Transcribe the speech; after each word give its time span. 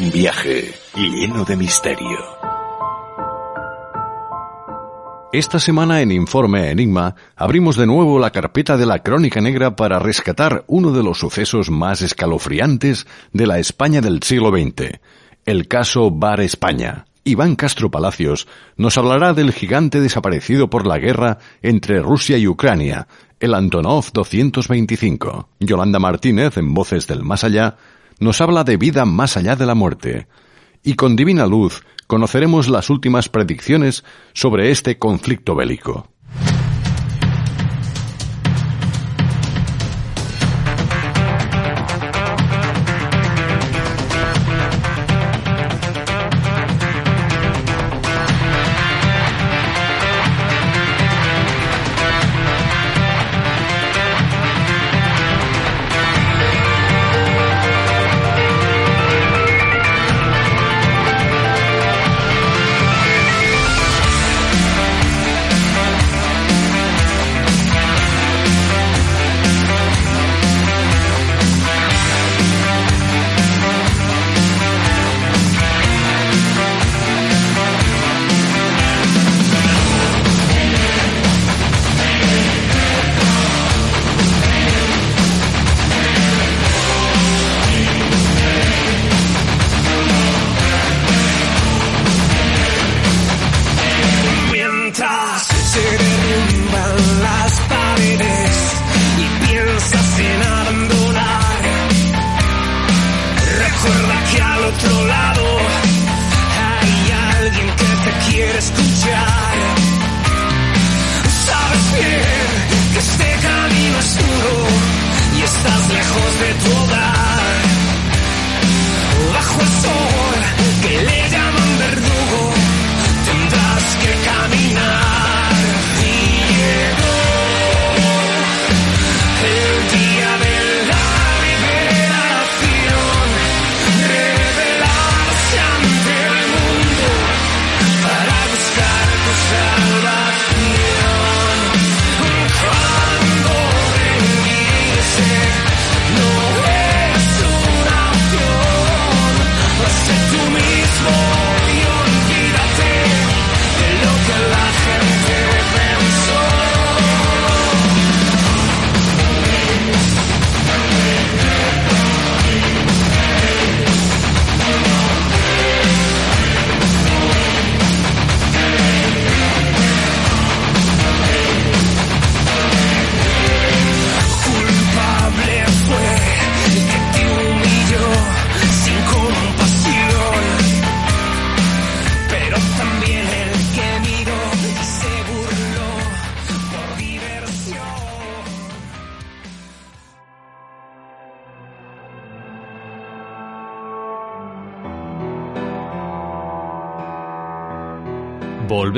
Un 0.00 0.12
viaje 0.12 0.72
lleno 0.94 1.44
de 1.44 1.56
misterio. 1.56 2.18
Esta 5.32 5.58
semana 5.58 6.02
en 6.02 6.12
Informe 6.12 6.70
Enigma 6.70 7.16
abrimos 7.34 7.76
de 7.76 7.88
nuevo 7.88 8.20
la 8.20 8.30
carpeta 8.30 8.76
de 8.76 8.86
la 8.86 9.00
Crónica 9.00 9.40
Negra 9.40 9.74
para 9.74 9.98
rescatar 9.98 10.62
uno 10.68 10.92
de 10.92 11.02
los 11.02 11.18
sucesos 11.18 11.68
más 11.68 12.00
escalofriantes 12.02 13.08
de 13.32 13.48
la 13.48 13.58
España 13.58 14.00
del 14.00 14.22
siglo 14.22 14.50
XX, 14.50 15.00
el 15.44 15.66
caso 15.66 16.12
Bar 16.12 16.42
España. 16.42 17.06
Iván 17.24 17.56
Castro 17.56 17.90
Palacios 17.90 18.46
nos 18.76 18.96
hablará 18.98 19.34
del 19.34 19.52
gigante 19.52 20.00
desaparecido 20.00 20.70
por 20.70 20.86
la 20.86 20.98
guerra 20.98 21.38
entre 21.60 22.00
Rusia 22.00 22.38
y 22.38 22.46
Ucrania, 22.46 23.08
el 23.40 23.54
Antonov 23.54 24.12
225. 24.12 25.48
Yolanda 25.58 25.98
Martínez, 25.98 26.56
en 26.56 26.72
Voces 26.72 27.06
del 27.06 27.24
Más 27.24 27.44
Allá, 27.44 27.76
nos 28.18 28.40
habla 28.40 28.64
de 28.64 28.76
vida 28.76 29.04
más 29.04 29.36
allá 29.36 29.56
de 29.56 29.66
la 29.66 29.74
muerte. 29.74 30.28
Y 30.82 30.94
con 30.94 31.16
divina 31.16 31.46
luz 31.46 31.82
conoceremos 32.06 32.68
las 32.68 32.90
últimas 32.90 33.28
predicciones 33.28 34.04
sobre 34.32 34.70
este 34.70 34.98
conflicto 34.98 35.54
bélico. 35.54 36.08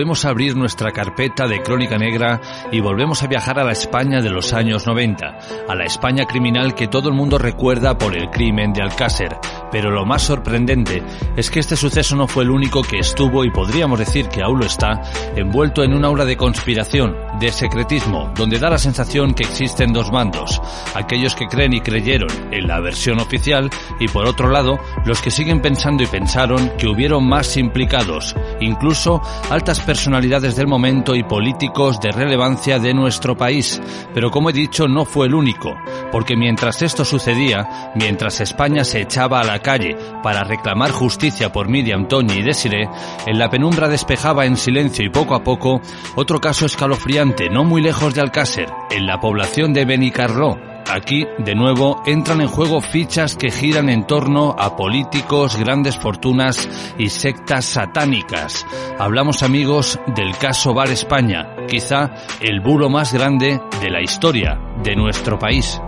Volvemos 0.00 0.25
a 0.25 0.31
abrir 0.31 0.56
nuestra 0.56 0.93
carpeta 0.93 1.47
de 1.47 1.61
crónica 1.61 1.99
negra 1.99 2.41
y 2.73 2.81
volvemos 2.81 3.23
a 3.23 3.26
viajar 3.26 3.58
a 3.58 3.64
la 3.64 3.73
España 3.73 4.23
de 4.23 4.31
los 4.31 4.55
años 4.55 4.87
90, 4.87 5.38
a 5.69 5.75
la 5.75 5.85
España 5.85 6.25
criminal 6.25 6.75
que 6.75 6.88
todo 6.88 7.11
el 7.11 7.14
mundo 7.14 7.37
recuerda 7.37 7.99
por 7.99 8.17
el 8.17 8.31
crimen 8.31 8.73
de 8.73 8.81
Alcácer, 8.81 9.37
Pero 9.73 9.91
lo 9.91 10.05
más 10.05 10.23
sorprendente 10.23 11.03
es 11.37 11.51
que 11.51 11.61
este 11.61 11.77
suceso 11.77 12.17
no 12.17 12.27
fue 12.27 12.45
el 12.45 12.51
único 12.51 12.83
que 12.83 12.99
estuvo, 12.99 13.45
y 13.45 13.51
podríamos 13.51 13.99
decir 13.99 14.29
que 14.29 14.43
aún 14.43 14.61
lo 14.61 14.67
está, 14.67 15.01
envuelto 15.37 15.83
en 15.83 15.95
un 15.95 16.05
aura 16.05 16.25
de 16.25 16.37
conspiración, 16.37 17.17
de 17.39 17.53
secretismo, 17.53 18.33
donde 18.37 18.59
da 18.59 18.71
la 18.71 18.79
sensación 18.79 19.35
que 19.35 19.45
existen 19.45 19.93
dos 19.93 20.11
bandos, 20.11 20.61
aquellos 20.95 21.35
que 21.35 21.47
creen 21.47 21.73
y 21.73 21.81
creyeron 21.81 22.31
en 22.51 22.67
la 22.67 22.81
versión 22.81 23.21
oficial 23.21 23.71
y 23.99 24.09
por 24.09 24.27
otro 24.27 24.51
lado 24.51 24.79
los 25.05 25.23
que 25.23 25.31
siguen 25.31 25.63
pensando 25.63 26.03
y 26.03 26.07
pensaron 26.07 26.73
que 26.77 26.89
hubieron 26.89 27.27
más 27.27 27.57
implicados, 27.57 28.37
incluso 28.61 29.23
altas 29.49 29.81
personalidades 29.81 30.57
del 30.57 30.67
momento 30.67 31.15
y 31.15 31.23
políticos 31.23 32.01
de 32.01 32.13
relevancia 32.13 32.79
de 32.79 32.93
nuestro 32.95 33.37
país. 33.37 33.81
Pero 34.15 34.31
como 34.31 34.51
he 34.51 34.53
dicho, 34.53 34.87
no 34.87 35.05
fue 35.05 35.27
el 35.27 35.35
único, 35.35 35.75
porque 36.13 36.37
mientras 36.37 36.83
esto 36.83 37.05
sucedía, 37.05 37.93
mientras 37.95 38.41
España 38.41 38.85
se 38.85 39.01
echaba 39.01 39.41
a 39.41 39.45
la 39.45 39.60
calle 39.61 39.97
para 40.23 40.45
reclamar 40.45 40.91
justicia 40.91 41.53
por 41.53 41.69
Miriam 41.69 42.09
Toñi 42.09 42.39
y 42.39 42.43
Desiree, 42.43 42.89
en 43.27 43.39
la 43.39 43.49
penumbra 43.49 43.89
despejaba 43.89 44.47
en 44.47 44.57
silencio 44.57 45.05
y 45.05 45.11
poco 45.11 45.35
a 45.35 45.43
poco 45.43 45.81
otro 46.17 46.41
caso 46.41 46.67
escalofriante 46.67 47.49
no 47.49 47.65
muy 47.65 47.83
lejos 47.83 48.15
de 48.15 48.21
Alcácer, 48.21 48.71
en 48.91 49.07
la 49.07 49.21
población 49.21 49.73
de 49.73 49.85
Benicarló, 49.85 50.57
Aquí, 50.91 51.25
de 51.39 51.55
nuevo, 51.55 52.03
entran 52.05 52.41
en 52.41 52.49
juego 52.49 52.81
fichas 52.81 53.37
que 53.37 53.53
giran 53.53 53.89
en 53.89 54.09
torno 54.09 54.57
a 54.59 54.75
políticos, 54.75 55.57
grandes 55.57 55.97
fortunas 55.97 56.69
y 56.99 57.11
sectas 57.11 57.65
satánicas. 57.65 58.67
Hablamos, 58.99 59.45
amigos, 59.45 60.01
del 60.17 60.37
caso 60.37 60.75
Bar 60.75 60.91
España, 60.91 61.55
quizá 61.69 62.11
el 62.41 62.61
bulo 62.61 62.89
más 62.89 63.12
grande 63.12 63.61
de 63.81 63.91
la 63.91 64.03
historia 64.03 64.59
de 64.83 64.97
nuestro 64.97 65.39
país. 65.39 65.81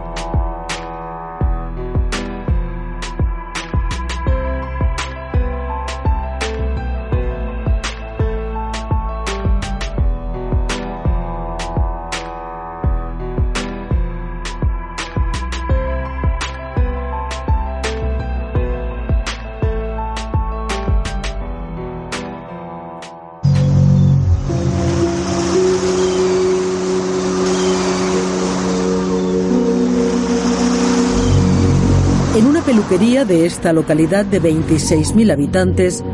De 33.25 33.47
esta 33.47 33.73
localidad 33.73 34.25
de 34.25 34.41
26.000 34.41 35.33
habitantes 35.33 36.05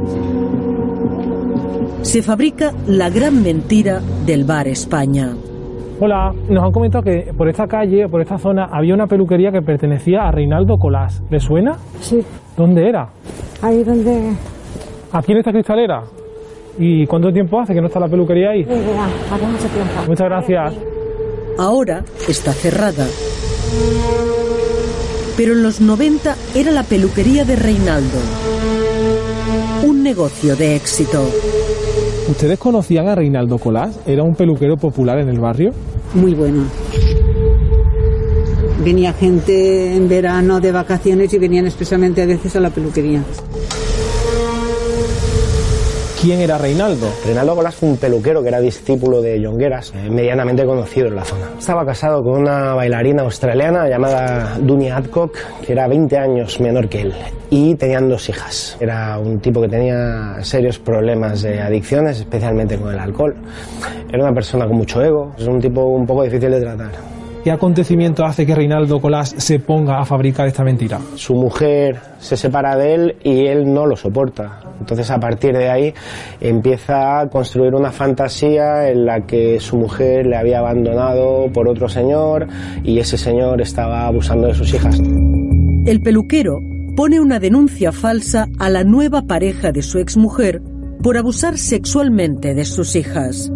se 2.02 2.22
fabrica 2.22 2.72
la 2.87 3.08
gran 3.08 3.43
mentira 3.43 4.00
del 4.26 4.44
bar 4.44 4.69
España. 4.69 5.34
Hola, 6.00 6.32
nos 6.49 6.64
han 6.64 6.72
comentado 6.72 7.02
que 7.05 7.32
por 7.37 7.49
esta 7.49 7.66
calle, 7.66 8.08
por 8.08 8.20
esta 8.20 8.38
zona, 8.38 8.69
había 8.70 8.94
una 8.94 9.06
peluquería 9.06 9.50
que 9.50 9.62
pertenecía 9.62 10.28
a 10.28 10.31
Reinaldo 10.31 10.76
Colás. 10.78 11.22
¿Le 11.31 11.40
suena? 11.40 11.76
Sí. 12.00 12.22
¿Dónde 12.56 12.88
era? 12.88 13.08
Ahí 13.62 13.82
donde... 13.84 14.32
¿Aquí 15.12 15.32
en 15.32 15.38
esta 15.38 15.50
cristalera? 15.50 16.02
¿Y 16.78 17.06
cuánto 17.06 17.32
tiempo 17.32 17.60
hace 17.60 17.75
que 17.75 17.81
no 17.81 17.87
está 17.87 18.00
la 18.00 18.08
peluquería 18.08 18.50
ahí? 18.50 18.62
hace 18.62 19.46
mucho 19.46 19.69
tiempo. 19.69 19.93
Muchas 20.06 20.28
gracias. 20.28 20.75
Ahora 21.58 22.05
está 22.28 22.52
cerrada 22.52 23.06
pero 25.38 25.52
en 25.52 25.62
los 25.62 25.81
90 25.81 26.37
era 26.56 26.73
la 26.73 26.82
peluquería 26.82 27.44
de 27.44 27.55
Reinaldo. 27.55 28.19
Un 29.87 30.02
negocio 30.02 30.56
de 30.56 30.75
éxito. 30.75 31.31
¿Ustedes 32.29 32.58
conocían 32.58 33.06
a 33.06 33.14
Reinaldo 33.14 33.56
Colás? 33.56 34.00
¿Era 34.05 34.25
un 34.25 34.35
peluquero 34.35 34.76
popular 34.76 35.20
en 35.20 35.29
el 35.29 35.38
barrio? 35.38 35.70
Muy 36.14 36.35
bueno. 36.35 36.64
Venía 38.85 39.12
gente 39.12 39.94
en 39.94 40.08
verano 40.08 40.58
de 40.58 40.73
vacaciones 40.73 41.32
y 41.32 41.38
venían 41.38 41.67
expresamente 41.67 42.20
a 42.23 42.26
veces 42.26 42.56
a 42.56 42.61
la 42.61 42.70
peluquería. 42.70 43.23
¿Quién 46.20 46.41
era 46.41 46.59
Reinaldo? 46.59 47.06
Reinaldo 47.25 47.55
Colás 47.55 47.76
fue 47.76 47.91
un 47.91 47.97
peluquero 47.97 48.43
que 48.43 48.49
era 48.49 48.59
discípulo 48.59 49.23
de 49.23 49.41
Jongueras, 49.41 49.93
eh, 49.94 50.11
medianamente 50.11 50.67
conocido 50.67 51.06
en 51.06 51.15
la 51.15 51.25
zona. 51.25 51.47
Estaba 51.56 51.87
casado 51.87 52.25
con 52.25 52.41
una 52.41 52.75
bailarina 52.75 53.23
australiana 53.23 53.88
llamada 53.88 54.59
Dunia 54.59 54.97
Adcock, 54.97 55.37
que 55.65 55.73
era 55.73 55.87
20 55.87 56.19
años 56.19 56.59
menor 56.59 56.88
que 56.88 57.03
él, 57.03 57.15
y 57.50 57.76
tenían 57.76 58.09
dos 58.09 58.29
hijas. 58.29 58.76
Era 58.81 59.17
un 59.20 59.38
tipo 59.38 59.61
que 59.61 59.69
tenía 59.69 60.38
serios 60.43 60.81
problemas 60.81 61.43
de 61.43 61.61
adicciones, 61.61 62.19
especialmente 62.19 62.76
con 62.76 62.93
el 62.93 62.99
alcohol. 62.99 63.37
Era 64.11 64.25
una 64.25 64.35
persona 64.35 64.67
con 64.67 64.76
mucho 64.76 65.00
ego, 65.00 65.35
es 65.38 65.47
un 65.47 65.61
tipo 65.61 65.85
un 65.85 66.05
poco 66.05 66.25
difícil 66.25 66.50
de 66.50 66.61
tratar. 66.61 67.18
¿Qué 67.48 67.52
acontecimiento 67.52 68.26
hace 68.26 68.44
que 68.44 68.54
Reinaldo 68.54 69.00
Colás 69.00 69.34
se 69.38 69.58
ponga 69.58 70.00
a 70.00 70.04
fabricar 70.04 70.46
esta 70.46 70.62
mentira? 70.62 71.00
Su 71.14 71.34
mujer 71.34 71.98
se 72.18 72.36
separa 72.36 72.76
de 72.76 72.94
él 72.94 73.16
y 73.24 73.46
él 73.46 73.72
no 73.72 73.86
lo 73.86 73.96
soporta. 73.96 74.60
Entonces 74.78 75.10
a 75.10 75.18
partir 75.18 75.56
de 75.56 75.70
ahí 75.70 75.94
empieza 76.42 77.20
a 77.20 77.30
construir 77.30 77.74
una 77.74 77.90
fantasía 77.90 78.90
en 78.90 79.06
la 79.06 79.22
que 79.22 79.60
su 79.60 79.78
mujer 79.78 80.26
le 80.26 80.36
había 80.36 80.58
abandonado 80.58 81.50
por 81.50 81.68
otro 81.68 81.88
señor 81.88 82.48
y 82.84 82.98
ese 82.98 83.16
señor 83.16 83.62
estaba 83.62 84.06
abusando 84.06 84.48
de 84.48 84.54
sus 84.54 84.74
hijas. 84.74 85.00
El 85.86 86.02
peluquero 86.02 86.58
pone 86.96 87.18
una 87.18 87.40
denuncia 87.40 87.92
falsa 87.92 88.46
a 88.58 88.68
la 88.68 88.84
nueva 88.84 89.22
pareja 89.22 89.72
de 89.72 89.80
su 89.80 90.00
exmujer 90.00 90.60
por 91.02 91.16
abusar 91.16 91.56
sexualmente 91.56 92.54
de 92.54 92.66
sus 92.66 92.94
hijas. 92.94 93.50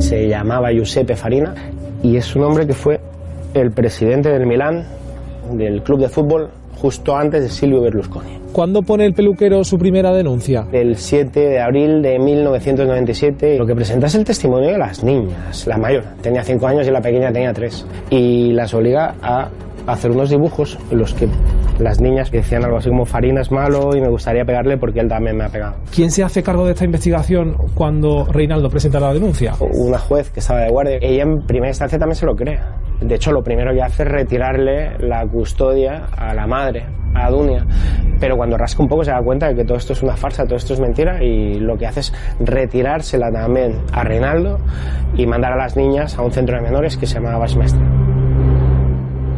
Se 0.00 0.28
llamaba 0.28 0.70
Giuseppe 0.70 1.16
Farina 1.16 1.54
y 2.02 2.16
es 2.16 2.34
un 2.36 2.44
hombre 2.44 2.66
que 2.66 2.74
fue 2.74 3.00
el 3.54 3.70
presidente 3.70 4.30
del 4.30 4.46
Milán, 4.46 4.86
del 5.52 5.82
club 5.82 6.00
de 6.00 6.08
fútbol, 6.08 6.50
justo 6.80 7.16
antes 7.16 7.42
de 7.42 7.48
Silvio 7.48 7.82
Berlusconi. 7.82 8.38
¿Cuándo 8.52 8.82
pone 8.82 9.06
el 9.06 9.14
peluquero 9.14 9.62
su 9.62 9.78
primera 9.78 10.12
denuncia? 10.12 10.66
El 10.72 10.96
7 10.96 11.40
de 11.40 11.60
abril 11.60 12.02
de 12.02 12.18
1997. 12.18 13.58
Lo 13.58 13.66
que 13.66 13.74
presenta 13.74 14.06
es 14.06 14.14
el 14.16 14.24
testimonio 14.24 14.70
de 14.70 14.78
las 14.78 15.04
niñas. 15.04 15.66
La 15.66 15.78
mayor 15.78 16.04
tenía 16.20 16.42
5 16.42 16.66
años 16.66 16.88
y 16.88 16.90
la 16.90 17.00
pequeña 17.00 17.32
tenía 17.32 17.52
3. 17.52 17.86
Y 18.10 18.52
las 18.52 18.74
obliga 18.74 19.14
a 19.22 19.48
hacer 19.86 20.10
unos 20.10 20.30
dibujos 20.30 20.78
en 20.90 20.98
los 20.98 21.14
que 21.14 21.28
las 21.80 22.00
niñas 22.00 22.30
decían 22.30 22.64
algo 22.64 22.78
así 22.78 22.88
como 22.88 23.04
Farina 23.04 23.40
es 23.40 23.50
malo 23.50 23.96
y 23.96 24.00
me 24.00 24.08
gustaría 24.08 24.44
pegarle 24.44 24.76
porque 24.76 25.00
él 25.00 25.08
también 25.08 25.36
me 25.36 25.44
ha 25.44 25.48
pegado. 25.48 25.76
¿Quién 25.94 26.10
se 26.10 26.22
hace 26.22 26.42
cargo 26.42 26.64
de 26.66 26.72
esta 26.72 26.84
investigación 26.84 27.56
cuando 27.74 28.26
Reinaldo 28.26 28.68
presenta 28.68 29.00
la 29.00 29.12
denuncia? 29.12 29.54
Una 29.60 29.98
juez 29.98 30.30
que 30.30 30.40
estaba 30.40 30.60
de 30.60 30.70
guardia. 30.70 30.98
Ella 31.00 31.22
en 31.22 31.46
primera 31.46 31.68
instancia 31.68 31.98
también 31.98 32.16
se 32.16 32.26
lo 32.26 32.36
cree. 32.36 32.60
De 33.00 33.14
hecho, 33.14 33.32
lo 33.32 33.42
primero 33.42 33.72
que 33.72 33.82
hace 33.82 34.02
es 34.02 34.08
retirarle 34.08 34.98
la 34.98 35.26
custodia 35.26 36.06
a 36.16 36.34
la 36.34 36.46
madre, 36.46 36.84
a 37.14 37.30
Dunia. 37.30 37.66
Pero 38.20 38.36
cuando 38.36 38.58
rasca 38.58 38.82
un 38.82 38.88
poco 38.88 39.04
se 39.04 39.10
da 39.10 39.22
cuenta 39.22 39.48
de 39.48 39.54
que 39.54 39.64
todo 39.64 39.78
esto 39.78 39.94
es 39.94 40.02
una 40.02 40.16
farsa, 40.16 40.44
todo 40.44 40.56
esto 40.56 40.74
es 40.74 40.80
mentira 40.80 41.22
y 41.24 41.58
lo 41.58 41.78
que 41.78 41.86
hace 41.86 42.00
es 42.00 42.12
retirársela 42.40 43.32
también 43.32 43.78
a 43.92 44.04
Reinaldo 44.04 44.58
y 45.16 45.26
mandar 45.26 45.54
a 45.54 45.56
las 45.56 45.76
niñas 45.76 46.18
a 46.18 46.22
un 46.22 46.30
centro 46.30 46.56
de 46.56 46.62
menores 46.62 46.98
que 46.98 47.06
se 47.06 47.14
llama 47.14 47.38
Basmestre 47.38 48.09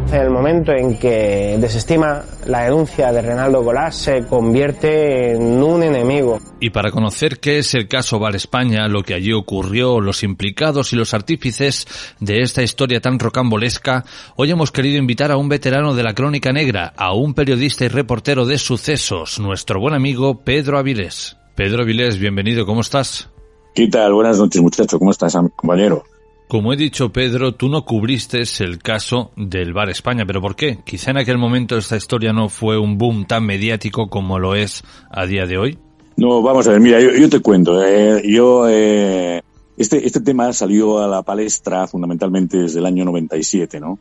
en 0.09 0.15
el 0.15 0.31
momento 0.31 0.73
en 0.73 0.99
que 0.99 1.57
desestima 1.61 2.23
la 2.47 2.63
denuncia 2.65 3.13
de 3.13 3.23
Reinaldo 3.23 3.65
Colás, 3.65 3.97
se 3.97 4.27
convierte 4.27 5.33
en 5.33 5.63
un 5.63 5.83
enemigo. 5.83 6.39
Y 6.61 6.71
para 6.71 6.91
conocer 6.91 7.39
qué 7.41 7.59
es 7.59 7.75
el 7.75 7.89
caso 7.89 8.19
Bar 8.19 8.37
España, 8.37 8.89
lo 8.89 9.03
que 9.03 9.15
allí 9.15 9.33
ocurrió, 9.33 10.01
los 10.01 10.23
implicados 10.23 10.93
y 10.93 10.97
los 10.97 11.15
artífices 11.15 11.87
de 12.21 12.41
esta 12.41 12.63
historia 12.63 13.01
tan 13.01 13.19
rocambolesca, 13.19 14.05
hoy 14.37 14.51
hemos 14.51 14.71
querido 14.71 14.99
invitar 14.99 15.31
a 15.31 15.37
un 15.37 15.49
veterano 15.49 15.95
de 15.95 16.03
la 16.03 16.15
crónica 16.15 16.53
negra, 16.53 16.93
a 16.97 17.15
un 17.15 17.35
periodista 17.35 17.85
y 17.85 17.89
reportero 17.89 18.47
de 18.47 18.59
sucesos, 18.59 19.41
nuestro 19.41 19.81
buen 19.81 19.95
amigo 19.95 20.41
Pedro 20.45 20.79
Avilés. 20.79 21.37
Pedro 21.55 21.83
Avilés, 21.83 22.19
bienvenido, 22.19 22.67
¿cómo 22.67 22.81
estás? 22.81 23.29
¿Qué 23.75 23.89
tal? 23.89 24.13
Buenas 24.13 24.39
noches, 24.39 24.61
muchacho. 24.61 24.99
¿Cómo 24.99 25.11
estás, 25.11 25.35
compañero? 25.57 26.05
Como 26.53 26.75
he 26.75 26.77
dicho, 26.77 27.11
Pedro, 27.15 27.55
tú 27.55 27.71
no 27.71 27.87
cubriste 27.87 28.43
el 28.61 28.77
caso 28.77 29.31
del 29.39 29.73
Bar 29.73 29.89
España, 29.89 30.27
pero 30.27 30.43
¿por 30.43 30.55
qué? 30.55 30.81
Quizá 30.85 31.11
en 31.11 31.17
aquel 31.17 31.39
momento 31.39 31.79
esta 31.79 31.97
historia 31.97 32.35
no 32.35 32.51
fue 32.51 32.79
un 32.79 32.99
boom 32.99 33.25
tan 33.25 33.47
mediático 33.47 34.11
como 34.11 34.39
lo 34.39 34.55
es 34.55 34.83
a 35.11 35.25
día 35.25 35.47
de 35.47 35.57
hoy. 35.57 35.79
No, 36.19 36.43
vamos 36.43 36.69
a 36.69 36.73
ver, 36.73 36.81
mira, 36.81 37.01
yo, 37.01 37.31
te 37.31 37.41
cuento. 37.41 37.83
Eh, 37.83 38.23
yo, 38.31 38.69
eh, 38.69 39.41
este, 39.79 40.07
este 40.07 40.21
tema 40.21 40.53
salió 40.53 40.99
a 40.99 41.09
la 41.09 41.23
palestra 41.23 41.87
fundamentalmente 41.87 42.59
desde 42.59 42.81
el 42.81 42.85
año 42.85 43.07
97, 43.07 43.81
¿no? 43.81 43.99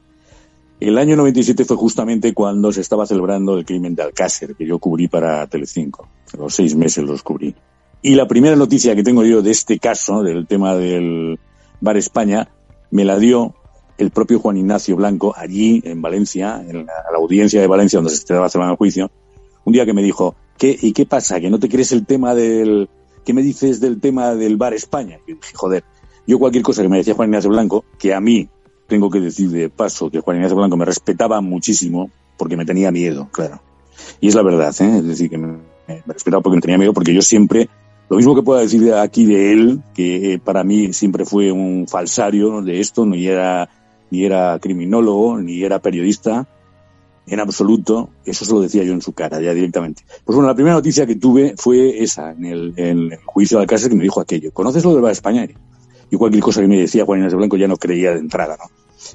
El 0.81 0.97
año 0.97 1.15
97 1.15 1.63
fue 1.63 1.77
justamente 1.77 2.33
cuando 2.33 2.73
se 2.73 2.81
estaba 2.81 3.05
celebrando 3.05 3.57
el 3.57 3.63
crimen 3.63 3.95
de 3.95 4.03
Alcácer, 4.03 4.57
que 4.57 4.67
yo 4.67 4.77
cubrí 4.77 5.07
para 5.07 5.47
Telecinco. 5.47 6.09
Los 6.37 6.53
seis 6.55 6.75
meses 6.75 7.05
los 7.05 7.23
cubrí. 7.23 7.55
Y 8.01 8.15
la 8.15 8.27
primera 8.27 8.57
noticia 8.57 8.93
que 8.93 9.03
tengo 9.03 9.23
yo 9.23 9.41
de 9.41 9.51
este 9.51 9.79
caso, 9.79 10.21
del 10.21 10.47
tema 10.47 10.75
del 10.75 11.39
Bar 11.81 11.97
España, 11.97 12.49
me 12.91 13.03
la 13.03 13.17
dio 13.17 13.55
el 13.97 14.11
propio 14.11 14.39
Juan 14.39 14.57
Ignacio 14.57 14.95
Blanco 14.95 15.33
allí 15.35 15.81
en 15.85 16.01
Valencia, 16.01 16.63
en 16.67 16.85
la, 16.85 16.93
audiencia 17.15 17.61
de 17.61 17.67
Valencia 17.67 17.97
donde 17.97 18.11
se 18.11 18.17
estaba 18.17 18.49
celebrando 18.49 18.73
el 18.73 18.77
juicio, 18.77 19.11
un 19.65 19.73
día 19.73 19.85
que 19.85 19.93
me 19.93 20.01
dijo, 20.01 20.35
¿qué, 20.57 20.77
¿y 20.79 20.93
qué 20.93 21.05
pasa? 21.05 21.39
¿Que 21.39 21.49
no 21.49 21.59
te 21.59 21.69
crees 21.69 21.91
el 21.91 22.05
tema 22.05 22.33
del... 22.33 22.89
¿Qué 23.25 23.33
me 23.33 23.43
dices 23.43 23.79
del 23.79 23.99
tema 23.99 24.33
del 24.33 24.57
Bar 24.57 24.73
España? 24.73 25.19
Y 25.27 25.33
dije, 25.33 25.53
joder, 25.53 25.83
yo 26.25 26.39
cualquier 26.39 26.63
cosa 26.63 26.81
que 26.81 26.89
me 26.89 26.97
decía 26.97 27.13
Juan 27.13 27.29
Ignacio 27.29 27.51
Blanco, 27.51 27.85
que 27.99 28.13
a 28.13 28.19
mí 28.19 28.49
tengo 28.87 29.11
que 29.11 29.19
decir 29.19 29.49
de 29.49 29.69
paso 29.69 30.09
que 30.09 30.19
Juan 30.19 30.37
Ignacio 30.37 30.57
Blanco 30.57 30.77
me 30.77 30.85
respetaba 30.85 31.39
muchísimo 31.41 32.09
porque 32.37 32.57
me 32.57 32.65
tenía 32.65 32.91
miedo, 32.91 33.29
claro. 33.31 33.61
Y 34.19 34.29
es 34.29 34.35
la 34.35 34.41
verdad, 34.41 34.73
¿eh? 34.79 34.97
es 34.97 35.05
decir, 35.05 35.29
que 35.29 35.37
me, 35.37 35.57
me 35.87 36.01
respetaba 36.07 36.41
porque 36.41 36.55
me 36.55 36.61
tenía 36.61 36.79
miedo, 36.79 36.93
porque 36.93 37.13
yo 37.13 37.21
siempre, 37.21 37.69
lo 38.11 38.17
mismo 38.17 38.35
que 38.35 38.43
puedo 38.43 38.59
decir 38.59 38.93
aquí 38.93 39.23
de 39.23 39.53
él, 39.53 39.81
que 39.93 40.37
para 40.43 40.65
mí 40.65 40.91
siempre 40.91 41.23
fue 41.23 41.49
un 41.49 41.87
falsario 41.87 42.61
de 42.61 42.81
esto, 42.81 43.05
ni 43.05 43.25
era, 43.25 43.69
ni 44.09 44.25
era 44.25 44.59
criminólogo, 44.59 45.37
ni 45.37 45.63
era 45.63 45.79
periodista, 45.79 46.45
en 47.25 47.39
absoluto, 47.39 48.09
eso 48.25 48.43
se 48.43 48.51
lo 48.51 48.59
decía 48.59 48.83
yo 48.83 48.91
en 48.91 49.01
su 49.01 49.13
cara, 49.13 49.39
ya 49.39 49.53
directamente. 49.53 50.03
Pues 50.25 50.35
bueno, 50.35 50.49
la 50.49 50.55
primera 50.55 50.75
noticia 50.75 51.05
que 51.05 51.15
tuve 51.15 51.53
fue 51.55 52.03
esa, 52.03 52.31
en 52.31 52.43
el, 52.43 52.73
en 52.75 53.13
el 53.13 53.19
juicio 53.23 53.59
de 53.59 53.63
Alcácer, 53.63 53.89
que 53.89 53.95
me 53.95 54.03
dijo 54.03 54.19
aquello. 54.19 54.51
¿Conoces 54.51 54.83
lo 54.83 54.91
del 54.91 55.03
Bar 55.03 55.13
España? 55.13 55.47
Y 56.09 56.17
cualquier 56.17 56.43
cosa 56.43 56.59
que 56.59 56.67
me 56.67 56.81
decía 56.81 57.05
Juan 57.05 57.21
Inés 57.21 57.31
de 57.31 57.37
Blanco 57.37 57.55
ya 57.55 57.69
no 57.69 57.77
creía 57.77 58.11
de 58.11 58.19
entrada, 58.19 58.57
¿no? 58.57 58.65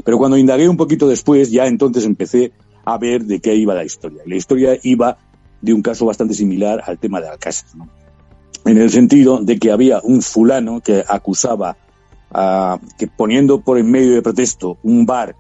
Pero 0.07 0.17
cuando 0.17 0.39
indagué 0.39 0.71
un 0.71 0.79
poquito 0.79 1.07
después, 1.07 1.51
ya 1.51 1.67
entonces 1.67 2.07
empecé 2.07 2.51
a 2.87 2.97
ver 2.97 3.27
de 3.27 3.41
qué 3.41 3.55
iba 3.57 3.75
la 3.75 3.85
historia. 3.85 4.23
La 4.25 4.37
historia 4.37 4.79
iba 4.83 5.19
de 5.61 5.75
un 5.75 5.83
caso 5.83 6.07
bastante 6.07 6.33
similar 6.33 6.83
al 6.87 6.99
tema 6.99 7.21
de 7.21 7.29
Alcácer, 7.29 7.67
¿no? 7.77 7.91
En 8.67 8.79
el 8.79 8.91
sentido 8.91 9.39
de 9.39 9.59
que 9.59 9.71
había 9.71 10.01
un 10.03 10.23
fulano 10.23 10.81
que 10.81 11.05
acusaba 11.07 11.77
a, 12.33 12.81
que 12.99 13.07
poniendo 13.07 13.61
por 13.61 13.79
en 13.79 13.91
medio 13.91 14.15
de 14.15 14.23
protesto 14.23 14.79
un 14.83 15.07
bar 15.07 15.37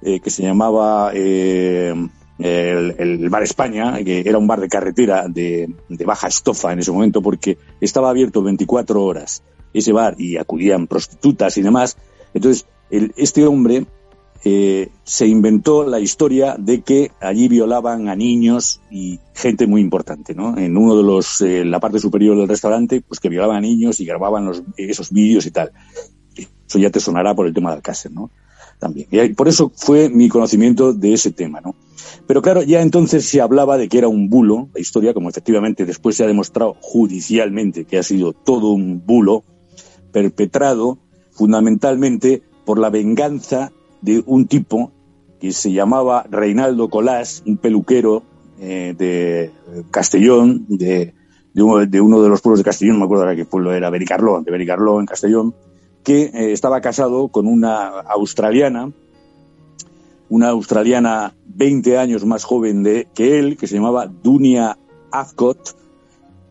eh, 0.00 0.20
que 0.20 0.30
se 0.30 0.42
llamaba 0.42 1.10
eh, 1.12 1.94
el, 2.38 2.94
el, 2.98 3.28
Bar 3.28 3.42
España, 3.42 4.02
que 4.02 4.20
era 4.20 4.38
un 4.38 4.46
bar 4.46 4.60
de 4.60 4.68
carretera 4.70 5.28
de, 5.28 5.70
de, 5.90 6.04
baja 6.06 6.28
estofa 6.28 6.72
en 6.72 6.78
ese 6.78 6.90
momento 6.90 7.20
porque 7.20 7.58
estaba 7.82 8.08
abierto 8.08 8.42
24 8.42 9.04
horas 9.04 9.42
ese 9.74 9.92
bar 9.92 10.14
y 10.18 10.38
acudían 10.38 10.86
prostitutas 10.86 11.58
y 11.58 11.62
demás. 11.62 11.98
Entonces, 12.32 12.66
el, 12.90 13.12
este 13.16 13.46
hombre 13.46 13.84
eh, 14.42 14.88
se 15.04 15.26
inventó 15.26 15.84
la 15.84 16.00
historia 16.00 16.56
de 16.58 16.80
que 16.80 17.10
allí 17.20 17.48
violaban 17.48 18.08
a 18.08 18.16
niños 18.16 18.80
y 18.90 19.20
gente 19.34 19.66
muy 19.66 19.82
importante, 19.82 20.34
¿no? 20.34 20.56
En 20.56 20.76
uno 20.78 20.96
de 20.96 21.02
los, 21.02 21.42
eh, 21.42 21.64
la 21.64 21.78
parte 21.78 21.98
superior 21.98 22.36
del 22.38 22.48
restaurante, 22.48 23.02
pues 23.02 23.20
que 23.20 23.28
violaban 23.28 23.56
a 23.56 23.60
niños 23.60 24.00
y 24.00 24.06
grababan 24.06 24.46
los, 24.46 24.62
esos 24.76 25.10
vídeos 25.10 25.44
y 25.44 25.50
tal. 25.50 25.72
Eso 26.34 26.78
ya 26.78 26.90
te 26.90 27.00
sonará 27.00 27.34
por 27.34 27.46
el 27.46 27.52
tema 27.52 27.70
del 27.70 27.78
Alcácer, 27.78 28.12
¿no? 28.12 28.30
También. 28.78 29.08
Y 29.10 29.34
por 29.34 29.46
eso 29.46 29.70
fue 29.76 30.08
mi 30.08 30.30
conocimiento 30.30 30.94
de 30.94 31.12
ese 31.12 31.32
tema, 31.32 31.60
¿no? 31.60 31.74
Pero 32.26 32.40
claro, 32.40 32.62
ya 32.62 32.80
entonces 32.80 33.26
se 33.26 33.42
hablaba 33.42 33.76
de 33.76 33.88
que 33.88 33.98
era 33.98 34.08
un 34.08 34.30
bulo, 34.30 34.70
la 34.72 34.80
historia, 34.80 35.12
como 35.12 35.28
efectivamente 35.28 35.84
después 35.84 36.16
se 36.16 36.24
ha 36.24 36.26
demostrado 36.26 36.76
judicialmente 36.80 37.84
que 37.84 37.98
ha 37.98 38.02
sido 38.02 38.32
todo 38.32 38.70
un 38.70 39.04
bulo, 39.04 39.44
perpetrado 40.12 40.98
fundamentalmente 41.30 42.42
por 42.64 42.78
la 42.78 42.88
venganza 42.88 43.72
de 44.02 44.22
un 44.26 44.46
tipo 44.46 44.92
que 45.40 45.52
se 45.52 45.72
llamaba 45.72 46.24
Reinaldo 46.30 46.88
Colás, 46.90 47.42
un 47.46 47.56
peluquero 47.56 48.22
eh, 48.58 48.94
de 48.96 49.50
Castellón, 49.90 50.66
de, 50.68 51.14
de, 51.54 51.62
uno, 51.62 52.22
de 52.22 52.28
los 52.28 52.40
pueblos 52.40 52.60
de 52.60 52.64
Castellón, 52.64 52.96
no 52.96 53.00
me 53.00 53.04
acuerdo 53.06 53.24
ahora 53.24 53.36
qué 53.36 53.44
pueblo 53.44 53.72
era, 53.72 53.90
Bericarló, 53.90 54.42
de 54.42 54.50
Bericarló 54.50 55.00
en 55.00 55.06
Castellón, 55.06 55.54
que 56.04 56.24
eh, 56.24 56.52
estaba 56.52 56.80
casado 56.80 57.28
con 57.28 57.46
una 57.46 57.88
australiana, 58.00 58.92
una 60.28 60.48
australiana 60.50 61.34
20 61.46 61.98
años 61.98 62.24
más 62.24 62.44
joven 62.44 62.82
de, 62.82 63.08
que 63.14 63.38
él, 63.38 63.56
que 63.56 63.66
se 63.66 63.76
llamaba 63.76 64.06
Dunia 64.06 64.78
Azcott, 65.10 65.76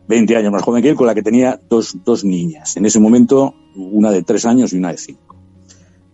20 0.08 0.36
años 0.36 0.52
más 0.52 0.62
joven 0.62 0.82
que 0.82 0.90
él, 0.90 0.96
con 0.96 1.06
la 1.06 1.14
que 1.14 1.22
tenía 1.22 1.60
dos, 1.68 1.96
dos 2.04 2.24
niñas. 2.24 2.76
En 2.76 2.84
ese 2.84 2.98
momento, 2.98 3.54
una 3.76 4.10
de 4.10 4.22
tres 4.22 4.44
años 4.44 4.72
y 4.72 4.78
una 4.78 4.90
de 4.90 4.98
cinco. 4.98 5.29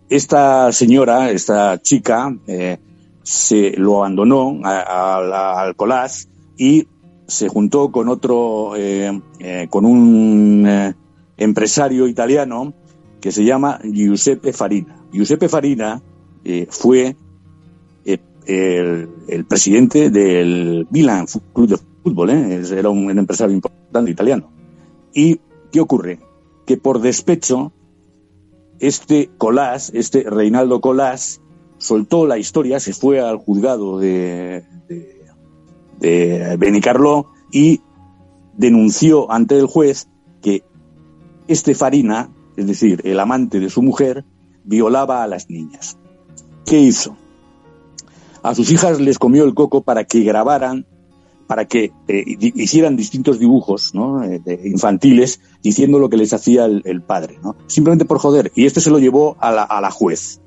Esta 0.09 0.71
señora, 0.71 1.31
esta 1.31 1.81
chica, 1.81 2.33
eh, 2.47 2.77
se 3.23 3.71
lo 3.75 3.97
abandonó 3.97 4.61
al 4.63 5.75
Colás 5.75 6.29
y 6.55 6.87
se 7.27 7.49
juntó 7.49 7.91
con 7.91 8.07
otro, 8.07 8.77
eh, 8.77 9.21
eh, 9.39 9.67
con 9.69 9.83
un 9.85 10.95
empresario 11.35 12.07
italiano 12.07 12.73
que 13.19 13.33
se 13.33 13.43
llama 13.43 13.81
Giuseppe 13.83 14.53
Farina. 14.53 14.95
Giuseppe 15.11 15.49
Farina 15.49 16.01
fue 16.69 17.17
el, 18.45 19.45
presidente 19.45 20.09
del 20.09 20.87
Milan 20.89 21.25
Club 21.51 21.67
de 21.67 21.77
Fútbol, 22.01 22.29
era 22.29 22.89
un 22.89 23.09
empresario 23.09 23.53
importante 23.53 24.09
italiano. 24.09 24.49
¿Y 25.13 25.41
qué 25.69 25.81
ocurre? 25.81 26.19
Que 26.65 26.77
por 26.77 27.01
despecho 27.01 27.73
este 28.79 29.29
Colás, 29.37 29.91
este 29.93 30.23
Reinaldo 30.23 30.81
Colás, 30.81 31.41
soltó 31.77 32.25
la 32.25 32.37
historia, 32.37 32.79
se 32.79 32.93
fue 32.93 33.19
al 33.19 33.37
juzgado 33.37 33.99
de, 33.99 34.65
de, 34.87 35.25
de 35.99 36.57
Benicarló 36.57 37.31
y 37.51 37.81
denunció 38.55 39.31
ante 39.31 39.57
el 39.57 39.67
juez 39.67 40.09
que 40.41 40.63
este 41.47 41.75
Farina, 41.75 42.29
es 42.55 42.67
decir, 42.67 43.01
el 43.03 43.19
amante 43.19 43.59
de 43.59 43.69
su 43.69 43.81
mujer, 43.81 44.25
violaba 44.63 45.23
a 45.23 45.27
las 45.27 45.49
niñas. 45.49 45.97
¿Qué 46.65 46.79
hizo? 46.79 47.15
A 48.43 48.53
sus 48.55 48.71
hijas 48.71 48.99
les 48.99 49.19
comió 49.19 49.45
el 49.45 49.53
coco 49.53 49.83
para 49.83 50.03
que 50.03 50.21
grabaran, 50.21 50.85
para 51.47 51.65
que 51.65 51.93
eh, 52.07 52.23
hicieran 52.39 52.97
distintos 52.97 53.39
dibujos 53.39 53.95
¿no? 53.95 54.23
eh, 54.23 54.41
infantiles 54.65 55.39
diciendo 55.63 55.97
lo 55.97 56.09
que 56.09 56.17
les 56.17 56.33
hacía 56.33 56.65
el, 56.65 57.01
padre, 57.01 57.39
¿no? 57.41 57.55
simplemente 57.67 58.05
por 58.05 58.19
joder. 58.19 58.51
Y 58.53 58.65
este 58.65 58.81
se 58.81 58.91
lo 58.91 58.99
llevó 58.99 59.37
a 59.39 59.51
la, 59.51 59.91
juez 59.91 60.41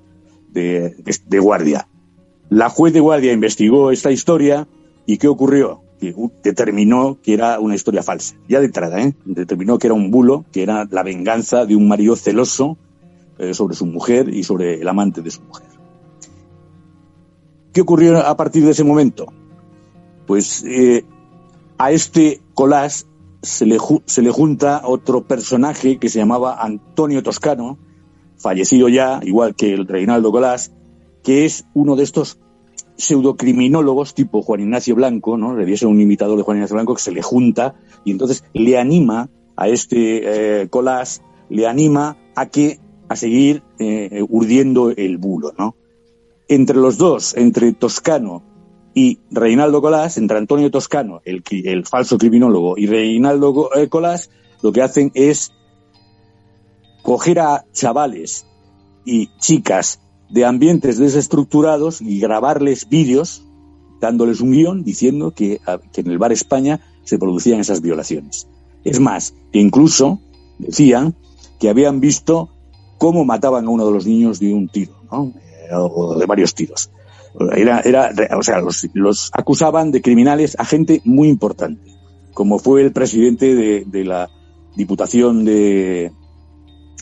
de, 0.52 0.94
guardia. 1.40 1.88
La 2.50 2.68
juez 2.68 2.92
de 2.92 3.00
guardia 3.00 3.32
investigó 3.32 3.90
esta 3.90 4.10
historia 4.10 4.68
y 5.06 5.16
¿qué 5.16 5.26
ocurrió? 5.26 5.82
Que 5.98 6.14
determinó 6.42 7.18
que 7.22 7.32
era 7.34 7.58
una 7.60 7.74
historia 7.74 8.02
falsa. 8.02 8.36
Ya 8.48 8.60
de 8.60 8.66
entrada, 8.66 9.00
¿eh? 9.02 9.14
determinó 9.24 9.78
que 9.78 9.86
era 9.86 9.94
un 9.94 10.10
bulo, 10.10 10.44
que 10.52 10.62
era 10.62 10.86
la 10.90 11.02
venganza 11.02 11.64
de 11.64 11.76
un 11.76 11.88
marido 11.88 12.14
celoso 12.14 12.76
eh, 13.38 13.54
sobre 13.54 13.74
su 13.74 13.86
mujer 13.86 14.28
y 14.28 14.44
sobre 14.44 14.80
el 14.80 14.88
amante 14.88 15.22
de 15.22 15.30
su 15.30 15.40
mujer. 15.40 15.66
¿Qué 17.72 17.80
ocurrió 17.80 18.18
a 18.18 18.36
partir 18.36 18.64
de 18.64 18.72
ese 18.72 18.84
momento? 18.84 19.32
Pues 20.30 20.62
eh, 20.64 21.04
a 21.76 21.90
este 21.90 22.40
Colás 22.54 23.08
se 23.42 23.66
le, 23.66 23.78
se 24.04 24.22
le 24.22 24.30
junta 24.30 24.82
otro 24.84 25.26
personaje 25.26 25.98
que 25.98 26.08
se 26.08 26.20
llamaba 26.20 26.62
Antonio 26.62 27.20
Toscano, 27.24 27.78
fallecido 28.36 28.88
ya, 28.88 29.18
igual 29.24 29.56
que 29.56 29.72
el 29.72 29.88
Reinaldo 29.88 30.30
Colás, 30.30 30.70
que 31.24 31.46
es 31.46 31.66
uno 31.74 31.96
de 31.96 32.04
estos 32.04 32.38
pseudocriminólogos 32.96 34.14
tipo 34.14 34.40
Juan 34.42 34.60
Ignacio 34.60 34.94
Blanco, 34.94 35.36
¿no? 35.36 35.56
Le 35.56 35.76
ser 35.76 35.88
un 35.88 36.00
imitador 36.00 36.36
de 36.36 36.44
Juan 36.44 36.58
Ignacio 36.58 36.76
Blanco 36.76 36.94
que 36.94 37.02
se 37.02 37.10
le 37.10 37.22
junta 37.22 37.74
y 38.04 38.12
entonces 38.12 38.44
le 38.52 38.78
anima 38.78 39.30
a 39.56 39.66
este 39.66 40.60
eh, 40.62 40.68
Colás, 40.68 41.22
le 41.48 41.66
anima 41.66 42.16
a 42.36 42.46
que 42.46 42.78
a 43.08 43.16
seguir 43.16 43.64
eh, 43.80 44.24
urdiendo 44.28 44.90
el 44.90 45.18
bulo, 45.18 45.52
¿no? 45.58 45.74
Entre 46.46 46.76
los 46.76 46.98
dos, 46.98 47.36
entre 47.36 47.72
Toscano 47.72 48.44
y 48.94 49.20
Reinaldo 49.30 49.80
Colás, 49.80 50.16
entre 50.16 50.38
Antonio 50.38 50.70
Toscano, 50.70 51.20
el, 51.24 51.86
falso 51.86 52.18
criminólogo, 52.18 52.76
y 52.76 52.86
Reinaldo 52.86 53.70
eh, 53.76 53.88
Colás, 53.88 54.30
lo 54.62 54.72
que 54.72 54.82
hacen 54.82 55.12
es 55.14 55.52
coger 57.02 57.40
a 57.40 57.64
chavales 57.72 58.46
y 59.04 59.28
chicas 59.38 60.00
de 60.28 60.44
ambientes 60.44 60.98
desestructurados 60.98 62.00
y 62.00 62.20
grabarles 62.20 62.88
vídeos 62.88 63.44
dándoles 64.00 64.40
un 64.40 64.52
guion 64.52 64.84
diciendo 64.84 65.32
que, 65.32 65.60
que, 65.92 66.00
en 66.00 66.10
el 66.10 66.18
bar 66.18 66.32
España 66.32 66.80
se 67.04 67.18
producían 67.18 67.60
esas 67.60 67.80
violaciones. 67.80 68.48
Es 68.84 69.00
más, 69.00 69.34
que 69.52 69.60
incluso 69.60 70.20
decían 70.58 71.14
que 71.58 71.68
habían 71.68 72.00
visto 72.00 72.50
cómo 72.98 73.24
mataban 73.24 73.66
a 73.66 73.70
uno 73.70 73.86
de 73.86 73.92
los 73.92 74.06
niños 74.06 74.40
de 74.40 74.54
un 74.54 74.68
tiro, 74.68 74.94
¿no? 75.10 75.32
o 75.72 76.18
de 76.18 76.26
varios 76.26 76.54
tiros. 76.54 76.90
Era, 77.54 77.80
era, 77.80 78.12
o 78.36 78.42
sea, 78.42 78.60
los, 78.60 78.88
los, 78.92 79.30
acusaban 79.32 79.92
de 79.92 80.02
criminales 80.02 80.56
a 80.58 80.64
gente 80.64 81.00
muy 81.04 81.28
importante, 81.28 81.92
como 82.34 82.58
fue 82.58 82.82
el 82.82 82.92
presidente 82.92 83.54
de, 83.54 83.84
de 83.86 84.04
la 84.04 84.28
Diputación 84.76 85.44
de, 85.44 86.12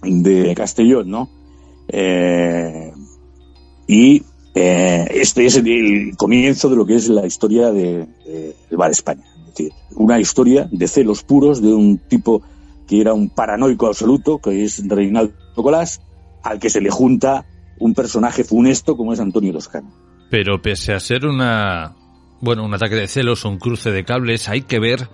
de 0.02 0.54
Castellón, 0.54 1.10
¿no? 1.10 1.30
Eh, 1.88 2.92
y 3.86 4.22
eh, 4.54 5.06
este 5.14 5.46
es 5.46 5.56
el 5.56 6.16
comienzo 6.16 6.68
de 6.68 6.76
lo 6.76 6.86
que 6.86 6.96
es 6.96 7.08
la 7.08 7.26
historia 7.26 7.70
de, 7.72 8.06
de, 8.26 8.56
del 8.68 8.78
Bar 8.78 8.90
España. 8.90 9.24
Es 9.38 9.46
decir, 9.46 9.72
una 9.96 10.20
historia 10.20 10.68
de 10.70 10.88
celos 10.88 11.22
puros 11.22 11.62
de 11.62 11.72
un 11.72 11.98
tipo 11.98 12.42
que 12.86 13.00
era 13.00 13.12
un 13.12 13.28
paranoico 13.28 13.86
absoluto, 13.86 14.38
que 14.38 14.64
es 14.64 14.86
Reinaldo 14.86 15.34
Colás, 15.54 16.00
al 16.42 16.58
que 16.58 16.70
se 16.70 16.80
le 16.80 16.90
junta 16.90 17.44
un 17.78 17.94
personaje 17.94 18.44
funesto 18.44 18.96
como 18.96 19.12
es 19.12 19.20
Antonio 19.20 19.52
Toscano. 19.52 20.07
Pero 20.30 20.60
pese 20.60 20.92
a 20.92 21.00
ser 21.00 21.26
una 21.26 21.94
Bueno, 22.40 22.64
un 22.64 22.74
ataque 22.74 22.94
de 22.94 23.08
celos, 23.08 23.44
un 23.44 23.58
cruce 23.58 23.90
de 23.90 24.04
cables, 24.04 24.48
hay 24.48 24.62
que 24.62 24.78
ver 24.78 25.08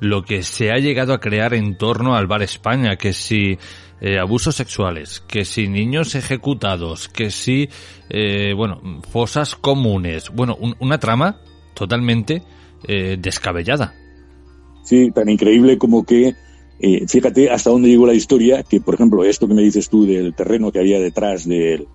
lo 0.00 0.22
que 0.22 0.42
se 0.42 0.70
ha 0.70 0.78
llegado 0.78 1.12
a 1.12 1.20
crear 1.20 1.54
en 1.54 1.76
torno 1.76 2.14
al 2.16 2.26
Bar 2.26 2.42
España, 2.42 2.96
que 2.96 3.12
si 3.12 3.58
eh, 4.00 4.18
abusos 4.18 4.56
sexuales, 4.56 5.20
que 5.20 5.44
si 5.44 5.68
niños 5.68 6.14
ejecutados, 6.14 7.08
que 7.08 7.30
si, 7.30 7.68
eh, 8.08 8.54
bueno, 8.54 8.80
fosas 9.10 9.54
comunes, 9.54 10.30
bueno, 10.30 10.56
una 10.78 10.98
trama 10.98 11.40
totalmente 11.74 12.42
eh, 12.88 13.18
descabellada. 13.20 13.92
Sí, 14.84 15.10
tan 15.10 15.28
increíble 15.28 15.76
como 15.76 16.04
que, 16.04 16.34
fíjate 17.06 17.50
hasta 17.50 17.68
dónde 17.68 17.90
llegó 17.90 18.06
la 18.06 18.14
historia, 18.14 18.62
que 18.62 18.80
por 18.80 18.94
ejemplo 18.94 19.22
esto 19.22 19.46
que 19.46 19.52
me 19.52 19.62
dices 19.62 19.90
tú 19.90 20.06
del 20.06 20.34
terreno 20.34 20.72
que 20.72 20.78
había 20.78 20.98
detrás 20.98 21.46
del, 21.46 21.86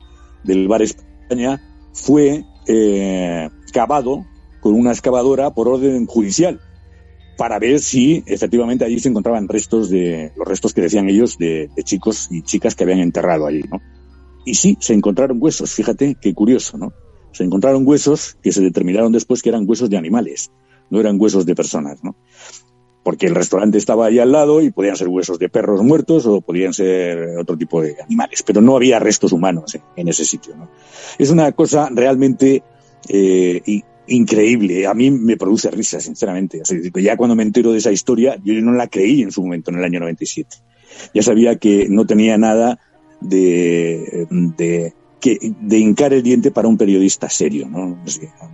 del 0.44 0.68
Bar 0.68 0.84
España 0.84 1.60
fue 1.92 2.46
cavado 3.72 4.26
con 4.62 4.74
una 4.74 4.92
excavadora 4.92 5.54
por 5.54 5.68
orden 5.68 6.06
judicial 6.06 6.60
para 7.38 7.60
ver 7.60 7.80
si 7.80 8.24
efectivamente 8.26 8.86
allí 8.86 9.00
se 9.00 9.10
encontraban 9.10 9.48
restos 9.48 9.90
de, 9.90 10.32
los 10.36 10.48
restos 10.48 10.74
que 10.74 10.82
decían 10.82 11.10
ellos, 11.10 11.38
de, 11.38 11.70
chicos 11.84 12.30
y 12.32 12.42
chicas 12.42 12.76
que 12.76 12.84
habían 12.84 13.00
enterrado 13.00 13.46
allí. 13.46 13.64
Y 14.46 14.56
sí, 14.56 14.78
se 14.80 14.94
encontraron 14.94 15.38
huesos, 15.42 15.74
fíjate 15.74 16.16
qué 16.20 16.34
curioso, 16.34 16.78
¿no? 16.78 16.94
Se 17.32 17.44
encontraron 17.44 17.86
huesos 17.86 18.38
que 18.42 18.52
se 18.52 18.62
determinaron 18.62 19.12
después 19.12 19.42
que 19.42 19.50
eran 19.50 19.66
huesos 19.68 19.90
de 19.90 19.98
animales, 19.98 20.52
no 20.90 21.00
eran 21.00 21.20
huesos 21.20 21.46
de 21.46 21.56
personas. 21.56 22.00
Porque 23.06 23.28
el 23.28 23.36
restaurante 23.36 23.78
estaba 23.78 24.08
ahí 24.08 24.18
al 24.18 24.32
lado 24.32 24.64
y 24.64 24.72
podían 24.72 24.96
ser 24.96 25.10
huesos 25.10 25.38
de 25.38 25.48
perros 25.48 25.84
muertos 25.84 26.26
o 26.26 26.42
podían 26.42 26.74
ser 26.74 27.38
otro 27.38 27.56
tipo 27.56 27.80
de 27.80 27.96
animales, 28.02 28.42
pero 28.42 28.62
no 28.62 28.76
había 28.76 28.98
restos 28.98 29.32
humanos 29.32 29.78
en, 29.96 30.08
ese 30.08 30.26
sitio. 30.26 30.56
Es 31.20 31.30
una 31.30 31.52
cosa 31.52 31.88
realmente 31.92 32.64
eh, 33.08 33.62
increíble. 34.08 34.88
A 34.88 34.96
mí 34.96 35.12
me 35.12 35.38
produce 35.38 35.70
risa, 35.70 36.00
sinceramente. 36.00 36.64
ya 36.96 37.16
cuando 37.16 37.36
me 37.36 37.44
entero 37.44 37.74
de 37.74 37.78
esa 37.78 37.92
historia, 37.92 38.40
yo 38.44 38.60
no 38.64 38.72
la 38.72 38.88
creí 38.88 39.22
en 39.22 39.32
su 39.32 39.44
momento, 39.44 39.70
en 39.70 39.78
el 39.78 39.84
año 39.84 40.00
97. 40.00 40.58
Ya 41.14 41.22
sabía 41.22 41.58
que 41.58 41.88
no 41.88 42.08
tenía 42.08 42.40
nada 42.40 42.80
de, 43.22 44.28
de, 44.32 44.94
que, 45.20 45.54
de 45.62 45.78
hincar 45.78 46.12
el 46.12 46.24
diente 46.24 46.50
para 46.50 46.68
un 46.68 46.78
periodista 46.78 47.30
serio, 47.30 47.70
¿no? 47.70 48.04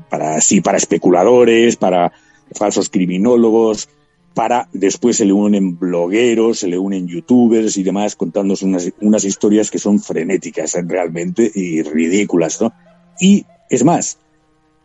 Para, 0.10 0.41
sí, 0.41 0.60
para 0.60 0.77
especuladores, 0.77 1.77
para 1.77 2.12
falsos 2.53 2.89
criminólogos, 2.89 3.88
para 4.33 4.69
después 4.71 5.17
se 5.17 5.25
le 5.25 5.33
unen 5.33 5.77
blogueros, 5.77 6.59
se 6.59 6.67
le 6.67 6.77
unen 6.77 7.07
youtubers 7.07 7.77
y 7.77 7.83
demás 7.83 8.15
contándonos 8.15 8.61
unas, 8.63 8.91
unas 9.01 9.23
historias 9.25 9.69
que 9.69 9.79
son 9.79 10.00
frenéticas 10.00 10.77
realmente 10.88 11.51
y 11.53 11.81
ridículas, 11.81 12.61
¿no? 12.61 12.73
Y 13.19 13.45
es 13.69 13.83
más, 13.83 14.17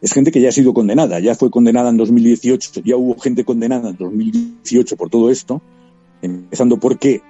es 0.00 0.12
gente 0.12 0.30
que 0.30 0.40
ya 0.40 0.50
ha 0.50 0.52
sido 0.52 0.74
condenada, 0.74 1.20
ya 1.20 1.34
fue 1.34 1.50
condenada 1.50 1.90
en 1.90 1.96
2018, 1.96 2.82
ya 2.84 2.96
hubo 2.96 3.18
gente 3.18 3.44
condenada 3.44 3.90
en 3.90 3.96
2018 3.96 4.96
por 4.96 5.10
todo 5.10 5.30
esto, 5.30 5.62
empezando 6.22 6.78
porque 6.78 7.22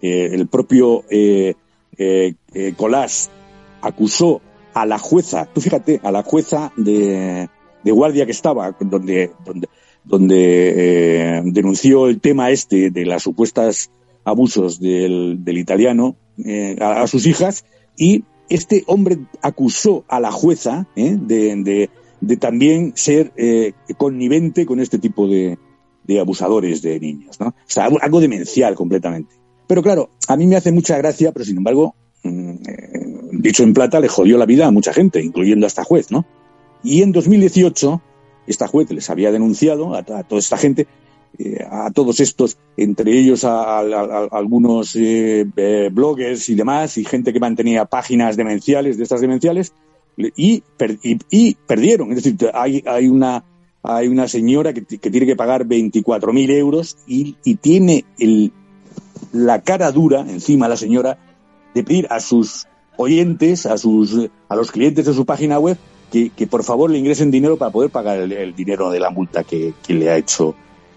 eh, 0.00 0.30
el 0.32 0.48
propio 0.48 1.04
eh, 1.10 1.54
eh, 1.96 2.34
eh 2.54 2.74
Colás 2.76 3.30
acusó 3.80 4.40
a 4.74 4.86
la 4.86 4.98
jueza, 4.98 5.46
tú 5.52 5.60
fíjate, 5.60 6.00
a 6.02 6.10
la 6.10 6.22
jueza 6.22 6.72
de, 6.76 7.48
guardia 7.84 8.26
que 8.26 8.32
estaba, 8.32 8.74
donde, 8.80 9.32
donde 10.04 11.42
denunció 11.44 12.08
el 12.08 12.20
tema 12.20 12.50
este 12.50 12.90
de 12.90 13.06
las 13.06 13.22
supuestas 13.22 13.90
abusos 14.24 14.80
del, 14.80 15.44
del 15.44 15.58
italiano 15.58 16.16
a, 16.80 17.02
a 17.02 17.06
sus 17.06 17.26
hijas 17.26 17.64
y 17.96 18.24
este 18.48 18.84
hombre 18.86 19.18
acusó 19.40 20.04
a 20.08 20.20
la 20.20 20.30
jueza 20.30 20.86
¿eh? 20.94 21.16
de, 21.18 21.88
de, 22.20 22.36
también 22.36 22.92
ser 22.94 23.32
eh, 23.36 23.72
connivente 23.96 24.66
con 24.66 24.78
este 24.78 24.98
tipo 24.98 25.26
de, 25.26 25.58
de, 26.04 26.20
abusadores 26.20 26.82
de 26.82 27.00
niños. 27.00 27.40
¿no? 27.40 27.48
O 27.48 27.54
sea, 27.66 27.86
algo, 27.86 28.20
demencial 28.20 28.74
completamente. 28.74 29.34
Pero 29.66 29.82
claro, 29.82 30.10
a 30.28 30.36
mí 30.36 30.46
me 30.46 30.56
hace 30.56 30.70
mucha 30.70 30.98
gracia, 30.98 31.32
pero 31.32 31.44
sin 31.44 31.56
embargo, 31.56 31.94
mm, 32.24 32.50
eh, 32.50 33.20
dicho 33.32 33.62
en 33.62 33.72
plata, 33.72 34.00
le 34.00 34.08
jodió 34.08 34.36
la 34.36 34.46
vida 34.46 34.66
a 34.66 34.70
mucha 34.70 34.92
gente, 34.92 35.22
incluyendo 35.22 35.64
a 35.66 35.68
esta 35.68 35.84
juez. 35.84 36.10
¿no? 36.10 36.26
Y 36.82 37.02
en 37.02 37.12
2018, 37.12 38.02
esta 38.46 38.68
juez 38.68 38.90
les 38.90 39.08
había 39.10 39.30
denunciado 39.30 39.94
a 39.94 40.02
toda 40.02 40.38
esta 40.38 40.56
gente 40.56 40.86
eh, 41.38 41.66
a 41.68 41.90
todos 41.90 42.20
estos, 42.20 42.58
entre 42.76 43.18
ellos 43.18 43.44
a, 43.44 43.78
algunos 43.78 44.94
eh, 44.96 45.46
eh, 45.56 45.88
bloggers 45.90 46.50
y 46.50 46.54
demás, 46.54 46.98
y 46.98 47.06
gente 47.06 47.32
que 47.32 47.40
mantenía 47.40 47.86
páginas 47.86 48.36
demenciales, 48.36 48.98
de 48.98 49.04
estas 49.04 49.22
demenciales, 49.22 49.72
y, 50.36 50.62
y, 51.30 51.54
perdieron. 51.66 52.10
Es 52.10 52.22
decir, 52.22 52.50
hay, 52.52 52.84
hay, 52.86 53.08
una, 53.08 53.44
hay 53.82 54.08
una 54.08 54.28
señora 54.28 54.74
que, 54.74 54.82
tiene 54.82 55.24
que 55.24 55.34
pagar 55.34 55.64
24.000 55.64 56.50
euros 56.50 56.98
y, 57.06 57.32
tiene 57.56 58.04
el, 58.18 58.52
la 59.32 59.62
cara 59.62 59.90
dura, 59.90 60.20
encima 60.20 60.68
la 60.68 60.76
señora, 60.76 61.16
de 61.74 61.82
pedir 61.82 62.08
a 62.10 62.20
sus 62.20 62.66
oyentes, 62.98 63.64
a, 63.64 63.78
sus, 63.78 64.28
a 64.50 64.54
los 64.54 64.70
clientes 64.70 65.06
de 65.06 65.14
su 65.14 65.24
página 65.24 65.58
web, 65.58 65.78
que, 66.12 66.46
por 66.46 66.62
favor 66.62 66.90
le 66.90 66.98
ingresen 66.98 67.30
dinero 67.30 67.56
para 67.56 67.70
poder 67.70 67.90
pagar 67.90 68.18
el, 68.18 68.54
dinero 68.54 68.90
de 68.90 69.00
la 69.00 69.10
multa 69.10 69.44
que, 69.44 69.72
le 69.88 70.10
ha 70.10 70.18
hecho 70.18 70.54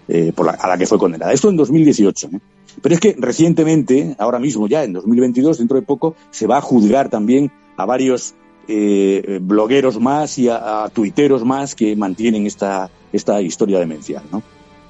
eh, 0.08 0.32
por 0.34 0.46
la, 0.46 0.52
a 0.52 0.68
la 0.68 0.76
que 0.76 0.86
fue 0.86 0.98
condenada. 0.98 1.32
Esto 1.32 1.48
en 1.48 1.56
2018. 1.56 2.26
¿eh? 2.26 2.40
Pero 2.82 2.94
es 2.94 3.00
que 3.00 3.16
recientemente, 3.18 4.14
ahora 4.18 4.38
mismo 4.38 4.68
ya 4.68 4.84
en 4.84 4.92
2022, 4.92 5.58
dentro 5.58 5.80
de 5.80 5.86
poco, 5.86 6.14
se 6.30 6.46
va 6.46 6.58
a 6.58 6.60
juzgar 6.60 7.08
también 7.08 7.50
a 7.78 7.86
varios 7.86 8.34
eh, 8.68 9.38
blogueros 9.40 9.98
más 9.98 10.38
y 10.38 10.48
a, 10.50 10.88
tuiteros 10.92 11.44
más 11.44 11.74
que 11.74 11.96
mantienen 11.96 12.46
esta, 12.46 12.90
esta 13.12 13.40
historia 13.40 13.78
demencial. 13.78 14.22
¿no? 14.30 14.42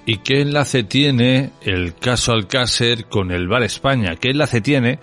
¿Y 0.06 0.18
qué 0.18 0.40
enlace 0.40 0.82
tiene 0.82 1.52
el 1.62 1.94
caso 1.94 2.32
Alcácer 2.32 3.06
con 3.06 3.30
el 3.30 3.46
Bar 3.46 3.62
España? 3.62 4.16
¿Qué 4.16 4.30
enlace 4.30 4.60
tiene 4.60 4.98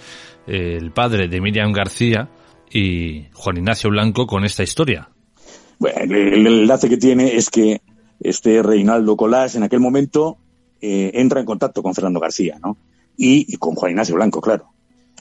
el 0.45 0.91
padre 0.91 1.29
de 1.29 1.39
Miriam 1.39 1.71
García 1.71 2.29
y 2.69 3.27
Juan 3.33 3.57
Ignacio 3.57 3.89
Blanco 3.89 4.27
con 4.27 4.43
esta 4.43 4.63
historia? 4.63 5.12
Bueno, 5.83 5.99
el 5.99 6.47
enlace 6.47 6.87
que 6.87 6.95
tiene 6.95 7.35
es 7.35 7.49
que 7.49 7.81
este 8.21 8.63
Reinaldo 8.63 9.17
Colás 9.17 9.55
en 9.55 9.63
aquel 9.63 9.81
momento 9.81 10.37
eh, 10.79 11.11
entra 11.15 11.41
en 11.41 11.45
contacto 11.45 11.83
con 11.83 11.93
Fernando 11.93 12.21
García, 12.21 12.57
¿no? 12.63 12.77
Y, 13.17 13.57
con 13.57 13.75
Juan 13.75 13.91
Ignacio 13.91 14.15
Blanco, 14.15 14.39
claro. 14.39 14.69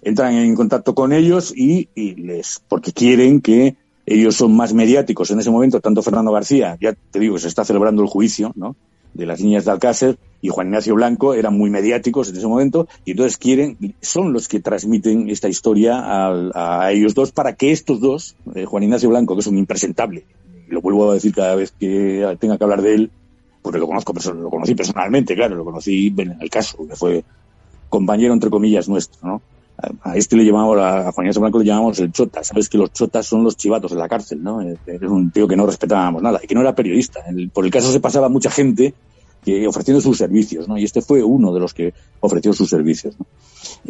Entran 0.02 0.34
en 0.34 0.54
contacto 0.54 0.94
con 0.94 1.12
ellos 1.12 1.52
y, 1.56 1.88
les, 1.96 2.62
porque 2.68 2.92
quieren 2.92 3.40
que 3.40 3.74
ellos 4.06 4.36
son 4.36 4.54
más 4.54 4.72
mediáticos 4.72 5.32
en 5.32 5.40
ese 5.40 5.50
momento, 5.50 5.80
tanto 5.80 6.00
Fernando 6.00 6.30
García, 6.30 6.78
ya 6.80 6.94
te 7.10 7.18
digo, 7.18 7.40
se 7.40 7.48
está 7.48 7.64
celebrando 7.64 8.00
el 8.00 8.08
juicio, 8.08 8.52
¿no? 8.54 8.76
De 9.14 9.26
las 9.26 9.40
niñas 9.40 9.64
de 9.64 9.72
Alcácer 9.72 10.16
y 10.42 10.50
Juan 10.50 10.68
Ignacio 10.68 10.94
Blanco 10.94 11.34
eran 11.34 11.58
muy 11.58 11.70
mediáticos 11.70 12.28
en 12.28 12.36
ese 12.36 12.46
momento 12.46 12.86
y 13.04 13.10
entonces 13.10 13.36
quieren, 13.36 13.96
son 14.00 14.32
los 14.32 14.46
que 14.46 14.60
transmiten 14.60 15.28
esta 15.28 15.48
historia 15.48 16.00
a, 16.04 16.92
ellos 16.92 17.14
dos 17.14 17.32
para 17.32 17.56
que 17.56 17.72
estos 17.72 17.98
dos, 17.98 18.36
eh, 18.54 18.64
Juan 18.64 18.84
Ignacio 18.84 19.08
Blanco, 19.08 19.34
que 19.34 19.40
es 19.40 19.46
un 19.48 19.58
impresentable, 19.58 20.24
lo 20.72 20.80
vuelvo 20.80 21.10
a 21.10 21.14
decir 21.14 21.34
cada 21.34 21.54
vez 21.54 21.72
que 21.72 22.36
tenga 22.40 22.58
que 22.58 22.64
hablar 22.64 22.82
de 22.82 22.94
él, 22.94 23.10
porque 23.62 23.78
lo 23.78 23.86
conozco, 23.86 24.12
lo 24.34 24.50
conocí 24.50 24.74
personalmente, 24.74 25.34
claro, 25.34 25.54
lo 25.54 25.64
conocí 25.64 26.12
en 26.16 26.36
el 26.40 26.50
caso, 26.50 26.86
que 26.88 26.96
fue 26.96 27.24
compañero 27.88 28.32
entre 28.32 28.50
comillas 28.50 28.88
nuestro, 28.88 29.20
¿no? 29.22 29.42
A 30.02 30.16
este 30.16 30.36
le 30.36 30.44
llamamos, 30.44 30.78
a 30.78 31.10
Juan 31.12 31.26
Inés 31.26 31.38
Blanco 31.38 31.58
le 31.58 31.64
llamamos 31.64 31.98
el 31.98 32.12
chota. 32.12 32.44
Sabes 32.44 32.68
que 32.68 32.78
los 32.78 32.92
chotas 32.92 33.26
son 33.26 33.42
los 33.42 33.56
chivatos 33.56 33.90
de 33.90 33.96
la 33.96 34.08
cárcel, 34.08 34.42
¿no? 34.42 34.60
Es 34.60 35.02
un 35.02 35.30
tío 35.30 35.48
que 35.48 35.56
no 35.56 35.66
respetábamos 35.66 36.22
nada 36.22 36.38
y 36.42 36.46
que 36.46 36.54
no 36.54 36.60
era 36.60 36.74
periodista. 36.74 37.20
por 37.52 37.64
el 37.64 37.70
caso 37.70 37.90
se 37.90 37.98
pasaba 37.98 38.28
mucha 38.28 38.50
gente 38.50 38.94
ofreciendo 39.66 40.00
sus 40.00 40.18
servicios, 40.18 40.68
¿no? 40.68 40.78
Y 40.78 40.84
este 40.84 41.02
fue 41.02 41.22
uno 41.22 41.52
de 41.52 41.60
los 41.60 41.74
que 41.74 41.94
ofreció 42.20 42.52
sus 42.52 42.70
servicios, 42.70 43.16
¿no? 43.18 43.26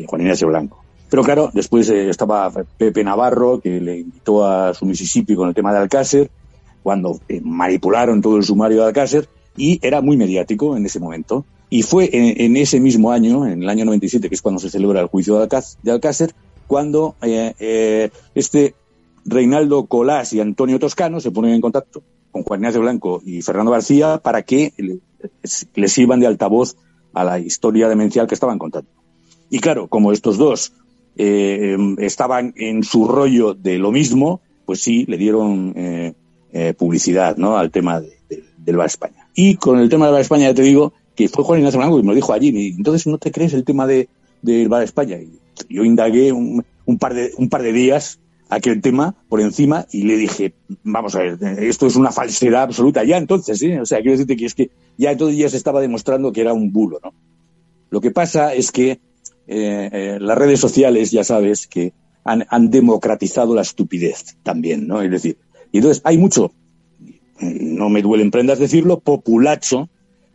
Juan 0.07 0.23
Inés 0.23 0.43
Blanco. 0.43 0.83
Pero 1.11 1.25
claro, 1.25 1.51
después 1.53 1.91
eh, 1.91 2.09
estaba 2.09 2.51
Pepe 2.51 3.05
Navarro, 3.05 3.61
que 3.61 3.81
le 3.81 3.99
invitó 3.99 4.47
a 4.47 4.73
su 4.73 4.87
Mississippi 4.87 5.35
con 5.35 5.47
el 5.49 5.55
tema 5.55 5.71
de 5.71 5.81
Alcácer, 5.81 6.31
cuando 6.83 7.21
eh, 7.29 7.41
manipularon 7.43 8.21
todo 8.21 8.37
el 8.37 8.45
sumario 8.45 8.81
de 8.81 8.87
Alcácer 8.89 9.29
y 9.57 9.79
era 9.83 10.01
muy 10.01 10.17
mediático 10.17 10.77
en 10.77 10.87
ese 10.87 11.01
momento. 11.01 11.45
Y 11.71 11.83
fue 11.83 12.11
en, 12.13 12.57
ese 12.59 12.81
mismo 12.81 13.13
año, 13.13 13.47
en 13.47 13.63
el 13.63 13.69
año 13.69 13.87
97, 13.87 14.29
que 14.29 14.35
es 14.35 14.43
cuando 14.43 14.61
se 14.61 14.69
celebra 14.69 15.01
el 15.01 15.07
juicio 15.07 15.39
de, 15.39 15.91
Alcácer, 15.91 16.35
cuando 16.67 17.17
eh, 17.23 17.55
eh, 17.59 18.11
este 18.35 18.75
Reinaldo 19.25 19.87
Colás 19.87 20.35
y 20.35 20.41
Antonio 20.41 20.79
Toscano 20.79 21.21
se 21.21 21.31
ponen 21.31 21.55
en 21.55 21.63
contacto 21.63 22.03
con 22.31 22.43
Juan 22.43 22.61
Ignacio 22.61 22.83
Blanco 22.83 23.23
y 23.25 23.41
Fernando 23.41 23.73
García 23.73 24.19
para 24.19 24.43
que 24.43 24.75
les 25.75 25.93
sirvan 25.93 26.21
de 26.21 26.27
altavoz 26.27 26.77
a 27.15 27.25
la 27.25 27.39
historia 27.39 27.89
demencial 27.89 28.27
que 28.27 28.35
estaban 28.35 28.59
contando. 28.59 28.91
Y 29.49 29.61
claro, 29.61 29.89
como 29.89 30.13
estos 30.13 30.37
dos 30.37 30.75
estaban 31.17 32.53
en 32.57 32.83
su 32.83 33.09
rollo 33.09 33.55
de 33.55 33.79
lo 33.79 33.93
mismo, 33.93 34.43
pues 34.67 34.83
sí, 34.83 35.07
le 35.09 35.17
dieron 35.17 35.73
publicidad 36.77 37.37
¿no? 37.37 37.57
al 37.57 37.71
tema 37.71 38.01
del 38.01 38.77
Bar 38.77 38.87
España. 38.87 39.29
Y 39.35 39.57
con 39.57 39.79
el 39.79 39.89
tema 39.89 40.07
del 40.07 40.13
Bar 40.13 40.21
España, 40.21 40.49
ya 40.49 40.55
te 40.55 40.63
digo, 40.63 40.93
que 41.15 41.29
fue 41.29 41.45
Juan 41.45 41.61
Ignacio 41.61 41.79
Blanco 41.79 41.99
y 41.99 42.03
me 42.03 42.09
lo 42.09 42.15
dijo 42.15 42.33
allí, 42.33 42.51
y 42.55 42.69
entonces 42.77 43.07
no 43.07 43.19
te 43.19 43.31
crees 43.31 43.53
el 43.55 43.65
tema 43.65 43.87
de, 43.87 44.09
del 44.43 44.69
Bar 44.69 44.83
España. 44.83 45.17
Y 45.19 45.39
yo 45.69 45.85
indagué 45.85 46.33
un, 46.33 46.65
par 46.99 47.15
de, 47.15 47.33
un 47.37 47.49
par 47.49 47.63
de 47.63 47.73
días 47.73 48.19
aquel 48.49 48.83
tema 48.83 49.15
por 49.29 49.41
encima 49.41 49.87
y 49.93 50.03
le 50.03 50.17
dije, 50.17 50.53
vamos 50.83 51.15
a 51.15 51.21
ver, 51.21 51.39
esto 51.61 51.87
es 51.87 51.97
una 51.97 52.13
falsedad 52.13 52.65
absoluta 52.65 53.03
ya 53.03 53.17
entonces, 53.17 53.63
¿eh? 53.63 53.81
O 53.81 53.87
sea, 53.87 53.99
quiero 53.99 54.13
decirte 54.13 54.37
que 54.37 54.45
es 54.45 54.55
que 54.55 54.71
ya 54.99 55.13
entonces 55.13 55.39
ya 55.39 55.49
se 55.49 55.57
estaba 55.57 55.81
demostrando 55.81 56.33
que 56.33 56.43
era 56.43 56.53
un 56.53 56.71
bulo, 56.71 57.01
¿no? 57.03 57.15
Lo 57.89 58.01
que 58.01 58.11
pasa 58.11 58.55
es 58.55 58.71
que 58.71 59.01
eh, 59.47 59.91
eh, 59.93 60.19
las 60.21 60.37
redes 60.37 60.61
sociales, 60.61 61.11
ya 61.11 61.25
sabes, 61.25 61.67
que 61.67 61.93
han, 62.25 62.45
han, 62.49 62.71
democratizado 62.71 63.55
la 63.55 63.63
estupidez 63.63 64.37
también, 64.43 64.87
¿no? 64.87 65.03
Es 65.03 65.11
decir, 65.11 65.39
y 65.73 65.79
entonces 65.79 66.03
hay 66.05 66.19
mucho, 66.19 66.53
no 67.41 67.89
me 67.89 68.03
duelen 68.03 68.31
prendas 68.31 68.59
decirlo, 68.59 69.01
populacho 69.01 69.89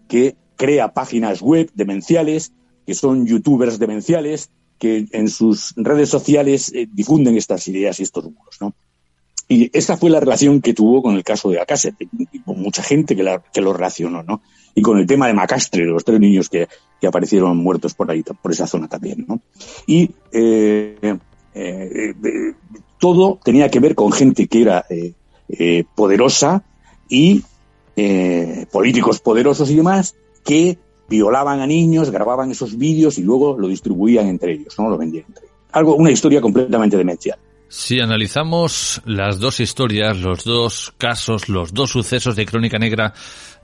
que 0.07 0.35
crea 0.55 0.93
páginas 0.93 1.41
web 1.41 1.69
demenciales, 1.75 2.51
que 2.85 2.93
son 2.93 3.25
youtubers 3.25 3.79
demenciales, 3.79 4.49
que 4.79 5.07
en 5.11 5.29
sus 5.29 5.73
redes 5.75 6.09
sociales 6.09 6.71
eh, 6.73 6.87
difunden 6.91 7.37
estas 7.37 7.67
ideas 7.67 7.99
y 7.99 8.03
estos 8.03 8.25
muros, 8.25 8.57
¿no? 8.59 8.73
Y 9.49 9.69
esa 9.77 9.95
fue 9.95 10.09
la 10.09 10.19
relación 10.19 10.61
que 10.61 10.73
tuvo 10.73 11.01
con 11.01 11.15
el 11.15 11.23
caso 11.23 11.49
de 11.49 11.59
Alcácer, 11.59 11.95
y 11.99 12.39
con 12.39 12.59
mucha 12.61 12.83
gente 12.83 13.15
que 13.15 13.61
lo 13.61 13.73
relacionó, 13.73 14.21
¿no? 14.21 14.41
Y 14.75 14.81
con 14.81 14.97
el 14.97 15.07
tema 15.07 15.27
de 15.27 15.33
Macastre, 15.33 15.85
los 15.85 16.03
tres 16.03 16.19
niños 16.19 16.49
que, 16.49 16.67
que 16.99 17.07
aparecieron 17.07 17.55
muertos 17.55 17.93
por 17.93 18.11
ahí, 18.11 18.23
por 18.23 18.51
esa 18.51 18.67
zona 18.67 18.89
también, 18.89 19.25
¿no? 19.25 19.39
Y 19.85 20.11
eh, 20.33 21.17
eh, 21.53 22.13
todo 22.99 23.39
tenía 23.41 23.69
que 23.69 23.79
ver 23.79 23.95
con 23.95 24.11
gente 24.11 24.47
que 24.47 24.61
era 24.61 24.85
eh, 25.49 25.83
poderosa 25.95 26.63
y 27.09 27.43
políticos 28.71 29.19
poderosos 29.19 29.71
y 29.71 29.75
demás 29.75 30.13
que 30.45 30.77
violaban 31.09 31.61
a 31.61 31.67
niños, 31.67 32.11
grababan 32.11 32.51
esos 32.51 32.77
vídeos 32.77 33.17
y 33.17 33.23
luego 33.23 33.57
lo 33.57 33.67
distribuían 33.67 34.27
entre 34.27 34.53
ellos, 34.53 34.75
¿no? 34.77 34.89
Lo 34.89 34.97
vendían 34.97 35.25
entre 35.27 35.45
ellos. 35.45 35.57
Algo, 35.71 35.95
una 35.95 36.11
historia 36.11 36.41
completamente 36.41 36.97
demencial. 36.97 37.39
Si 37.69 37.99
analizamos 37.99 39.01
las 39.05 39.39
dos 39.39 39.59
historias, 39.59 40.17
los 40.17 40.45
dos 40.45 40.93
casos, 40.97 41.49
los 41.49 41.73
dos 41.73 41.91
sucesos 41.91 42.35
de 42.37 42.45
Crónica 42.45 42.77
Negra 42.77 43.13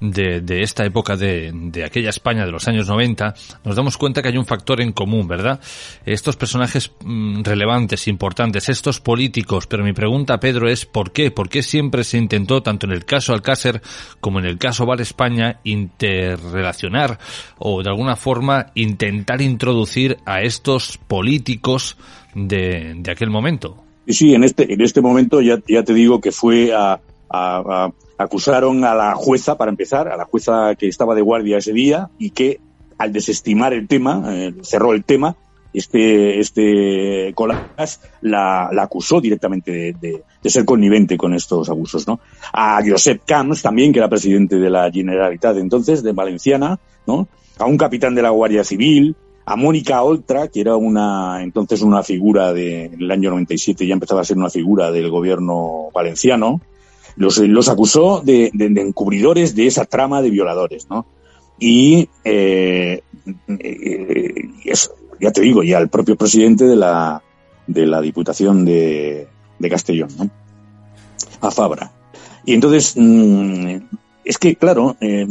de, 0.03 0.41
de 0.41 0.61
esta 0.63 0.85
época 0.85 1.15
de, 1.15 1.51
de, 1.53 1.85
aquella 1.85 2.09
España 2.09 2.45
de 2.45 2.51
los 2.51 2.67
años 2.67 2.87
90, 2.89 3.33
nos 3.63 3.75
damos 3.75 3.97
cuenta 3.97 4.21
que 4.21 4.27
hay 4.27 4.37
un 4.37 4.45
factor 4.45 4.81
en 4.81 4.91
común, 4.91 5.27
¿verdad? 5.27 5.61
Estos 6.05 6.35
personajes 6.35 6.91
mmm, 7.03 7.41
relevantes, 7.41 8.07
importantes, 8.07 8.67
estos 8.67 8.99
políticos, 8.99 9.65
pero 9.65 9.83
mi 9.83 9.93
pregunta, 9.93 10.39
Pedro, 10.39 10.69
es 10.69 10.85
¿por 10.85 11.11
qué? 11.11 11.31
¿Por 11.31 11.47
qué 11.47 11.63
siempre 11.63 12.03
se 12.03 12.17
intentó, 12.17 12.61
tanto 12.61 12.85
en 12.85 12.91
el 12.91 13.05
caso 13.05 13.33
Alcácer 13.33 13.81
como 14.19 14.39
en 14.39 14.45
el 14.45 14.57
caso 14.57 14.85
Val 14.85 14.99
España, 14.99 15.61
interrelacionar 15.63 17.17
o 17.57 17.81
de 17.81 17.89
alguna 17.89 18.17
forma 18.17 18.71
intentar 18.75 19.41
introducir 19.41 20.17
a 20.25 20.41
estos 20.41 20.97
políticos 20.97 21.97
de, 22.35 22.95
de 22.97 23.11
aquel 23.11 23.29
momento? 23.29 23.77
Sí, 24.07 24.33
en 24.33 24.43
este, 24.43 24.73
en 24.73 24.81
este 24.81 24.99
momento 24.99 25.41
ya, 25.41 25.59
ya 25.65 25.83
te 25.83 25.93
digo 25.93 26.19
que 26.19 26.33
fue 26.33 26.73
a, 26.73 26.99
a, 27.29 27.89
a, 27.89 27.93
acusaron 28.23 28.83
a 28.85 28.95
la 28.95 29.15
jueza, 29.15 29.57
para 29.57 29.71
empezar, 29.71 30.07
a 30.07 30.17
la 30.17 30.25
jueza 30.25 30.75
que 30.75 30.87
estaba 30.87 31.15
de 31.15 31.21
guardia 31.21 31.57
ese 31.57 31.73
día 31.73 32.09
y 32.17 32.31
que 32.31 32.59
al 32.97 33.11
desestimar 33.13 33.73
el 33.73 33.87
tema, 33.87 34.23
eh, 34.29 34.53
cerró 34.61 34.93
el 34.93 35.03
tema, 35.03 35.35
este, 35.73 36.39
este 36.39 37.33
Colas 37.33 37.99
la, 38.21 38.69
la 38.71 38.83
acusó 38.83 39.19
directamente 39.19 39.71
de, 39.71 39.93
de, 39.93 40.23
de, 40.41 40.49
ser 40.49 40.65
connivente 40.65 41.17
con 41.17 41.33
estos 41.33 41.69
abusos, 41.69 42.07
¿no? 42.07 42.19
A 42.53 42.79
Josep 42.87 43.23
Camps 43.25 43.63
también, 43.63 43.91
que 43.91 43.99
era 43.99 44.07
presidente 44.07 44.57
de 44.57 44.69
la 44.69 44.91
Generalitat 44.91 45.57
entonces, 45.57 46.03
de 46.03 46.11
Valenciana, 46.11 46.79
¿no? 47.07 47.27
A 47.57 47.65
un 47.65 47.77
capitán 47.77 48.13
de 48.13 48.21
la 48.21 48.29
Guardia 48.29 48.63
Civil, 48.63 49.15
a 49.45 49.55
Mónica 49.55 50.01
Oltra, 50.03 50.47
que 50.47 50.61
era 50.61 50.75
una 50.75 51.41
entonces 51.41 51.81
una 51.81 52.03
figura 52.03 52.53
de, 52.53 52.91
año 53.09 53.31
97, 53.31 53.85
ya 53.85 53.93
empezaba 53.93 54.21
a 54.21 54.25
ser 54.25 54.37
una 54.37 54.49
figura 54.49 54.91
del 54.91 55.09
gobierno 55.09 55.89
valenciano, 55.93 56.61
los, 57.15 57.37
los 57.37 57.69
acusó 57.69 58.21
de, 58.21 58.51
encubridores 58.53 59.55
de 59.55 59.67
esa 59.67 59.85
trama 59.85 60.21
de 60.21 60.29
violadores, 60.29 60.87
¿no? 60.89 61.05
Y, 61.59 62.09
eh, 62.23 63.01
eh, 63.47 64.33
y 64.63 64.71
ya 65.19 65.31
te 65.31 65.41
digo, 65.41 65.63
ya 65.63 65.77
el 65.77 65.89
propio 65.89 66.15
presidente 66.15 66.65
de 66.65 66.75
la, 66.75 67.21
de 67.67 67.85
la 67.85 68.01
Diputación 68.01 68.65
de, 68.65 69.27
de 69.59 69.69
Castellón, 69.69 70.09
¿no? 70.17 70.29
A 71.41 71.51
Fabra. 71.51 71.91
Y 72.45 72.53
entonces, 72.53 72.95
mmm, 72.97 73.77
es 74.25 74.37
que, 74.37 74.55
claro, 74.55 74.95
eh, 75.01 75.27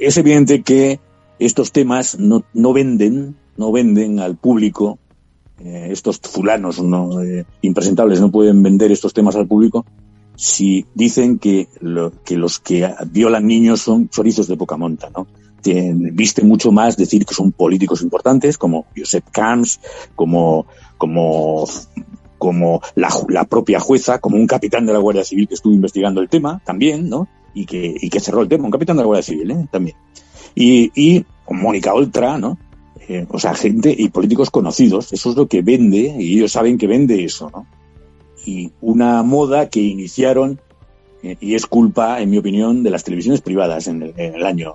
es 0.00 0.16
evidente 0.16 0.62
que 0.62 1.00
estos 1.38 1.72
temas 1.72 2.18
no, 2.18 2.44
no 2.54 2.72
venden, 2.72 3.36
no 3.56 3.72
venden 3.72 4.20
al 4.20 4.36
público, 4.36 4.98
eh, 5.60 5.88
estos 5.90 6.18
fulanos 6.18 6.82
no, 6.82 7.22
eh, 7.22 7.46
impresentables 7.62 8.20
no 8.20 8.30
pueden 8.30 8.62
vender 8.62 8.92
estos 8.92 9.14
temas 9.14 9.36
al 9.36 9.46
público 9.46 9.86
si 10.36 10.86
dicen 10.94 11.38
que, 11.38 11.68
lo, 11.80 12.12
que 12.22 12.36
los 12.36 12.60
que 12.60 12.88
violan 13.10 13.46
niños 13.46 13.80
son 13.80 14.08
chorizos 14.08 14.48
de 14.48 14.56
poca 14.56 14.76
monta, 14.76 15.10
¿no? 15.10 15.26
viste 15.74 16.42
mucho 16.42 16.70
más 16.70 16.96
decir 16.96 17.24
que 17.24 17.34
son 17.34 17.52
políticos 17.52 18.02
importantes 18.02 18.58
como 18.58 18.86
Josep 18.96 19.24
Camps, 19.30 19.80
como, 20.14 20.66
como, 20.98 21.64
como 22.38 22.80
la, 22.94 23.44
propia 23.44 23.80
jueza, 23.80 24.18
como 24.18 24.36
un 24.36 24.46
capitán 24.46 24.86
de 24.86 24.92
la 24.92 24.98
Guardia 24.98 25.24
Civil 25.24 25.48
que 25.48 25.54
estuvo 25.54 25.74
investigando 25.74 26.20
el 26.20 26.28
tema 26.28 26.60
también, 26.64 27.08
¿no? 27.08 27.28
Y 27.54 27.64
que, 27.64 27.96
y 28.00 28.10
que 28.10 28.20
cerró 28.20 28.42
el 28.42 28.48
tema, 28.48 28.64
un 28.64 28.70
capitán 28.70 28.96
de 28.96 29.02
la 29.02 29.06
Guardia 29.06 29.22
Civil, 29.22 29.50
¿eh? 29.50 29.66
También. 29.70 29.96
Y, 30.54 30.92
y 30.94 31.24
Mónica 31.50 31.94
Oltra, 31.94 32.38
¿no? 32.38 32.58
Eh, 33.08 33.26
o 33.28 33.38
sea, 33.38 33.54
gente 33.54 33.94
y 33.96 34.08
políticos 34.08 34.50
conocidos, 34.50 35.12
eso 35.12 35.30
es 35.30 35.36
lo 35.36 35.46
que 35.46 35.62
vende 35.62 36.16
y 36.18 36.38
ellos 36.38 36.52
saben 36.52 36.76
que 36.76 36.86
vende 36.86 37.24
eso, 37.24 37.50
¿no? 37.50 37.66
Y 38.46 38.72
una 38.80 39.22
moda 39.22 39.68
que 39.68 39.80
iniciaron 39.80 40.60
eh, 41.22 41.36
y 41.40 41.54
es 41.54 41.66
culpa, 41.66 42.20
en 42.20 42.30
mi 42.30 42.38
opinión, 42.38 42.82
de 42.82 42.90
las 42.90 43.04
televisiones 43.04 43.40
privadas 43.40 43.88
en 43.88 44.02
el, 44.02 44.14
en 44.16 44.36
el 44.36 44.46
año, 44.46 44.72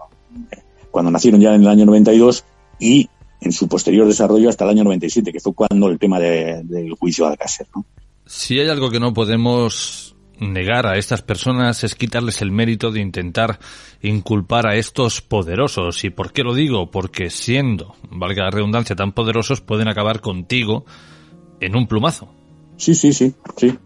cuando 0.92 1.10
nacieron 1.10 1.40
ya 1.40 1.56
en 1.56 1.62
el 1.62 1.68
año 1.68 1.86
92 1.86 2.44
y 2.80 3.10
en 3.40 3.52
su 3.52 3.68
posterior 3.68 4.08
desarrollo 4.08 4.50
hasta 4.50 4.66
el 4.66 4.72
año 4.72 4.84
97, 4.84 5.32
que 5.32 5.40
fue 5.40 5.54
cuando 5.54 5.88
el 5.90 5.98
tema 5.98 6.20
de, 6.20 6.62
del 6.64 6.94
juicio 6.94 7.26
de 7.26 7.32
Alcácer, 7.32 7.68
¿no? 7.76 7.86
Si 8.26 8.60
hay 8.60 8.70
algo 8.70 8.92
que 8.92 9.00
no 9.00 9.14
podemos 9.14 10.16
negar 10.40 10.88
a 10.88 10.98
estas 10.98 11.22
personas 11.22 11.84
es 11.84 11.96
quitarles 11.96 12.42
el 12.42 12.52
mérito 12.52 12.92
de 12.92 13.00
intentar 13.00 13.60
inculpar 14.02 14.68
a 14.68 14.76
estos 14.76 15.22
poderosos. 15.22 16.04
¿Y 16.04 16.10
por 16.10 16.34
qué 16.34 16.44
lo 16.44 16.54
digo? 16.54 16.92
Porque 16.92 17.30
siendo, 17.30 17.96
valga 18.10 18.46
la 18.46 18.52
redundancia, 18.52 18.96
tan 18.96 19.12
poderosos 19.12 19.62
pueden 19.62 19.88
acabar 19.88 20.20
contigo 20.20 20.86
en 21.60 21.76
un 21.76 21.88
plumazo. 21.88 22.34
Sí, 22.82 22.96
sí, 22.96 23.14
sí, 23.14 23.32
sí. 23.58 23.78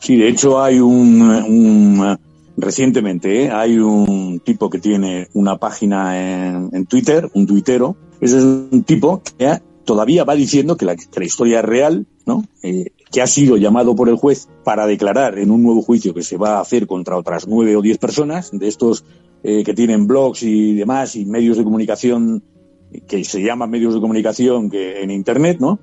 Sí, 0.00 0.16
de 0.16 0.28
hecho 0.28 0.60
hay 0.60 0.80
un, 0.80 1.22
un 1.22 2.18
recientemente 2.56 3.44
¿eh? 3.44 3.50
hay 3.52 3.78
un 3.78 4.40
tipo 4.40 4.68
que 4.68 4.80
tiene 4.80 5.28
una 5.34 5.58
página 5.58 6.48
en, 6.72 6.86
Twitter, 6.86 7.30
un 7.34 7.46
tuitero. 7.46 7.94
Ese 8.20 8.38
es 8.38 8.42
un 8.42 8.82
tipo 8.82 9.22
que 9.22 9.60
todavía 9.84 10.24
va 10.24 10.34
diciendo 10.34 10.76
que 10.76 10.86
la, 10.86 10.96
que 10.96 11.20
la 11.20 11.24
historia 11.24 11.60
es 11.60 11.64
real, 11.64 12.06
¿no? 12.26 12.42
Eh, 12.64 12.86
que 13.12 13.22
ha 13.22 13.28
sido 13.28 13.56
llamado 13.58 13.94
por 13.94 14.08
el 14.08 14.16
juez 14.16 14.48
para 14.64 14.88
declarar 14.88 15.38
en 15.38 15.52
un 15.52 15.62
nuevo 15.62 15.80
juicio 15.80 16.12
que 16.12 16.24
se 16.24 16.36
va 16.36 16.56
a 16.56 16.62
hacer 16.62 16.88
contra 16.88 17.16
otras 17.16 17.46
nueve 17.46 17.76
o 17.76 17.80
diez 17.80 17.98
personas, 17.98 18.50
de 18.52 18.66
estos 18.66 19.04
eh, 19.44 19.62
que 19.62 19.72
tienen 19.72 20.08
blogs 20.08 20.42
y 20.42 20.74
demás, 20.74 21.14
y 21.14 21.26
medios 21.26 21.58
de 21.58 21.62
comunicación, 21.62 22.42
que 23.06 23.22
se 23.22 23.40
llaman 23.40 23.70
medios 23.70 23.94
de 23.94 24.00
comunicación 24.00 24.68
que 24.68 25.00
en 25.00 25.12
Internet, 25.12 25.58
¿no? 25.60 25.78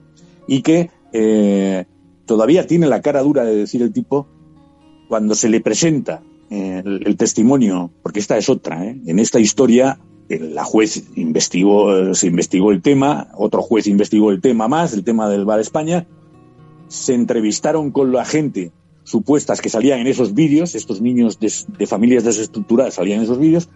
Y 0.45 0.61
que 0.61 0.89
eh, 1.13 1.85
todavía 2.29 2.67
tiene 2.67 2.85
la 2.85 3.01
cara 3.01 3.23
dura 3.23 3.43
de 3.43 3.55
decir 3.55 3.81
el 3.81 3.91
tipo, 3.91 4.27
cuando 5.07 5.33
se 5.33 5.49
le 5.49 5.61
presenta 5.61 6.21
eh, 6.51 6.83
el, 6.85 7.17
testimonio, 7.17 7.89
porque 8.03 8.19
esta 8.19 8.37
es 8.37 8.49
otra, 8.49 8.85
¿eh? 8.85 9.01
en 9.07 9.17
esta 9.17 9.39
historia 9.39 9.99
la 10.29 10.63
juez 10.63 11.05
investigó, 11.15 12.13
se 12.13 12.27
investigó 12.27 12.71
el 12.71 12.83
tema, 12.83 13.29
otro 13.35 13.63
juez 13.63 13.87
investigó 13.87 14.29
el 14.29 14.41
tema 14.41 14.67
más, 14.67 14.93
el 14.93 15.03
tema 15.03 15.27
del 15.27 15.43
Bar 15.43 15.59
España, 15.59 16.05
se 16.87 17.15
entrevistaron 17.15 17.89
con 17.89 18.11
la 18.11 18.25
gente 18.25 18.71
supuestas 19.03 19.59
que 19.59 19.69
salían 19.69 19.97
en 20.01 20.05
esos 20.05 20.35
vídeos, 20.35 20.75
estos 20.75 21.01
niños 21.01 21.39
de, 21.39 21.87
familias 21.87 22.25
desestructuradas 22.25 22.93
salían 22.93 23.17
en 23.17 23.23
esos 23.23 23.39
vídeos, 23.39 23.69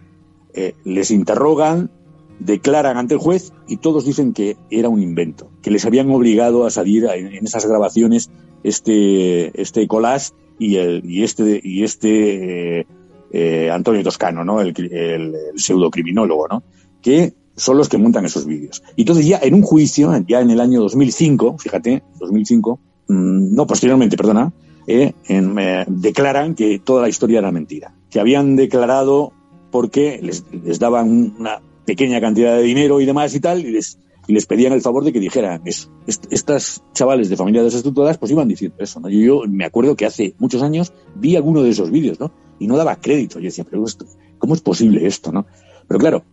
eh, 0.52 0.74
les 0.84 1.10
interrogan, 1.10 1.90
declaran 2.38 2.96
ante 2.96 3.14
el 3.14 3.20
juez 3.20 3.52
y 3.68 3.78
todos 3.78 4.04
dicen 4.04 4.32
que 4.32 4.56
era 4.70 4.88
un 4.88 5.02
invento, 5.02 5.50
que 5.62 5.70
les 5.70 5.84
habían 5.84 6.10
obligado 6.10 6.66
a 6.66 6.70
salir 6.70 7.06
en, 7.06 7.44
esas 7.44 7.66
grabaciones 7.66 8.30
este, 8.62 9.60
este 9.60 9.86
collage 9.86 10.32
y, 10.58 10.76
el, 10.76 11.04
y 11.04 11.22
este, 11.22 11.60
y 11.62 11.84
este 11.84 12.80
eh, 12.80 12.86
eh, 13.32 13.70
Antonio 13.70 14.02
Toscano, 14.02 14.44
¿no? 14.44 14.60
El, 14.60 14.74
el, 14.76 15.34
el 15.34 15.58
pseudocriminólogo, 15.58 16.48
¿no? 16.48 16.62
Que 17.02 17.34
son 17.56 17.76
los 17.78 17.88
que 17.88 17.98
montan 17.98 18.24
esos 18.24 18.46
vídeos. 18.46 18.82
Y 18.96 19.02
entonces 19.02 19.26
ya 19.26 19.38
en 19.42 19.54
un 19.54 19.62
juicio, 19.62 20.12
ya 20.26 20.40
en 20.40 20.50
el 20.50 20.60
año 20.60 20.80
2005, 20.80 21.56
fíjate, 21.58 22.02
2005, 22.18 22.80
mmm, 23.08 23.54
no, 23.54 23.66
posteriormente, 23.66 24.16
perdona, 24.16 24.52
eh, 24.86 25.12
en, 25.28 25.56
declaran 25.88 26.54
que 26.54 26.78
toda 26.78 27.02
la 27.02 27.08
historia 27.08 27.38
era 27.38 27.52
mentira. 27.52 27.94
Que 28.10 28.20
habían 28.20 28.56
declarado 28.56 29.32
porque 29.70 30.20
les, 30.22 30.44
les 30.52 30.78
daban 30.78 31.34
una 31.38 31.60
pequeña 31.84 32.20
cantidad 32.20 32.56
de 32.56 32.62
dinero 32.62 33.00
y 33.00 33.06
demás 33.06 33.34
y 33.34 33.40
tal, 33.40 33.60
y 33.60 33.70
les, 33.70 33.98
y 34.26 34.32
les 34.32 34.46
pedían 34.46 34.72
el 34.72 34.80
favor 34.80 35.04
de 35.04 35.12
que 35.12 35.20
dijeran 35.20 35.62
eso. 35.64 35.90
estas 36.06 36.82
chavales 36.92 37.28
de 37.28 37.36
familias 37.36 37.64
desestructuradas 37.64 38.18
pues 38.18 38.32
iban 38.32 38.48
diciendo 38.48 38.76
eso, 38.78 39.00
¿no? 39.00 39.08
Yo, 39.08 39.20
yo 39.20 39.42
me 39.48 39.64
acuerdo 39.64 39.96
que 39.96 40.06
hace 40.06 40.34
muchos 40.38 40.62
años 40.62 40.92
vi 41.14 41.36
alguno 41.36 41.62
de 41.62 41.70
esos 41.70 41.90
vídeos, 41.90 42.18
¿no? 42.18 42.32
Y 42.58 42.66
no 42.66 42.76
daba 42.76 42.96
crédito. 42.96 43.38
Yo 43.38 43.46
decía, 43.46 43.64
pero 43.68 43.84
esto, 43.84 44.06
¿cómo 44.38 44.54
es 44.54 44.60
posible 44.60 45.06
esto, 45.06 45.32
no? 45.32 45.46
Pero 45.86 46.00
claro, 46.00 46.24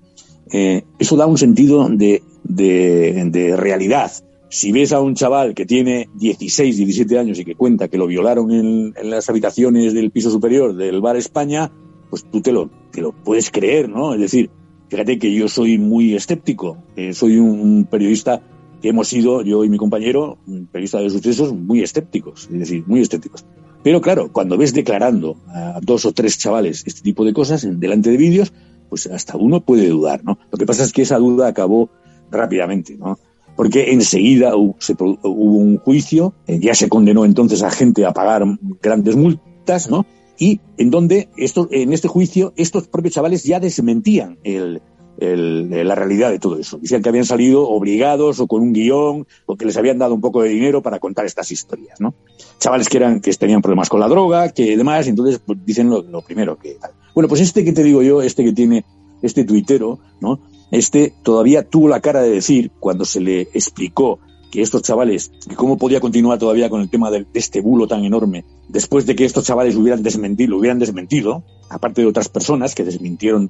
eh, 0.51 0.83
eso 0.99 1.15
da 1.17 1.25
un 1.25 1.37
sentido 1.37 1.87
de, 1.89 2.23
de, 2.43 3.55
realidad. 3.57 4.11
Si 4.49 4.71
ves 4.71 4.91
a 4.91 4.99
un 4.99 5.15
chaval 5.15 5.53
que 5.53 5.65
tiene 5.65 6.09
16, 6.15 6.77
17 6.77 7.17
años 7.17 7.39
y 7.39 7.45
que 7.45 7.55
cuenta 7.55 7.87
que 7.87 7.97
lo 7.97 8.07
violaron 8.07 8.51
en, 8.51 8.93
en 8.95 9.09
las 9.09 9.29
habitaciones 9.29 9.93
del 9.93 10.11
piso 10.11 10.29
superior 10.29 10.75
del 10.75 10.99
bar 10.99 11.15
España, 11.15 11.71
pues 12.09 12.25
tú 12.29 12.41
te 12.41 12.51
lo, 12.51 12.69
te 12.91 13.01
lo 13.01 13.13
puedes 13.13 13.49
creer, 13.49 13.87
¿no? 13.89 14.13
Es 14.13 14.19
decir, 14.19 14.49
Fíjate 14.91 15.19
que 15.19 15.33
yo 15.33 15.47
soy 15.47 15.77
muy 15.77 16.15
escéptico, 16.15 16.77
eh, 16.97 17.13
soy 17.13 17.37
un 17.37 17.87
periodista 17.89 18.41
que 18.81 18.89
hemos 18.89 19.07
sido, 19.07 19.41
yo 19.41 19.63
y 19.63 19.69
mi 19.69 19.77
compañero, 19.77 20.37
un 20.45 20.65
periodista 20.65 20.99
de 20.99 21.09
sucesos, 21.09 21.53
muy 21.53 21.81
escépticos, 21.81 22.49
es 22.51 22.59
decir, 22.59 22.83
muy 22.87 22.99
escépticos. 22.99 23.45
Pero 23.83 24.01
claro, 24.01 24.33
cuando 24.33 24.57
ves 24.57 24.73
declarando 24.73 25.37
a 25.47 25.79
dos 25.81 26.03
o 26.03 26.11
tres 26.11 26.37
chavales 26.37 26.83
este 26.85 27.03
tipo 27.03 27.23
de 27.23 27.31
cosas 27.31 27.65
delante 27.79 28.11
de 28.11 28.17
vídeos, 28.17 28.51
pues 28.89 29.07
hasta 29.07 29.37
uno 29.37 29.61
puede 29.61 29.87
dudar, 29.87 30.25
¿no? 30.25 30.37
Lo 30.51 30.57
que 30.57 30.65
pasa 30.65 30.83
es 30.83 30.91
que 30.91 31.03
esa 31.03 31.19
duda 31.19 31.47
acabó 31.47 31.89
rápidamente, 32.29 32.97
¿no? 32.97 33.17
Porque 33.55 33.93
enseguida 33.93 34.57
hubo, 34.57 34.75
hubo 35.23 35.57
un 35.57 35.77
juicio, 35.77 36.33
eh, 36.47 36.59
ya 36.59 36.75
se 36.75 36.89
condenó 36.89 37.23
entonces 37.23 37.63
a 37.63 37.71
gente 37.71 38.05
a 38.05 38.11
pagar 38.11 38.43
grandes 38.81 39.15
multas, 39.15 39.89
¿no? 39.89 40.05
Y 40.41 40.59
en 40.77 40.89
donde 40.89 41.29
esto, 41.37 41.67
en 41.69 41.93
este 41.93 42.07
juicio 42.07 42.51
estos 42.55 42.87
propios 42.87 43.13
chavales 43.13 43.43
ya 43.43 43.59
desmentían 43.59 44.39
el, 44.43 44.81
la 45.19 45.93
realidad 45.93 46.31
de 46.31 46.39
todo 46.39 46.57
eso. 46.57 46.79
Decían 46.79 47.03
que 47.03 47.09
habían 47.09 47.25
salido 47.25 47.69
obligados 47.69 48.39
o 48.39 48.47
con 48.47 48.63
un 48.63 48.73
guion 48.73 49.27
o 49.45 49.55
que 49.55 49.65
les 49.65 49.77
habían 49.77 49.99
dado 49.99 50.15
un 50.15 50.19
poco 50.19 50.41
de 50.41 50.49
dinero 50.49 50.81
para 50.81 50.97
contar 50.97 51.27
estas 51.27 51.51
historias, 51.51 52.01
¿no? 52.01 52.15
Chavales 52.57 52.89
que 52.89 52.97
eran 52.97 53.21
que 53.21 53.31
tenían 53.33 53.61
problemas 53.61 53.87
con 53.87 53.99
la 53.99 54.07
droga, 54.07 54.49
que 54.49 54.75
demás, 54.75 55.05
entonces 55.05 55.39
pues, 55.45 55.59
dicen 55.63 55.91
lo, 55.91 56.21
primero 56.23 56.57
que 56.57 56.77
Bueno, 57.13 57.27
pues 57.27 57.41
este 57.41 57.63
que 57.63 57.71
te 57.71 57.83
digo 57.83 58.01
yo, 58.01 58.23
este 58.23 58.43
que 58.43 58.51
tiene 58.51 58.83
este 59.21 59.43
tuitero, 59.43 59.99
¿no? 60.21 60.39
Este 60.71 61.13
todavía 61.21 61.69
tuvo 61.69 61.87
la 61.87 62.01
cara 62.01 62.23
de 62.23 62.31
decir 62.31 62.71
cuando 62.79 63.05
se 63.05 63.19
le 63.21 63.41
explicó 63.41 64.17
que 64.51 64.61
estos 64.61 64.83
chavales, 64.83 65.31
que 65.47 65.55
cómo 65.55 65.77
podía 65.77 65.99
continuar 65.99 66.37
todavía 66.37 66.69
con 66.69 66.81
el 66.81 66.89
tema 66.89 67.09
de, 67.09 67.25
este 67.33 67.61
bulo 67.61 67.87
tan 67.87 68.03
enorme, 68.03 68.45
después 68.67 69.05
de 69.05 69.15
que 69.15 69.25
estos 69.25 69.45
chavales 69.45 69.75
hubieran 69.75 70.03
desmentido, 70.03 70.57
hubieran 70.57 70.77
desmentido, 70.77 71.43
aparte 71.69 72.01
de 72.01 72.07
otras 72.07 72.29
personas 72.29 72.75
que 72.75 72.83
desmintieron, 72.83 73.49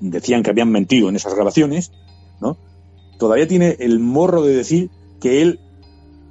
decían 0.00 0.42
que 0.42 0.50
habían 0.50 0.70
mentido 0.70 1.08
en 1.08 1.16
esas 1.16 1.34
grabaciones, 1.34 1.92
¿no? 2.40 2.56
Todavía 3.18 3.46
tiene 3.46 3.76
el 3.78 4.00
morro 4.00 4.42
de 4.42 4.56
decir 4.56 4.90
que 5.20 5.42
él, 5.42 5.60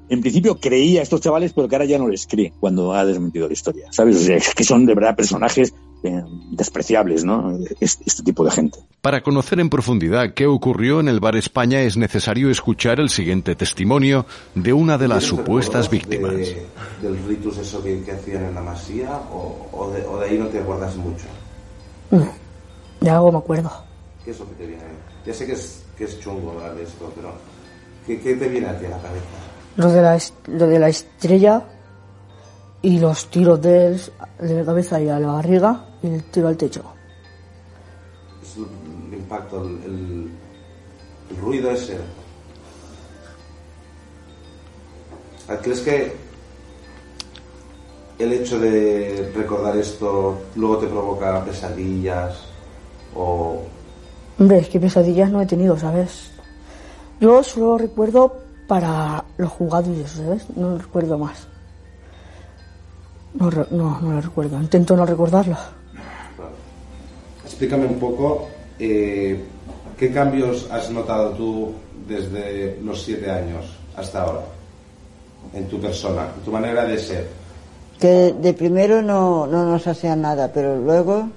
en 0.10 0.21
principio, 0.21 0.60
creía 0.60 1.00
a 1.00 1.04
estos 1.04 1.21
chavales, 1.21 1.54
pero 1.54 1.67
que 1.67 1.76
ahora 1.76 1.86
ya 1.86 1.98
no 1.98 2.08
les 2.08 2.28
cree 2.28 2.54
cuando 2.60 2.93
ha 2.93 3.06
desmentido 3.06 3.48
la 3.48 3.54
historia, 3.54 3.88
¿sabes? 3.91 4.17
O 4.17 4.19
sea, 4.19 4.39
que 4.56 4.63
son 4.63 4.86
de 4.86 4.95
verdad 4.95 5.15
personajes 5.15 5.74
eh, 6.06 6.24
despreciables, 6.52 7.26
¿no? 7.26 7.58
Este, 7.80 8.24
tipo 8.24 8.44
de 8.44 8.52
gente. 8.52 8.80
Para 9.02 9.22
conocer 9.22 9.60
en 9.60 9.70
profundidad 9.70 10.34
qué 10.34 10.46
ocurrió 10.46 11.00
en 11.00 11.08
el 11.08 11.20
Bar 11.20 11.36
España 11.36 11.82
es 11.82 11.98
necesario 11.98 12.50
escuchar 12.50 13.00
el 13.00 13.10
siguiente 13.10 13.56
testimonio 13.56 14.26
de 14.54 14.74
una 14.74 14.98
de 14.98 15.08
las 15.08 15.24
supuestas 15.24 15.89
víctimas. 15.89 16.34
¿Del 17.02 17.18
ritus 17.28 17.58
eso 17.58 17.84
que, 17.84 18.04
hacían 18.12 18.46
en 18.46 18.56
la 18.56 18.62
masía 18.62 19.20
o, 19.32 19.91
de, 19.91 20.26
ahí 20.26 20.38
no 20.38 20.48
te 20.48 20.60
acuerdas 20.60 20.96
mucho? 20.96 21.26
No, 22.12 22.30
de 23.02 23.10
algo 23.10 23.32
me 23.32 23.38
acuerdo. 23.39 23.72
¿Qué 24.24 24.32
es 24.32 24.39
lo 24.39 24.48
que 24.50 24.56
te 24.56 24.68
viene? 24.68 24.84
Ya 25.26 25.34
sé 25.34 25.46
que 25.46 25.54
es, 25.54 25.84
que 25.98 26.04
es 26.04 26.20
chungo 26.20 26.52
hablar 26.52 26.76
de 26.76 26.84
esto, 26.84 27.12
pero 27.15 27.34
¿qué, 28.06 28.20
¿qué, 28.20 28.36
te 28.36 28.48
viene 28.48 28.68
a 28.68 28.78
ti 28.78 28.86
a 28.86 28.89
la 28.89 28.98
cabeza? 28.98 29.26
Lo 29.78 29.91
de 29.91 30.02
la, 30.02 30.20
lo 30.48 30.68
de 30.68 30.80
la 30.80 30.89
estrella 30.89 31.63
y 32.86 33.00
los 33.00 33.32
tiros 33.32 33.60
de, 33.62 34.00
de 34.39 34.54
la 34.54 34.65
cabeza 34.65 35.00
y 35.02 35.10
a 35.10 35.19
la 35.19 35.28
barriga 35.28 35.86
y 36.02 36.08
el 36.08 36.24
tiro 36.26 36.48
al 36.48 36.58
techo. 36.58 36.84
Es 38.41 38.58
el 38.58 39.13
impacto, 39.13 39.63
el, 39.63 40.30
ruido 41.41 41.71
ese. 41.71 41.98
¿Crees 45.62 45.82
que 45.82 46.13
el 48.17 48.34
hecho 48.34 48.60
de 48.60 49.32
recordar 49.36 49.78
esto 49.78 50.39
luego 50.56 50.78
te 50.78 50.88
provoca 50.88 51.43
pesadillas 51.43 52.39
o... 53.15 53.62
Hombre, 54.39 54.60
es 54.60 54.69
que 54.69 54.80
pesadillas 54.80 55.32
no 55.32 55.41
he 55.41 55.45
tenido, 55.45 55.78
¿sabes? 55.78 56.32
Yo 57.19 57.43
solo 57.43 57.78
recuerdo 57.78 58.36
para 58.67 59.24
los 59.38 59.52
jugadores, 59.52 60.12
¿sabes? 60.12 60.45
No 60.56 60.78
recuerdo 60.78 61.17
más. 61.17 61.48
No, 63.36 63.50
no, 63.50 64.00
no 64.02 64.13
lo 64.13 64.21
recuerdo. 64.21 64.60
Intento 64.60 64.95
no 64.95 65.06
recordarlo. 65.06 65.58
Explícame 67.43 67.86
un 67.86 68.00
poco 68.00 68.48
eh, 68.80 69.39
qué 69.98 70.12
cambios 70.12 70.69
has 70.71 70.89
notado 70.89 71.32
tú 71.32 71.74
desde 72.08 72.80
los 72.84 73.02
siete 73.02 73.30
años 73.30 73.65
hasta 73.95 74.24
ahora 74.24 74.41
en 75.54 75.67
tu 75.67 75.80
persona, 75.80 76.28
en 76.36 76.43
tu 76.43 76.52
manera 76.52 76.86
de 76.86 76.98
ser. 76.98 77.28
Que 78.00 78.34
de 78.34 78.54
primero 78.54 79.02
no, 79.02 79.48
no 79.48 79.65
nos 79.65 79.88
hacían 79.88 80.21
nada, 80.21 80.52
pero 80.54 80.78
luego 80.78 81.30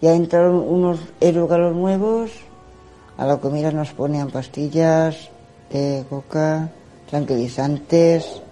ya 0.00 0.14
entraron 0.14 0.56
unos 0.56 0.98
erugalos 1.20 1.74
nuevos, 1.74 2.30
a 3.16 3.26
la 3.26 3.38
comida 3.38 3.70
nos 3.70 3.92
ponían 3.92 4.30
pastillas, 4.30 5.30
de 5.70 6.04
coca, 6.10 6.68
tranquilizantes, 7.08 8.42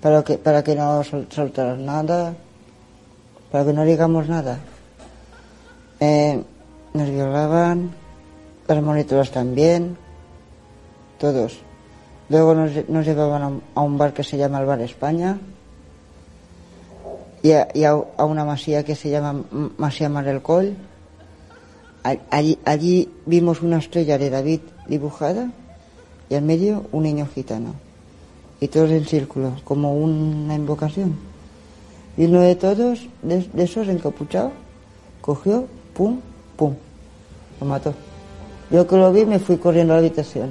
para 0.00 0.22
que, 0.22 0.38
para 0.38 0.62
que 0.62 0.74
no 0.74 1.02
soltaran 1.02 1.84
nada, 1.84 2.34
para 3.50 3.64
que 3.64 3.72
no 3.72 3.84
digamos 3.84 4.28
nada. 4.28 4.58
Eh, 6.00 6.42
nos 6.94 7.10
violaban, 7.10 7.90
las 8.66 8.82
monitoras 8.82 9.30
también, 9.30 9.96
todos. 11.18 11.58
Luego 12.28 12.54
nos, 12.54 13.06
llevaban 13.06 13.62
a 13.74 13.80
un, 13.80 13.98
bar 13.98 14.12
que 14.12 14.22
se 14.22 14.36
llama 14.36 14.60
el 14.60 14.66
Bar 14.66 14.80
España 14.82 15.38
y 17.42 17.52
a, 17.52 17.68
y 17.72 17.84
a, 17.84 17.94
una 17.94 18.44
masía 18.44 18.84
que 18.84 18.94
se 18.94 19.10
llama 19.10 19.44
Masía 19.78 20.08
Marelcol. 20.08 20.76
Allí, 22.30 22.58
allí 22.64 23.10
vimos 23.26 23.60
una 23.62 23.78
estrella 23.78 24.18
de 24.18 24.30
David 24.30 24.60
dibujada 24.86 25.50
y 26.30 26.34
al 26.36 26.42
medio 26.42 26.86
un 26.92 27.02
niño 27.02 27.26
gitano 27.26 27.87
y 28.60 28.68
todos 28.68 28.90
en 28.90 29.04
círculo, 29.04 29.52
como 29.64 29.94
una 29.94 30.54
invocación. 30.54 31.16
Y 32.16 32.24
uno 32.24 32.40
de 32.40 32.56
todos, 32.56 33.06
de, 33.22 33.48
esos 33.56 33.86
encapuchados, 33.88 34.52
cogió, 35.20 35.66
pum, 35.94 36.20
pum, 36.56 36.74
lo 37.60 37.66
mató. 37.66 37.94
Yo 38.70 38.86
que 38.86 38.96
lo 38.96 39.12
vi 39.12 39.24
me 39.24 39.38
fui 39.38 39.56
corriendo 39.56 39.94
a 39.94 39.96
la 39.96 40.00
habitación. 40.00 40.50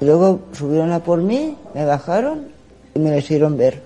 Y 0.00 0.04
luego 0.04 0.40
subieron 0.52 0.92
a 0.92 1.00
por 1.00 1.22
mí, 1.22 1.56
me 1.74 1.84
bajaron 1.84 2.48
y 2.94 2.98
me 2.98 3.10
lo 3.10 3.18
hicieron 3.18 3.56
ver. 3.56 3.82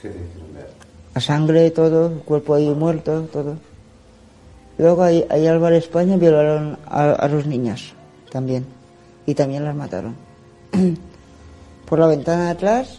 ¿Qué 0.00 0.08
te 0.08 0.18
hicieron 0.18 0.54
ver? 0.54 0.70
La 1.14 1.20
sangre, 1.20 1.70
todo, 1.72 2.06
el 2.06 2.18
cuerpo 2.20 2.54
ahí 2.54 2.68
muerto, 2.70 3.22
todo. 3.32 3.56
Luego 4.78 5.02
ahí, 5.02 5.26
ahí 5.28 5.46
al 5.46 5.58
bar 5.58 5.72
España 5.72 6.16
violaron 6.16 6.78
a, 6.86 7.10
a 7.12 7.28
los 7.28 7.46
niños 7.46 7.92
también 8.30 8.79
y 9.30 9.34
también 9.34 9.64
las 9.64 9.76
mataron. 9.76 10.16
Por 11.86 12.00
la 12.00 12.08
ventana 12.08 12.46
de 12.46 12.50
atrás 12.50 12.98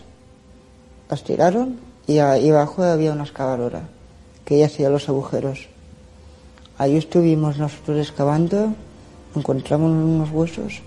las 1.10 1.24
tiraron 1.26 1.78
y, 2.08 2.20
ahí 2.20 2.50
abajo 2.50 2.84
había 2.84 3.12
una 3.12 3.24
excavadora 3.24 3.82
que 4.46 4.56
ella 4.56 4.68
hacía 4.68 4.90
los 4.90 5.10
agujeros. 5.10 5.68
Ahí 6.78 6.96
estuvimos 6.96 7.58
nosotros 7.58 8.00
excavando, 8.00 8.74
encontramos 9.36 9.92
unos 9.92 10.32
huesos. 10.32 10.82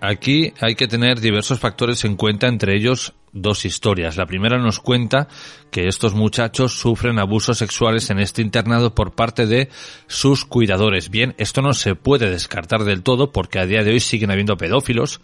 Aquí 0.00 0.52
hay 0.60 0.74
que 0.74 0.88
tener 0.88 1.20
diversos 1.20 1.58
factores 1.58 2.04
en 2.04 2.16
cuenta, 2.16 2.46
entre 2.46 2.76
ellos 2.76 3.14
dos 3.32 3.64
historias. 3.64 4.16
La 4.16 4.26
primera 4.26 4.58
nos 4.58 4.78
cuenta 4.78 5.28
que 5.70 5.88
estos 5.88 6.14
muchachos 6.14 6.78
sufren 6.78 7.18
abusos 7.18 7.58
sexuales 7.58 8.10
en 8.10 8.20
este 8.20 8.42
internado 8.42 8.94
por 8.94 9.14
parte 9.14 9.46
de 9.46 9.68
sus 10.06 10.44
cuidadores. 10.44 11.10
Bien, 11.10 11.34
esto 11.38 11.60
no 11.62 11.74
se 11.74 11.94
puede 11.96 12.30
descartar 12.30 12.84
del 12.84 13.02
todo 13.02 13.32
porque 13.32 13.58
a 13.58 13.66
día 13.66 13.82
de 13.82 13.90
hoy 13.90 14.00
siguen 14.00 14.30
habiendo 14.30 14.56
pedófilos 14.56 15.20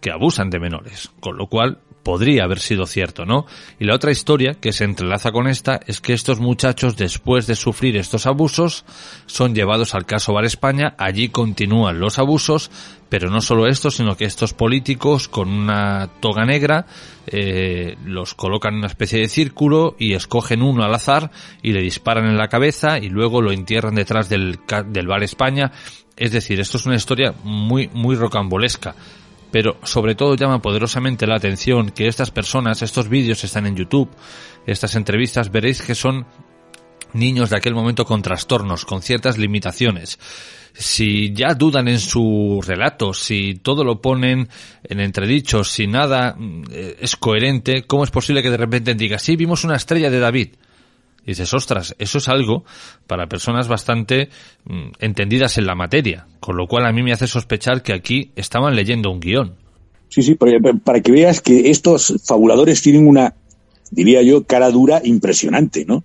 que 0.00 0.10
abusan 0.10 0.50
de 0.50 0.60
menores, 0.60 1.10
con 1.20 1.36
lo 1.36 1.46
cual 1.46 1.78
podría 2.08 2.44
haber 2.44 2.60
sido 2.60 2.86
cierto, 2.86 3.26
¿no? 3.26 3.44
Y 3.78 3.84
la 3.84 3.94
otra 3.94 4.10
historia 4.10 4.54
que 4.54 4.72
se 4.72 4.84
entrelaza 4.84 5.30
con 5.30 5.46
esta 5.46 5.78
es 5.86 6.00
que 6.00 6.14
estos 6.14 6.40
muchachos, 6.40 6.96
después 6.96 7.46
de 7.46 7.54
sufrir 7.54 7.98
estos 7.98 8.26
abusos, 8.26 8.86
son 9.26 9.54
llevados 9.54 9.94
al 9.94 10.06
caso 10.06 10.32
Bar 10.32 10.46
España, 10.46 10.94
allí 10.96 11.28
continúan 11.28 12.00
los 12.00 12.18
abusos, 12.18 12.70
pero 13.10 13.28
no 13.28 13.42
solo 13.42 13.66
esto, 13.66 13.90
sino 13.90 14.16
que 14.16 14.24
estos 14.24 14.54
políticos 14.54 15.28
con 15.28 15.50
una 15.50 16.08
toga 16.20 16.46
negra 16.46 16.86
eh, 17.26 17.96
los 18.06 18.34
colocan 18.34 18.72
en 18.72 18.78
una 18.78 18.86
especie 18.86 19.18
de 19.18 19.28
círculo 19.28 19.94
y 19.98 20.14
escogen 20.14 20.62
uno 20.62 20.84
al 20.84 20.94
azar 20.94 21.30
y 21.62 21.72
le 21.72 21.82
disparan 21.82 22.24
en 22.24 22.38
la 22.38 22.48
cabeza 22.48 22.98
y 22.98 23.10
luego 23.10 23.42
lo 23.42 23.52
entierran 23.52 23.94
detrás 23.94 24.30
del, 24.30 24.60
del 24.86 25.06
Bar 25.06 25.24
España. 25.24 25.72
Es 26.16 26.32
decir, 26.32 26.58
esto 26.58 26.78
es 26.78 26.86
una 26.86 26.96
historia 26.96 27.34
muy, 27.44 27.90
muy 27.92 28.16
rocambolesca 28.16 28.94
pero 29.50 29.78
sobre 29.82 30.14
todo 30.14 30.36
llama 30.36 30.60
poderosamente 30.60 31.26
la 31.26 31.36
atención 31.36 31.90
que 31.90 32.08
estas 32.08 32.30
personas, 32.30 32.82
estos 32.82 33.08
vídeos 33.08 33.42
están 33.44 33.66
en 33.66 33.76
YouTube, 33.76 34.10
estas 34.66 34.94
entrevistas, 34.94 35.50
veréis 35.50 35.82
que 35.82 35.94
son 35.94 36.26
niños 37.12 37.50
de 37.50 37.56
aquel 37.56 37.74
momento 37.74 38.04
con 38.04 38.22
trastornos, 38.22 38.84
con 38.84 39.02
ciertas 39.02 39.38
limitaciones. 39.38 40.18
Si 40.74 41.32
ya 41.32 41.54
dudan 41.54 41.88
en 41.88 41.98
su 41.98 42.60
relato, 42.64 43.12
si 43.12 43.54
todo 43.54 43.82
lo 43.82 44.00
ponen 44.00 44.48
en 44.84 45.00
entredicho, 45.00 45.64
si 45.64 45.86
nada 45.86 46.34
mm, 46.38 46.64
es 47.00 47.16
coherente, 47.16 47.84
¿cómo 47.84 48.04
es 48.04 48.10
posible 48.10 48.42
que 48.42 48.50
de 48.50 48.58
repente 48.58 48.94
diga, 48.94 49.18
sí, 49.18 49.34
vimos 49.36 49.64
una 49.64 49.76
estrella 49.76 50.10
de 50.10 50.20
David? 50.20 50.48
Y 51.28 51.32
dices, 51.32 51.52
ostras, 51.52 51.94
eso 51.98 52.16
es 52.16 52.28
algo 52.30 52.64
para 53.06 53.26
personas 53.26 53.68
bastante 53.68 54.30
mm, 54.64 54.92
entendidas 54.98 55.58
en 55.58 55.66
la 55.66 55.74
materia, 55.74 56.26
con 56.40 56.56
lo 56.56 56.66
cual 56.66 56.86
a 56.86 56.92
mí 56.92 57.02
me 57.02 57.12
hace 57.12 57.26
sospechar 57.26 57.82
que 57.82 57.92
aquí 57.92 58.30
estaban 58.34 58.74
leyendo 58.74 59.10
un 59.10 59.20
guion. 59.20 59.54
Sí, 60.08 60.22
sí, 60.22 60.36
para, 60.36 61.02
que 61.02 61.12
veas 61.12 61.42
que 61.42 61.68
estos 61.68 62.14
fabuladores 62.24 62.80
tienen 62.80 63.06
una, 63.06 63.34
diría 63.90 64.22
yo, 64.22 64.44
cara 64.44 64.70
dura 64.70 65.02
impresionante, 65.04 65.84
¿no? 65.84 66.02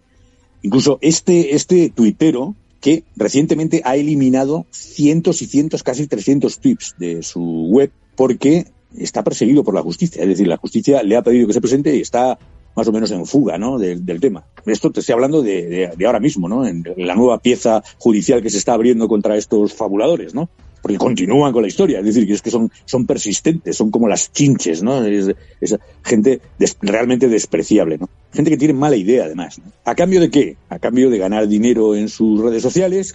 Incluso 0.61 0.99
este, 0.99 1.55
este 1.55 1.89
tuitero, 1.89 2.53
que 2.81 3.05
recientemente 3.15 3.81
ha 3.85 3.95
eliminado 3.95 4.65
cientos 4.71 5.41
y 5.41 5.45
cientos, 5.45 5.83
casi 5.83 6.05
300 6.05 6.59
tweets 6.59 6.95
de 6.97 7.23
su 7.23 7.69
web, 7.69 7.93
porque 8.17 8.65
está 8.97 9.23
perseguido 9.23 9.63
por 9.63 9.73
la 9.73 9.83
justicia. 9.83 10.21
Es 10.21 10.27
decir, 10.27 10.47
la 10.49 10.57
justicia 10.57 11.01
le 11.01 11.15
ha 11.15 11.23
pedido 11.23 11.47
que 11.47 11.53
se 11.53 11.61
presente 11.61 11.95
y 11.95 12.01
está 12.01 12.37
más 12.75 12.87
o 12.87 12.91
menos 12.91 13.11
en 13.11 13.25
fuga 13.25 13.57
¿no? 13.57 13.77
del, 13.77 14.19
tema. 14.19 14.43
Esto 14.65 14.91
te 14.91 14.99
estoy 14.99 15.13
hablando 15.13 15.41
de, 15.41 15.91
de, 15.95 16.05
ahora 16.05 16.19
mismo, 16.19 16.47
¿no? 16.47 16.65
En 16.65 16.83
la 16.97 17.15
nueva 17.15 17.39
pieza 17.39 17.83
judicial 17.97 18.41
que 18.41 18.49
se 18.49 18.57
está 18.57 18.73
abriendo 18.73 19.07
contra 19.07 19.37
estos 19.37 19.73
fabuladores, 19.73 20.33
¿no? 20.33 20.49
Porque 20.83 20.97
continúan 20.97 21.53
con 21.53 21.61
la 21.61 21.69
historia, 21.69 21.99
es 21.99 22.05
decir, 22.05 22.27
que 22.27 22.33
es 22.33 22.41
que 22.41 22.51
son, 22.51 22.69
son 22.83 23.05
persistentes, 23.05 23.77
son 23.77 23.89
como 23.89 24.09
las 24.09 24.33
chinches, 24.33 24.83
¿no? 24.83 25.01
Es, 25.05 25.33
gente 26.03 26.41
realmente 26.81 27.29
despreciable, 27.29 27.97
¿no? 27.97 28.09
Gente 28.33 28.51
que 28.51 28.57
tiene 28.57 28.73
mala 28.73 28.97
idea, 28.97 29.23
además. 29.23 29.61
¿A 29.85 29.95
cambio 29.95 30.19
de 30.19 30.29
qué? 30.29 30.57
A 30.67 30.79
cambio 30.79 31.09
de 31.09 31.17
ganar 31.17 31.47
dinero 31.47 31.95
en 31.95 32.09
sus 32.09 32.41
redes 32.41 32.61
sociales, 32.61 33.13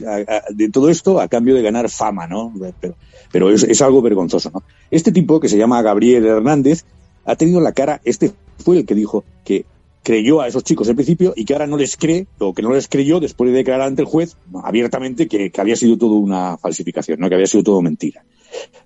de 0.50 0.70
todo 0.70 0.88
esto, 0.88 1.20
a 1.20 1.28
cambio 1.28 1.54
de 1.54 1.60
ganar 1.60 1.90
fama, 1.90 2.26
¿no? 2.26 2.54
Pero, 2.80 2.94
pero 3.30 3.50
es, 3.50 3.64
es 3.64 3.82
algo 3.82 4.00
vergonzoso, 4.00 4.50
¿no? 4.50 4.62
Este 4.90 5.12
tipo, 5.12 5.38
que 5.38 5.50
se 5.50 5.58
llama 5.58 5.82
Gabriel 5.82 6.24
Hernández, 6.24 6.86
ha 7.28 7.36
tenido 7.36 7.60
la 7.60 7.72
cara, 7.72 8.00
este 8.04 8.32
fue 8.56 8.78
el 8.78 8.86
que 8.86 8.94
dijo 8.94 9.22
que 9.44 9.66
creyó 10.02 10.40
a 10.40 10.48
esos 10.48 10.64
chicos 10.64 10.88
al 10.88 10.94
principio 10.94 11.34
y 11.36 11.44
que 11.44 11.52
ahora 11.52 11.66
no 11.66 11.76
les 11.76 11.98
cree, 11.98 12.26
o 12.38 12.54
que 12.54 12.62
no 12.62 12.72
les 12.72 12.88
creyó 12.88 13.20
después 13.20 13.50
de 13.50 13.58
declarar 13.58 13.88
ante 13.88 14.00
el 14.00 14.08
juez 14.08 14.36
abiertamente 14.64 15.28
que, 15.28 15.52
había 15.58 15.76
sido 15.76 15.98
todo 15.98 16.14
una 16.14 16.56
falsificación, 16.56 17.20
¿no? 17.20 17.28
que 17.28 17.34
había 17.34 17.46
sido 17.46 17.62
todo 17.62 17.82
mentira, 17.82 18.24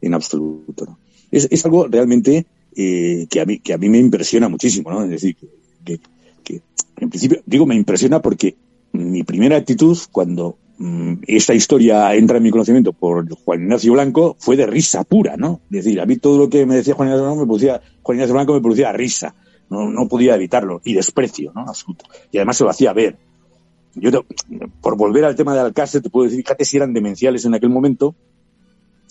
en 0.00 0.14
absoluto. 0.14 0.86
¿no? 0.86 0.98
Es, 1.30 1.64
algo 1.64 1.86
realmente 1.86 2.46
eh, 2.74 3.28
que, 3.30 3.40
a 3.40 3.44
mí, 3.44 3.60
que 3.60 3.74
a 3.74 3.78
mí 3.78 3.88
me 3.88 3.98
impresiona 3.98 4.48
muchísimo, 4.48 4.90
¿no? 4.90 5.04
Es 5.04 5.10
decir, 5.10 5.36
que, 5.84 6.00
que, 6.42 6.60
en 6.96 7.10
principio, 7.10 7.42
digo, 7.46 7.64
me 7.64 7.76
impresiona 7.76 8.20
porque 8.20 8.56
mi 8.90 9.22
primera 9.22 9.56
actitud 9.56 9.96
cuando 10.10 10.58
esta 11.26 11.54
historia 11.54 12.14
entra 12.14 12.38
en 12.38 12.42
mi 12.42 12.50
conocimiento 12.50 12.92
por 12.92 13.28
Juan 13.44 13.62
Ignacio 13.62 13.92
Blanco 13.92 14.36
fue 14.38 14.56
de 14.56 14.66
risa 14.66 15.04
pura, 15.04 15.36
¿no? 15.36 15.60
Es 15.70 15.84
decir, 15.84 16.00
a 16.00 16.06
mí 16.06 16.16
todo 16.16 16.38
lo 16.38 16.48
que 16.48 16.66
me 16.66 16.76
decía 16.76 16.94
Juan 16.94 17.08
Ignacio 17.08 17.24
Blanco 17.24 17.40
me 17.40 17.46
producía, 17.46 17.80
Juan 18.02 18.32
Blanco 18.32 18.60
me 18.60 18.92
risa 18.92 19.34
no, 19.72 20.08
podía 20.08 20.34
evitarlo, 20.34 20.80
y 20.84 20.94
desprecio, 20.94 21.52
¿no? 21.54 21.64
Y 22.30 22.36
además 22.36 22.56
se 22.56 22.64
lo 22.64 22.70
hacía 22.70 22.92
ver. 22.92 23.16
Yo, 23.94 24.24
por 24.80 24.96
volver 24.96 25.24
al 25.24 25.36
tema 25.36 25.54
de 25.54 25.60
Alcácer, 25.60 26.02
te 26.02 26.10
puedo 26.10 26.24
decir, 26.24 26.44
fíjate 26.44 26.64
si 26.64 26.76
eran 26.76 26.92
demenciales 26.92 27.44
en 27.44 27.54
aquel 27.54 27.70
momento, 27.70 28.14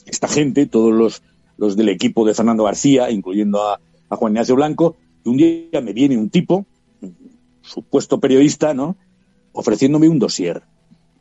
esta 0.06 0.28
gente, 0.28 0.66
todos 0.66 0.94
los, 0.94 1.24
los 1.58 1.76
del 1.76 1.90
equipo 1.90 2.26
de 2.26 2.34
Fernando 2.34 2.64
García, 2.64 3.10
incluyendo 3.10 3.62
a, 3.62 3.80
Juan 4.10 4.34
Ignacio 4.34 4.56
Blanco, 4.56 4.98
y 5.24 5.30
un 5.30 5.38
día 5.38 5.82
me 5.82 5.94
viene 5.94 6.18
un 6.18 6.30
tipo, 6.30 6.66
supuesto 7.62 8.20
periodista, 8.20 8.74
¿no? 8.74 8.98
Ofreciéndome 9.54 10.10
un 10.10 10.20
dossier, 10.20 10.64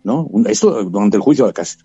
¿no? 0.04 0.28
esto 0.46 0.84
durante 0.84 1.16
el 1.16 1.22
juicio 1.22 1.44
de 1.44 1.50
Alcácer. 1.50 1.84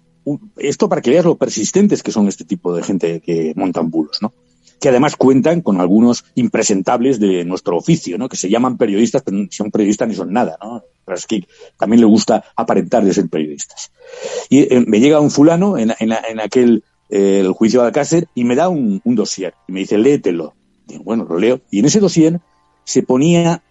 esto 0.58 0.90
para 0.90 1.02
que 1.02 1.12
veas 1.12 1.26
lo 1.26 1.36
persistentes 1.36 2.04
que 2.04 2.12
son 2.12 2.28
este 2.28 2.46
tipo 2.46 2.76
de 2.76 2.84
gente 2.84 3.20
que 3.22 3.54
montan 3.56 3.90
bulos, 3.90 4.22
¿no? 4.22 4.34
que 4.80 4.90
además 4.90 5.16
cuentan 5.16 5.62
con 5.62 5.80
algunos 5.80 6.26
impresentables 6.36 7.20
de 7.20 7.46
nuestro 7.46 7.78
oficio, 7.78 8.18
¿no? 8.18 8.30
que 8.30 8.38
se 8.38 8.50
llaman 8.50 8.78
periodistas, 8.78 9.24
pero 9.24 9.38
son 9.50 9.72
periodistas 9.72 10.08
ni 10.08 10.16
son 10.16 10.32
nada, 10.34 10.58
¿no? 10.62 10.84
pero 11.06 11.18
es 11.18 11.26
que 11.26 11.48
también 11.78 12.02
le 12.02 12.08
gusta 12.08 12.44
aparentar 12.56 13.04
de 13.04 13.14
ser 13.14 13.30
periodistas. 13.30 13.92
Y 14.50 14.74
eh, 14.74 14.84
me 14.86 15.00
llega 15.00 15.20
un 15.20 15.32
fulano 15.32 15.78
en, 15.78 15.92
aquel 16.42 16.84
eh, 17.10 17.40
el 17.40 17.52
juicio 17.54 17.82
de 17.82 17.88
Alcácer 17.88 18.28
y 18.36 18.44
me 18.44 18.56
da 18.56 18.70
un, 18.70 19.02
dossier 19.06 19.54
y 19.68 19.72
me 19.72 19.82
dice, 19.82 19.98
léetelo. 19.98 20.54
Y 20.88 20.98
bueno, 20.98 21.26
lo 21.28 21.40
leo. 21.40 21.62
Y 21.72 21.80
en 21.80 21.86
ese 21.86 22.00
dossier 22.00 22.42
se 22.84 23.04
ponía, 23.04 23.64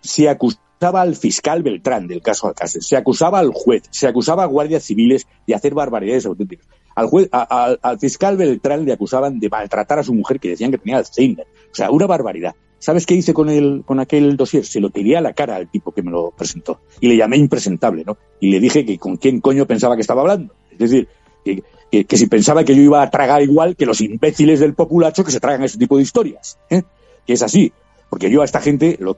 se 0.00 0.28
acusaba 0.28 0.61
al 0.90 1.16
fiscal 1.16 1.62
Beltrán 1.62 2.06
del 2.06 2.22
caso 2.22 2.48
Alcácer, 2.48 2.82
se 2.82 2.96
acusaba 2.96 3.38
al 3.38 3.52
juez, 3.52 3.84
se 3.90 4.06
acusaba 4.06 4.42
a 4.42 4.46
guardias 4.46 4.82
civiles 4.82 5.26
de 5.46 5.54
hacer 5.54 5.74
barbaridades 5.74 6.26
auténticas. 6.26 6.66
Al, 6.94 7.98
fiscal 7.98 8.36
Beltrán 8.36 8.84
le 8.84 8.92
acusaban 8.92 9.38
de 9.38 9.48
maltratar 9.48 9.98
a 9.98 10.02
su 10.02 10.12
mujer 10.12 10.38
que 10.38 10.50
decían 10.50 10.70
que 10.70 10.78
tenía 10.78 10.98
Alzheimer. 10.98 11.46
O 11.70 11.74
sea, 11.74 11.90
una 11.90 12.06
barbaridad. 12.06 12.54
¿Sabes 12.78 13.06
qué 13.06 13.14
hice 13.14 13.32
con, 13.32 13.48
el, 13.48 13.82
con 13.86 14.00
aquel 14.00 14.36
dossier? 14.36 14.64
Se 14.66 14.80
lo 14.80 14.90
tiré 14.90 15.16
a 15.16 15.20
la 15.20 15.32
cara 15.32 15.56
al 15.56 15.70
tipo 15.70 15.92
que 15.92 16.02
me 16.02 16.10
lo 16.10 16.32
presentó. 16.32 16.80
Y 17.00 17.08
le 17.08 17.16
llamé 17.16 17.36
impresentable, 17.36 18.02
¿no? 18.04 18.18
Y 18.40 18.50
le 18.50 18.60
dije 18.60 18.84
que 18.84 18.98
con 18.98 19.16
quién 19.16 19.40
coño 19.40 19.66
pensaba 19.66 19.94
que 19.94 20.00
estaba 20.00 20.22
hablando. 20.22 20.52
Es 20.72 20.78
decir, 20.78 21.08
que, 21.44 22.16
si 22.16 22.26
pensaba 22.26 22.64
que 22.64 22.74
yo 22.74 22.82
iba 22.82 23.02
a 23.02 23.10
tragar 23.10 23.42
igual 23.42 23.76
que 23.76 23.86
los 23.86 24.00
imbéciles 24.00 24.60
del 24.60 24.74
populacho 24.74 25.24
que 25.24 25.30
se 25.30 25.40
tragan 25.40 25.62
ese 25.62 25.78
tipo 25.78 25.96
de 25.96 26.02
historias. 26.02 26.58
¿eh? 26.70 26.82
Que 27.26 27.34
es 27.34 27.42
así. 27.42 27.72
Porque 28.10 28.30
yo 28.30 28.42
a 28.42 28.44
esta 28.44 28.60
gente, 28.60 28.98
lo, 29.00 29.16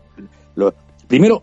primero, 1.08 1.42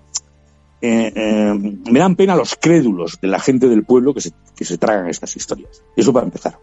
eh, 0.81 1.13
eh, 1.15 1.53
me 1.91 1.99
dan 1.99 2.15
pena 2.15 2.35
los 2.35 2.55
crédulos 2.55 3.19
de 3.21 3.27
la 3.27 3.39
gente 3.39 3.67
del 3.67 3.83
pueblo 3.83 4.13
que 4.13 4.21
se, 4.21 4.31
que 4.55 4.65
se 4.65 4.77
tragan 4.77 5.09
estas 5.09 5.35
historias. 5.35 5.83
Eso 5.95 6.11
para 6.11 6.25
empezar. 6.25 6.57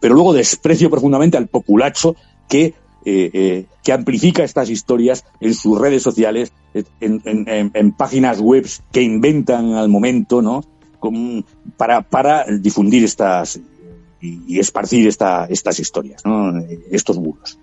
Pero 0.00 0.14
luego 0.14 0.32
desprecio 0.32 0.90
profundamente 0.90 1.36
al 1.36 1.48
populacho 1.48 2.16
que, 2.48 2.74
eh, 3.04 3.66
que 3.82 3.92
amplifica 3.92 4.42
estas 4.42 4.70
historias 4.70 5.24
en 5.40 5.54
sus 5.54 5.78
redes 5.78 6.02
sociales, 6.02 6.52
en, 7.00 7.92
páginas 7.92 8.40
web 8.40 8.66
que 8.92 9.02
inventan 9.02 9.74
al 9.74 9.88
momento, 9.88 10.42
¿no? 10.42 10.64
para, 11.76 12.02
para 12.02 12.44
difundir 12.46 13.04
estas 13.04 13.60
y, 14.20 14.58
esparcir 14.58 15.06
esta, 15.06 15.46
estas 15.46 15.78
historias, 15.78 16.24
¿no? 16.24 16.52
estos 16.90 17.16
bulos. 17.18 17.58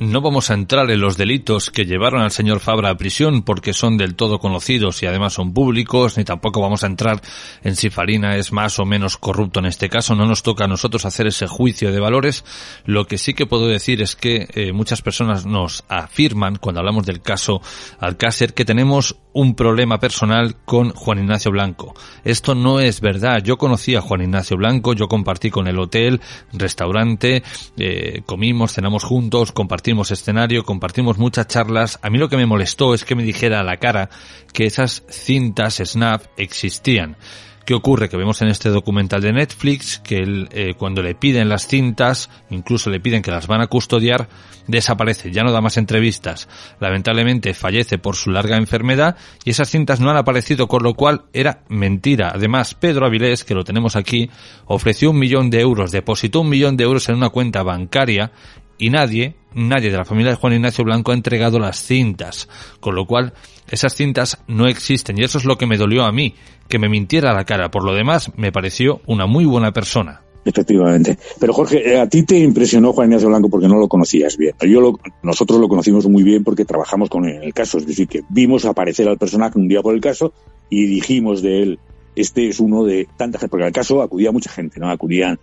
No 0.00 0.20
vamos 0.20 0.48
a 0.48 0.54
entrar 0.54 0.88
en 0.92 1.00
los 1.00 1.16
delitos 1.16 1.72
que 1.72 1.84
llevaron 1.84 2.22
al 2.22 2.30
señor 2.30 2.60
Fabra 2.60 2.90
a 2.90 2.96
prisión 2.96 3.42
porque 3.42 3.72
son 3.72 3.96
del 3.96 4.14
todo 4.14 4.38
conocidos 4.38 5.02
y 5.02 5.06
además 5.06 5.32
son 5.32 5.52
públicos, 5.52 6.16
ni 6.16 6.22
tampoco 6.22 6.60
vamos 6.60 6.84
a 6.84 6.86
entrar 6.86 7.20
en 7.64 7.74
si 7.74 7.90
Farina 7.90 8.36
es 8.36 8.52
más 8.52 8.78
o 8.78 8.84
menos 8.84 9.16
corrupto 9.16 9.58
en 9.58 9.66
este 9.66 9.88
caso. 9.88 10.14
No 10.14 10.24
nos 10.24 10.44
toca 10.44 10.66
a 10.66 10.68
nosotros 10.68 11.04
hacer 11.04 11.26
ese 11.26 11.48
juicio 11.48 11.90
de 11.90 11.98
valores. 11.98 12.44
Lo 12.84 13.08
que 13.08 13.18
sí 13.18 13.34
que 13.34 13.46
puedo 13.46 13.66
decir 13.66 14.00
es 14.00 14.14
que 14.14 14.46
eh, 14.54 14.72
muchas 14.72 15.02
personas 15.02 15.46
nos 15.46 15.84
afirman, 15.88 16.58
cuando 16.60 16.78
hablamos 16.78 17.04
del 17.04 17.20
caso 17.20 17.60
Alcácer, 17.98 18.54
que 18.54 18.64
tenemos 18.64 19.16
un 19.32 19.54
problema 19.54 19.98
personal 19.98 20.56
con 20.64 20.90
Juan 20.90 21.18
Ignacio 21.18 21.50
Blanco. 21.50 21.94
Esto 22.24 22.54
no 22.54 22.80
es 22.80 23.00
verdad. 23.00 23.42
Yo 23.42 23.56
conocí 23.56 23.94
a 23.94 24.00
Juan 24.00 24.22
Ignacio 24.22 24.56
Blanco, 24.56 24.94
yo 24.94 25.06
compartí 25.06 25.50
con 25.50 25.68
el 25.68 25.78
hotel, 25.78 26.20
restaurante, 26.52 27.42
eh, 27.76 28.22
comimos, 28.26 28.72
cenamos 28.72 29.04
juntos, 29.04 29.52
compartimos 29.88 30.10
escenario, 30.10 30.64
compartimos 30.64 31.16
muchas 31.16 31.46
charlas. 31.46 31.98
A 32.02 32.10
mí 32.10 32.18
lo 32.18 32.28
que 32.28 32.36
me 32.36 32.44
molestó 32.44 32.92
es 32.92 33.06
que 33.06 33.14
me 33.14 33.22
dijera 33.22 33.60
a 33.60 33.62
la 33.62 33.78
cara 33.78 34.10
que 34.52 34.66
esas 34.66 35.02
cintas 35.08 35.80
Snap 35.82 36.24
existían. 36.36 37.16
¿Qué 37.64 37.72
ocurre? 37.72 38.10
Que 38.10 38.18
vemos 38.18 38.42
en 38.42 38.48
este 38.48 38.68
documental 38.68 39.22
de 39.22 39.32
Netflix 39.32 39.98
que 39.98 40.16
él, 40.16 40.48
eh, 40.52 40.74
cuando 40.76 41.02
le 41.02 41.14
piden 41.14 41.48
las 41.48 41.66
cintas, 41.66 42.28
incluso 42.50 42.90
le 42.90 43.00
piden 43.00 43.22
que 43.22 43.30
las 43.30 43.46
van 43.46 43.62
a 43.62 43.66
custodiar, 43.66 44.28
desaparece, 44.66 45.32
ya 45.32 45.42
no 45.42 45.52
da 45.52 45.62
más 45.62 45.78
entrevistas. 45.78 46.48
Lamentablemente 46.80 47.54
fallece 47.54 47.96
por 47.96 48.14
su 48.14 48.30
larga 48.30 48.58
enfermedad 48.58 49.16
y 49.42 49.50
esas 49.50 49.70
cintas 49.70 50.00
no 50.00 50.10
han 50.10 50.18
aparecido, 50.18 50.68
con 50.68 50.82
lo 50.82 50.92
cual 50.92 51.24
era 51.32 51.62
mentira. 51.70 52.32
Además, 52.34 52.74
Pedro 52.74 53.06
Avilés, 53.06 53.42
que 53.42 53.54
lo 53.54 53.64
tenemos 53.64 53.96
aquí, 53.96 54.28
ofreció 54.66 55.12
un 55.12 55.18
millón 55.18 55.48
de 55.48 55.60
euros, 55.60 55.92
depositó 55.92 56.42
un 56.42 56.50
millón 56.50 56.76
de 56.76 56.84
euros 56.84 57.08
en 57.08 57.14
una 57.14 57.30
cuenta 57.30 57.62
bancaria 57.62 58.32
y 58.78 58.90
nadie, 58.90 59.34
nadie 59.54 59.90
de 59.90 59.96
la 59.96 60.04
familia 60.04 60.30
de 60.30 60.36
Juan 60.36 60.54
Ignacio 60.54 60.84
Blanco 60.84 61.12
ha 61.12 61.14
entregado 61.14 61.58
las 61.58 61.82
cintas, 61.82 62.48
con 62.80 62.94
lo 62.94 63.06
cual 63.06 63.32
esas 63.70 63.94
cintas 63.94 64.42
no 64.46 64.66
existen 64.66 65.18
y 65.18 65.24
eso 65.24 65.38
es 65.38 65.44
lo 65.44 65.58
que 65.58 65.66
me 65.66 65.76
dolió 65.76 66.04
a 66.04 66.12
mí, 66.12 66.34
que 66.68 66.78
me 66.78 66.88
mintiera 66.88 67.34
la 67.34 67.44
cara. 67.44 67.70
Por 67.70 67.84
lo 67.84 67.94
demás, 67.94 68.32
me 68.36 68.52
pareció 68.52 69.00
una 69.06 69.26
muy 69.26 69.44
buena 69.44 69.72
persona. 69.72 70.22
Efectivamente. 70.44 71.18
Pero 71.38 71.52
Jorge, 71.52 71.92
eh, 71.92 72.00
a 72.00 72.08
ti 72.08 72.22
te 72.22 72.38
impresionó 72.38 72.92
Juan 72.92 73.08
Ignacio 73.08 73.28
Blanco 73.28 73.50
porque 73.50 73.68
no 73.68 73.76
lo 73.76 73.88
conocías 73.88 74.36
bien. 74.38 74.54
Yo 74.60 74.80
lo, 74.80 74.98
nosotros 75.22 75.60
lo 75.60 75.68
conocimos 75.68 76.06
muy 76.08 76.22
bien 76.22 76.42
porque 76.42 76.64
trabajamos 76.64 77.10
con 77.10 77.26
el 77.26 77.52
caso. 77.52 77.76
Es 77.78 77.86
decir, 77.86 78.08
que 78.08 78.22
vimos 78.30 78.64
aparecer 78.64 79.08
al 79.08 79.18
personaje 79.18 79.58
un 79.58 79.68
día 79.68 79.82
por 79.82 79.94
el 79.94 80.00
caso 80.00 80.32
y 80.70 80.86
dijimos 80.86 81.42
de 81.42 81.62
él, 81.62 81.78
este 82.16 82.48
es 82.48 82.60
uno 82.60 82.84
de 82.84 83.06
tantas 83.16 83.44
porque 83.50 83.66
al 83.66 83.72
caso 83.72 84.00
acudía 84.00 84.32
mucha 84.32 84.50
gente, 84.50 84.80
¿no? 84.80 84.90
Acudían 84.90 85.38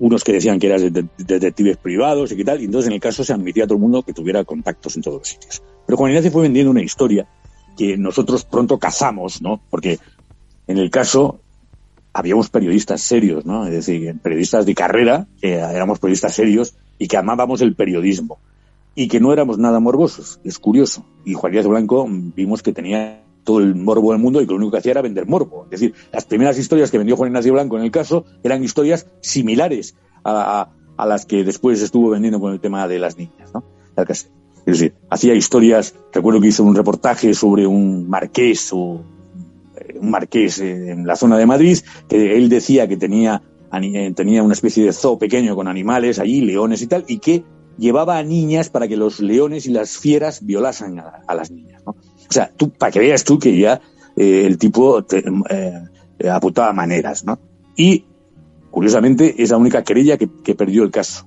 unos 0.00 0.24
que 0.24 0.32
decían 0.32 0.58
que 0.58 0.66
eras 0.66 0.80
de, 0.80 1.06
detectives 1.18 1.76
privados 1.76 2.32
y 2.32 2.36
qué 2.36 2.44
tal, 2.44 2.60
y 2.60 2.64
entonces 2.64 2.88
en 2.88 2.94
el 2.94 3.00
caso 3.00 3.22
se 3.22 3.32
admitía 3.32 3.64
a 3.64 3.66
todo 3.66 3.76
el 3.76 3.82
mundo 3.82 4.02
que 4.02 4.14
tuviera 4.14 4.42
contactos 4.44 4.96
en 4.96 5.02
todos 5.02 5.18
los 5.18 5.28
sitios. 5.28 5.62
Pero 5.86 5.98
Juan 5.98 6.10
Ignacio 6.10 6.32
fue 6.32 6.42
vendiendo 6.42 6.70
una 6.70 6.82
historia 6.82 7.28
que 7.76 7.96
nosotros 7.98 8.44
pronto 8.44 8.78
cazamos, 8.78 9.42
¿no? 9.42 9.60
Porque 9.70 9.98
en 10.66 10.78
el 10.78 10.90
caso 10.90 11.40
habíamos 12.14 12.48
periodistas 12.48 13.02
serios, 13.02 13.44
¿no? 13.44 13.66
Es 13.66 13.72
decir, 13.72 14.18
periodistas 14.20 14.64
de 14.64 14.74
carrera, 14.74 15.26
éramos 15.42 15.98
periodistas 15.98 16.34
serios 16.34 16.74
y 16.98 17.06
que 17.06 17.18
amábamos 17.18 17.60
el 17.60 17.74
periodismo 17.74 18.38
y 18.94 19.08
que 19.08 19.20
no 19.20 19.32
éramos 19.34 19.58
nada 19.58 19.80
morbosos. 19.80 20.40
Es 20.44 20.58
curioso. 20.58 21.04
Y 21.26 21.34
Juan 21.34 21.52
Díaz 21.52 21.66
Blanco 21.66 22.06
vimos 22.08 22.62
que 22.62 22.72
tenía 22.72 23.22
todo 23.50 23.58
el 23.58 23.74
morbo 23.74 24.12
del 24.12 24.20
mundo 24.20 24.40
y 24.40 24.46
que 24.46 24.52
lo 24.52 24.58
único 24.58 24.70
que 24.70 24.78
hacía 24.78 24.92
era 24.92 25.02
vender 25.02 25.26
morbo. 25.26 25.64
Es 25.64 25.80
decir, 25.80 25.94
las 26.12 26.24
primeras 26.24 26.56
historias 26.56 26.90
que 26.90 26.98
vendió 26.98 27.16
Juan 27.16 27.30
Ignacio 27.30 27.52
Blanco 27.52 27.76
en 27.76 27.82
el 27.82 27.90
caso 27.90 28.24
eran 28.44 28.62
historias 28.62 29.08
similares 29.20 29.96
a, 30.24 30.70
las 30.98 31.26
que 31.26 31.42
después 31.42 31.82
estuvo 31.82 32.10
vendiendo 32.10 32.38
con 32.38 32.52
el 32.52 32.60
tema 32.60 32.86
de 32.86 33.00
las 33.00 33.16
niñas, 33.16 33.52
¿no? 33.52 33.64
Es 33.96 34.28
decir, 34.66 34.94
hacía 35.08 35.34
historias, 35.34 35.94
recuerdo 36.12 36.40
que 36.40 36.48
hizo 36.48 36.62
un 36.62 36.76
reportaje 36.76 37.34
sobre 37.34 37.66
un 37.66 38.08
marqués 38.08 38.72
o 38.72 39.02
un 39.98 40.10
marqués 40.10 40.60
en 40.60 41.06
la 41.06 41.16
zona 41.16 41.36
de 41.36 41.46
Madrid, 41.46 41.78
que 42.08 42.36
él 42.36 42.48
decía 42.48 42.86
que 42.86 42.96
tenía, 42.96 43.42
eh, 43.72 44.12
tenía 44.14 44.44
una 44.44 44.52
especie 44.52 44.84
de 44.84 44.92
zoo 44.92 45.18
pequeño 45.18 45.56
con 45.56 45.66
animales 45.66 46.20
allí, 46.20 46.42
leones 46.42 46.82
y 46.82 46.86
tal, 46.86 47.04
y 47.08 47.18
que 47.18 47.42
llevaba 47.78 48.18
a 48.18 48.22
niñas 48.22 48.68
para 48.68 48.86
que 48.86 48.96
los 48.96 49.18
leones 49.20 49.66
y 49.66 49.70
las 49.70 49.98
fieras 49.98 50.44
violasen 50.44 51.00
a, 51.00 51.34
las 51.34 51.50
niñas. 51.50 51.82
¿no? 51.84 51.96
O 52.30 52.32
sea, 52.32 52.52
tú, 52.56 52.70
para 52.70 52.92
que 52.92 53.00
veas 53.00 53.24
tú 53.24 53.38
que 53.38 53.58
ya 53.58 53.80
eh, 54.16 54.44
el 54.46 54.56
tipo 54.56 55.04
eh, 55.10 56.28
apuntaba 56.30 56.72
maneras, 56.72 57.24
¿no? 57.24 57.40
Y, 57.76 58.04
curiosamente, 58.70 59.42
es 59.42 59.50
la 59.50 59.56
única 59.56 59.82
querella 59.82 60.16
que, 60.16 60.54
perdió 60.54 60.84
el 60.84 60.92
caso, 60.92 61.26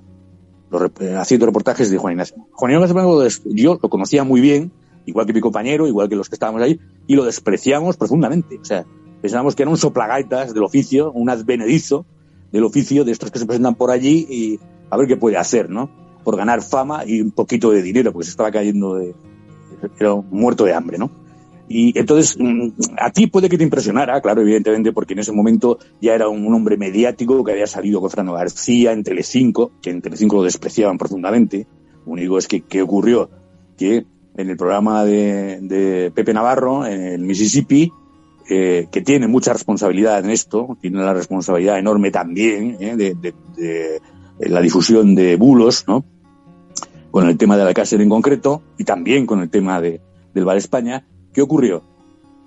haciendo 1.18 1.44
reportajes 1.44 1.90
de 1.90 1.98
Juan 1.98 2.12
Ignacio. 2.12 2.36
Juan 2.52 2.72
Ignacio 2.72 3.28
yo 3.46 3.78
lo 3.82 3.90
conocía 3.90 4.24
muy 4.24 4.40
bien, 4.40 4.72
igual 5.04 5.26
que 5.26 5.34
mi 5.34 5.40
compañero, 5.40 5.86
igual 5.86 6.08
que 6.08 6.16
los 6.16 6.30
que 6.30 6.36
estábamos 6.36 6.62
ahí, 6.62 6.80
y 7.06 7.16
lo 7.16 7.24
despreciamos 7.24 7.98
profundamente. 7.98 8.58
O 8.58 8.64
sea, 8.64 8.86
pensábamos 9.20 9.54
que 9.54 9.62
era 9.62 9.70
un 9.70 9.76
soplagaitas 9.76 10.54
del 10.54 10.62
oficio, 10.62 11.12
un 11.12 11.28
advenedizo 11.28 12.06
del 12.50 12.64
oficio 12.64 13.04
de 13.04 13.12
estos 13.12 13.30
que 13.30 13.38
se 13.38 13.46
presentan 13.46 13.74
por 13.74 13.90
allí 13.90 14.26
y 14.30 14.60
a 14.88 14.96
ver 14.96 15.08
qué 15.08 15.16
puede 15.16 15.36
hacer, 15.36 15.68
¿no? 15.68 15.90
Por 16.22 16.36
ganar 16.36 16.62
fama 16.62 17.04
y 17.04 17.20
un 17.20 17.32
poquito 17.32 17.70
de 17.72 17.82
dinero, 17.82 18.12
porque 18.12 18.26
se 18.26 18.30
estaba 18.30 18.50
cayendo 18.50 18.94
de. 18.94 19.14
Era 19.98 20.14
muerto 20.14 20.64
de 20.64 20.74
hambre, 20.74 20.98
¿no? 20.98 21.10
Y 21.68 21.98
entonces, 21.98 22.36
mm, 22.38 22.68
a 22.98 23.10
ti 23.10 23.26
puede 23.26 23.48
que 23.48 23.56
te 23.56 23.64
impresionara, 23.64 24.20
claro, 24.20 24.42
evidentemente, 24.42 24.92
porque 24.92 25.14
en 25.14 25.20
ese 25.20 25.32
momento 25.32 25.78
ya 26.00 26.14
era 26.14 26.28
un, 26.28 26.52
hombre 26.52 26.76
mediático 26.76 27.42
que 27.42 27.52
había 27.52 27.66
salido 27.66 28.00
con 28.00 28.10
Fernando 28.10 28.34
García 28.34 28.92
en 28.92 29.02
Telecinco, 29.02 29.72
que 29.80 29.90
en 29.90 30.02
Telecinco 30.02 30.36
lo 30.36 30.42
despreciaban 30.42 30.98
profundamente. 30.98 31.66
Lo 32.06 32.12
único 32.12 32.38
es 32.38 32.48
que, 32.48 32.60
¿qué 32.60 32.82
ocurrió? 32.82 33.30
Que 33.78 34.04
en 34.36 34.50
el 34.50 34.56
programa 34.56 35.04
de, 35.04 36.12
Pepe 36.14 36.34
Navarro, 36.34 36.84
en 36.86 37.00
el 37.00 37.20
Mississippi, 37.22 37.90
eh, 38.50 38.88
que 38.92 39.00
tiene 39.00 39.26
mucha 39.26 39.54
responsabilidad 39.54 40.18
en 40.22 40.30
esto, 40.30 40.76
tiene 40.82 40.98
la 40.98 41.14
responsabilidad 41.14 41.78
enorme 41.78 42.10
también 42.10 42.76
eh, 42.78 42.94
de, 42.96 44.00
la 44.38 44.60
difusión 44.60 45.14
de 45.14 45.36
bulos, 45.36 45.84
¿no? 45.88 46.04
Con 47.14 47.28
el 47.28 47.38
tema 47.38 47.56
de 47.56 47.64
la 47.64 47.72
cárcel 47.72 48.00
en 48.00 48.08
concreto 48.08 48.60
y 48.76 48.82
también 48.82 49.24
con 49.24 49.40
el 49.40 49.48
tema 49.48 49.80
de, 49.80 50.00
del 50.34 50.44
Bar 50.44 50.56
España. 50.56 51.06
¿Qué 51.32 51.42
ocurrió? 51.42 51.84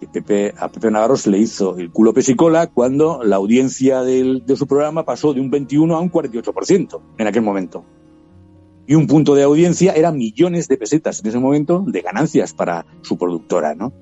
Que 0.01 0.07
Pepe, 0.07 0.53
a 0.57 0.68
Pepe 0.68 0.91
Navarro 0.91 1.15
se 1.15 1.30
le 1.30 1.38
hizo 1.38 1.78
el 1.78 1.89
culo 1.89 2.13
pesicola 2.13 2.68
cuando 2.68 3.24
la 3.24 3.38
audiencia 3.38 4.01
de 4.03 4.43
su 4.57 4.68
programa 4.68 5.05
pasó 5.05 5.34
de 5.34 5.39
un 5.39 5.49
21 5.49 5.95
a 5.95 6.01
un 6.01 6.11
48% 6.11 6.99
en 7.18 7.28
aquel 7.28 7.43
momento 7.43 7.86
y 8.88 8.95
un 8.95 9.07
punto 9.07 9.36
de 9.36 9.43
audiencia 9.43 9.93
era 9.93 10.11
millones 10.11 10.68
de 10.68 10.76
pesetas 10.76 11.22
en 11.22 11.28
ese 11.28 11.39
momento 11.39 11.86
de 11.88 12.01
ganancias 12.01 12.53
para 12.53 12.86
su 13.03 13.18
productora, 13.18 13.74
¿no? 13.74 13.93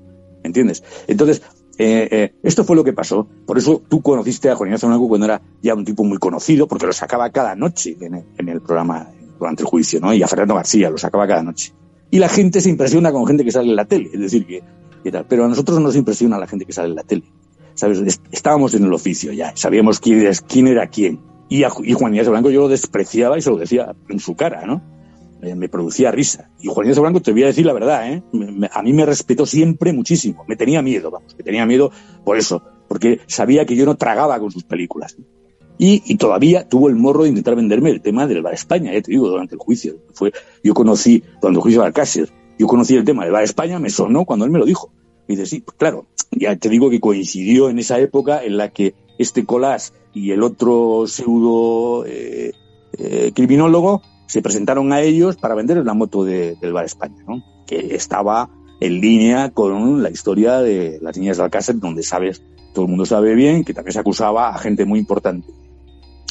¿Entiendes? 0.42 0.82
Entonces, 1.06 1.42
eh, 1.78 2.08
eh, 2.10 2.34
esto 2.42 2.64
fue 2.64 2.76
lo 2.76 2.84
que 2.84 2.92
pasó. 2.92 3.28
Por 3.46 3.58
eso 3.58 3.82
tú 3.88 4.00
conociste 4.00 4.48
a 4.48 4.56
Juan 4.56 4.68
Ignacio 4.68 4.88
cuando 5.08 5.26
era 5.26 5.42
ya 5.62 5.74
un 5.74 5.84
tipo 5.84 6.04
muy 6.04 6.18
conocido, 6.18 6.68
porque 6.68 6.86
lo 6.86 6.92
sacaba 6.92 7.30
cada 7.30 7.54
noche 7.54 7.96
en 8.00 8.48
el, 8.48 8.60
programa 8.62 9.10
durante 9.38 9.62
el 9.62 9.68
juicio, 9.68 10.00
¿no? 10.00 10.12
Y 10.14 10.22
a 10.22 10.28
Fernando 10.28 10.54
García 10.54 10.90
lo 10.90 10.98
sacaba 10.98 11.26
cada 11.26 11.42
noche. 11.42 11.72
Y 12.10 12.18
la 12.18 12.28
gente 12.28 12.60
se 12.60 12.70
impresiona 12.70 13.12
con 13.12 13.26
gente 13.26 13.44
que 13.44 13.50
sale 13.50 13.68
en 13.68 13.76
la 13.76 13.84
tele, 13.84 14.10
es 14.12 14.20
decir, 14.20 14.46
que, 14.46 14.62
tal. 15.10 15.26
Pero 15.28 15.44
a 15.44 15.48
nosotros 15.48 15.78
no 15.78 15.86
nos 15.86 15.96
impresiona 15.96 16.38
la 16.38 16.46
gente 16.46 16.64
que 16.64 16.72
sale 16.72 16.88
en 16.88 16.94
la 16.94 17.02
tele. 17.02 17.24
¿Sabes? 17.74 18.20
Estábamos 18.30 18.74
en 18.74 18.84
el 18.84 18.92
oficio 18.92 19.32
ya, 19.32 19.52
sabíamos 19.54 20.00
quién, 20.00 20.66
era 20.66 20.86
quién. 20.86 21.20
Y, 21.48 21.62
Juan 21.62 22.14
Ignacio 22.14 22.32
Blanco 22.32 22.50
yo 22.50 22.62
lo 22.62 22.68
despreciaba 22.68 23.38
y 23.38 23.42
se 23.42 23.50
lo 23.50 23.56
decía 23.56 23.94
en 24.08 24.18
su 24.18 24.34
cara, 24.34 24.64
¿no? 24.66 24.82
Eh, 25.42 25.54
me 25.54 25.68
producía 25.68 26.10
risa. 26.10 26.50
Y 26.58 26.68
Juan 26.68 26.86
Ignacio 26.86 27.02
Blanco, 27.02 27.20
te 27.20 27.32
voy 27.32 27.42
a 27.42 27.46
decir 27.46 27.66
la 27.66 27.74
verdad, 27.74 28.10
¿eh? 28.10 28.22
a 28.72 28.82
mí 28.82 28.92
me 28.92 29.04
respetó 29.04 29.44
siempre 29.44 29.92
muchísimo. 29.92 30.44
Me 30.48 30.56
tenía 30.56 30.80
miedo, 30.80 31.10
vamos, 31.10 31.36
me 31.36 31.44
tenía 31.44 31.66
miedo 31.66 31.90
por 32.24 32.38
eso, 32.38 32.62
porque 32.88 33.20
sabía 33.26 33.66
que 33.66 33.76
yo 33.76 33.84
no 33.84 33.96
tragaba 33.96 34.40
con 34.40 34.50
sus 34.50 34.64
películas. 34.64 35.16
Y, 35.78 36.16
todavía 36.16 36.68
tuvo 36.68 36.88
el 36.88 36.96
morro 36.96 37.24
de 37.24 37.28
intentar 37.28 37.54
venderme 37.54 37.90
el 37.90 38.00
tema 38.00 38.26
del 38.26 38.42
Bar 38.42 38.54
España, 38.54 38.92
ya 38.92 39.02
te 39.02 39.12
digo, 39.12 39.28
durante 39.28 39.54
el 39.54 39.58
juicio. 39.58 39.96
Fue, 40.14 40.32
yo 40.64 40.74
conocí, 40.74 41.22
cuando 41.40 41.58
el 41.58 41.62
juicio 41.62 41.82
de 41.82 41.88
Alcácer, 41.88 42.30
yo 42.58 42.66
conocí 42.66 42.96
el 42.96 43.04
tema 43.04 43.24
del 43.24 43.32
Bar 43.32 43.44
España, 43.44 43.78
me 43.78 43.90
sonó 43.90 44.24
cuando 44.24 44.44
él 44.44 44.50
me 44.50 44.58
lo 44.58 44.64
dijo. 44.64 44.90
Y 45.28 45.36
dice, 45.36 45.46
sí, 45.46 45.60
pues 45.60 45.76
claro, 45.76 46.06
ya 46.30 46.56
te 46.56 46.68
digo 46.68 46.88
que 46.88 47.00
coincidió 47.00 47.68
en 47.68 47.78
esa 47.78 47.98
época 47.98 48.42
en 48.42 48.56
la 48.56 48.70
que 48.70 48.94
este 49.18 49.44
Colás 49.44 49.92
y 50.14 50.30
el 50.30 50.42
otro 50.42 51.04
pseudo 51.06 52.04
eh, 52.06 52.52
eh, 52.98 53.32
criminólogo 53.34 54.02
se 54.26 54.42
presentaron 54.42 54.92
a 54.92 55.02
ellos 55.02 55.36
para 55.36 55.54
vender 55.54 55.84
la 55.84 55.94
moto 55.94 56.24
del 56.24 56.72
Bar 56.72 56.84
España, 56.84 57.22
¿no? 57.26 57.42
que 57.66 57.94
estaba 57.94 58.50
en 58.80 59.00
línea 59.00 59.50
con 59.50 60.02
la 60.02 60.10
historia 60.10 60.58
de 60.60 60.98
las 61.00 61.16
niñas 61.16 61.36
de 61.36 61.44
Alcácer, 61.44 61.78
donde 61.78 62.02
sabes, 62.02 62.42
todo 62.74 62.84
el 62.84 62.90
mundo 62.90 63.06
sabe 63.06 63.34
bien 63.34 63.64
que 63.64 63.74
también 63.74 63.92
se 63.92 64.00
acusaba 64.00 64.48
a 64.48 64.58
gente 64.58 64.84
muy 64.84 64.98
importante, 64.98 65.48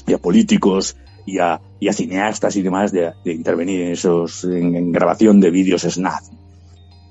y 0.08 0.14
a 0.14 0.18
políticos, 0.18 0.95
y 1.26 1.39
a, 1.39 1.60
cineastas 1.93 2.56
y 2.56 2.62
demás 2.62 2.91
de, 2.91 3.14
intervenir 3.26 3.82
en 3.82 3.91
esos, 3.91 4.43
en, 4.43 4.91
grabación 4.91 5.39
de 5.39 5.51
vídeos 5.51 5.82
SNAP. 5.82 6.24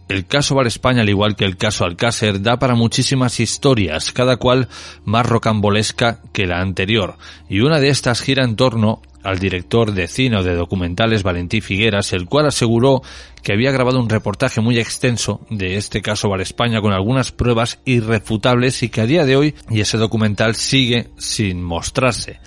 El 0.08 0.26
caso 0.26 0.54
Bar 0.54 0.66
España, 0.66 1.00
al 1.00 1.08
igual 1.08 1.34
que 1.34 1.46
el 1.46 1.56
caso 1.56 1.84
Alcácer, 1.84 2.42
da 2.42 2.58
para 2.58 2.74
muchísimas 2.74 3.40
historias, 3.40 4.12
cada 4.12 4.36
cual 4.36 4.68
más 5.04 5.24
rocambolesca 5.26 6.20
que 6.32 6.46
la 6.46 6.60
anterior, 6.60 7.16
y 7.48 7.60
una 7.60 7.80
de 7.80 7.88
estas 7.88 8.20
gira 8.20 8.44
en 8.44 8.56
torno 8.56 9.00
al 9.22 9.38
director 9.38 9.92
de 9.92 10.06
cine 10.06 10.36
o 10.36 10.42
de 10.42 10.54
documentales 10.54 11.22
Valentí 11.22 11.62
Figueras, 11.62 12.12
el 12.12 12.26
cual 12.26 12.46
aseguró 12.46 13.00
que 13.42 13.54
había 13.54 13.72
grabado 13.72 13.98
un 13.98 14.10
reportaje 14.10 14.60
muy 14.60 14.78
extenso 14.78 15.40
de 15.48 15.76
este 15.76 16.02
caso 16.02 16.28
Bar 16.28 16.42
España 16.42 16.82
con 16.82 16.92
algunas 16.92 17.32
pruebas 17.32 17.78
irrefutables 17.86 18.82
y 18.82 18.90
que 18.90 19.00
a 19.00 19.06
día 19.06 19.24
de 19.24 19.36
hoy 19.36 19.54
y 19.70 19.80
ese 19.80 19.96
documental 19.96 20.54
sigue 20.54 21.08
sin 21.16 21.62
mostrarse. 21.62 22.38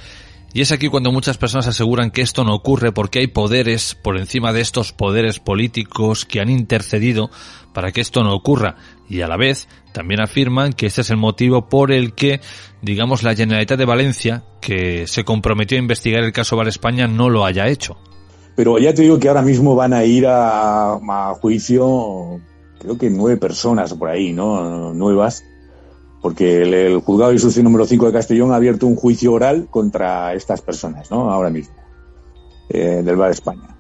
Y 0.58 0.62
es 0.62 0.72
aquí 0.72 0.88
cuando 0.88 1.12
muchas 1.12 1.38
personas 1.38 1.68
aseguran 1.68 2.10
que 2.10 2.24
esto 2.24 2.44
no 2.44 2.56
ocurre 2.56 2.92
porque 2.92 3.20
hay 3.20 3.28
poderes 3.28 3.94
por 3.94 4.18
encima 4.18 4.54
de 4.54 4.62
estos 4.62 4.92
poderes 4.92 5.40
políticos 5.40 6.26
que 6.26 6.40
han 6.40 6.50
intercedido 6.50 7.30
para 7.74 7.92
que 7.92 8.02
esto 8.02 8.24
no 8.24 8.34
ocurra. 8.34 8.76
Y 9.08 9.22
a 9.22 9.28
la 9.28 9.38
vez 9.38 9.68
también 9.94 10.20
afirman 10.20 10.74
que 10.74 10.88
este 10.88 11.02
es 11.02 11.12
el 11.12 11.18
motivo 11.18 11.70
por 11.70 11.92
el 11.92 12.16
que, 12.16 12.42
digamos, 12.82 13.22
la 13.22 13.36
Generalitat 13.36 13.78
de 13.78 13.86
Valencia, 13.86 14.46
que 14.60 15.06
se 15.06 15.24
comprometió 15.24 15.78
a 15.78 15.82
investigar 15.82 16.24
el 16.24 16.32
caso 16.32 16.58
Bar 16.58 16.70
España, 16.70 17.06
no 17.06 17.30
lo 17.30 17.46
haya 17.46 17.68
hecho. 17.68 17.96
Pero 18.56 18.80
ya 18.80 18.96
te 18.96 19.04
digo 19.04 19.20
que 19.20 19.28
ahora 19.28 19.44
mismo 19.44 19.76
van 19.76 19.94
a 19.94 20.06
ir 20.06 20.26
a, 20.28 21.00
juicio, 21.40 22.42
creo 22.80 22.98
que 22.98 23.12
nueve 23.12 23.38
personas 23.38 23.94
por 23.94 24.10
ahí, 24.10 24.34
¿no? 24.34 24.92
Nuevas 24.92 25.44
porque 26.28 26.64
el, 26.64 27.00
juzgado 27.00 27.30
de 27.30 27.36
instrucción 27.36 27.64
número 27.64 27.86
5 27.86 28.08
de 28.08 28.12
Castellón 28.12 28.52
ha 28.52 28.58
abierto 28.58 28.86
un 28.86 28.98
juicio 28.98 29.32
oral 29.32 29.70
contra 29.72 30.34
estas 30.34 30.60
personas, 30.60 31.10
¿no? 31.10 31.32
Ahora 31.32 31.50
mismo, 31.50 31.74
eh, 32.68 33.02
del 33.02 33.16
Bar 33.16 33.32
España. 33.32 33.78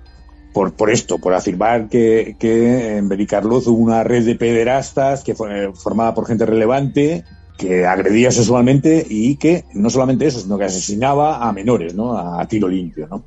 Por, 0.53 0.89
esto, 0.89 1.17
por 1.17 1.33
afirmar 1.33 1.89
que, 1.89 2.37
que 2.39 2.95
en 2.95 3.09
Bericarloz 3.09 3.67
hubo 3.67 3.79
una 3.79 4.05
red 4.05 4.25
de 4.25 4.35
pederastas 4.35 5.25
que 5.25 5.35
fue 5.35 5.73
formada 5.73 6.15
por 6.15 6.25
gente 6.25 6.45
relevante 6.45 7.25
que 7.57 7.85
agredía 7.85 8.31
sexualmente 8.31 9.05
y 9.09 9.35
que 9.35 9.65
no 9.73 9.89
solamente 9.89 10.25
eso, 10.25 10.39
sino 10.39 10.57
que 10.57 10.63
asesinaba 10.63 11.45
a 11.45 11.51
menores, 11.51 11.95
¿no? 11.95 12.17
A, 12.17 12.47
tiro 12.47 12.69
limpio, 12.69 13.09
¿no? 13.09 13.25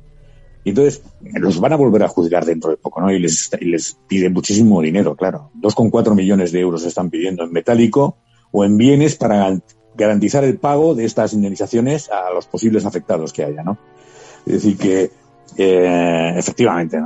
Y 0.63 0.69
entonces 0.69 1.03
los 1.35 1.59
van 1.59 1.73
a 1.73 1.75
volver 1.77 2.01
a 2.01 2.07
juzgar 2.07 2.43
dentro 2.43 2.71
de 2.71 2.77
poco, 2.77 2.99
¿no? 3.01 3.11
Y 3.11 3.19
les, 3.19 3.51
y 3.61 3.65
les 3.65 3.99
piden 4.07 4.33
muchísimo 4.33 4.81
dinero, 4.81 5.15
claro. 5.15 5.51
2,4 5.61 6.15
millones 6.15 6.51
de 6.51 6.59
euros 6.59 6.83
están 6.83 7.11
pidiendo 7.11 7.43
en 7.43 7.51
metálico 7.51 8.17
o 8.51 8.65
en 8.65 8.77
bienes 8.77 9.15
para 9.15 9.57
garantizar 9.95 10.43
el 10.43 10.57
pago 10.57 10.95
de 10.95 11.05
estas 11.05 11.33
indemnizaciones 11.33 12.09
a 12.09 12.31
los 12.31 12.45
posibles 12.45 12.85
afectados 12.85 13.33
que 13.33 13.43
haya, 13.43 13.63
¿no? 13.63 13.77
Es 14.45 14.53
decir, 14.53 14.77
que 14.77 15.11
eh, 15.57 16.33
efectivamente, 16.35 16.99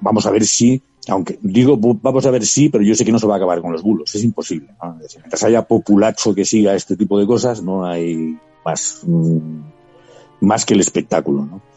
vamos 0.00 0.26
a 0.26 0.30
ver 0.30 0.44
si, 0.44 0.80
aunque 1.08 1.38
digo 1.42 1.76
vamos 1.78 2.26
a 2.26 2.30
ver 2.30 2.46
si, 2.46 2.68
pero 2.68 2.84
yo 2.84 2.94
sé 2.94 3.04
que 3.04 3.12
no 3.12 3.18
se 3.18 3.26
va 3.26 3.34
a 3.34 3.36
acabar 3.36 3.60
con 3.60 3.72
los 3.72 3.82
bulos, 3.82 4.14
es 4.14 4.24
imposible. 4.24 4.74
¿no? 4.82 4.98
Es 5.04 5.16
mientras 5.16 5.42
haya 5.44 5.62
populacho 5.62 6.34
que 6.34 6.44
siga 6.44 6.74
este 6.74 6.96
tipo 6.96 7.18
de 7.18 7.26
cosas, 7.26 7.62
no 7.62 7.84
hay 7.84 8.38
más, 8.64 9.00
mm, 9.02 9.60
más 10.40 10.64
que 10.64 10.74
el 10.74 10.80
espectáculo, 10.80 11.44
¿no? 11.44 11.69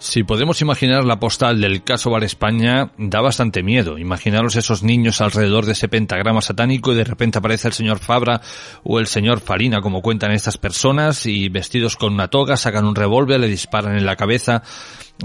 Si 0.00 0.22
podemos 0.22 0.62
imaginar 0.62 1.04
la 1.04 1.18
postal 1.18 1.60
del 1.60 1.82
caso 1.82 2.08
Bar 2.10 2.22
España, 2.22 2.92
da 2.98 3.20
bastante 3.20 3.64
miedo. 3.64 3.98
Imaginaros 3.98 4.54
esos 4.54 4.84
niños 4.84 5.20
alrededor 5.20 5.66
de 5.66 5.72
ese 5.72 5.88
pentagrama 5.88 6.40
satánico 6.40 6.92
y 6.92 6.96
de 6.96 7.02
repente 7.02 7.38
aparece 7.38 7.66
el 7.66 7.74
señor 7.74 7.98
Fabra 7.98 8.40
o 8.84 9.00
el 9.00 9.08
señor 9.08 9.40
Farina, 9.40 9.80
como 9.80 10.00
cuentan 10.00 10.30
estas 10.30 10.56
personas, 10.56 11.26
y 11.26 11.48
vestidos 11.48 11.96
con 11.96 12.14
una 12.14 12.28
toga, 12.28 12.56
sacan 12.56 12.86
un 12.86 12.94
revólver, 12.94 13.40
le 13.40 13.48
disparan 13.48 13.96
en 13.96 14.06
la 14.06 14.14
cabeza 14.14 14.62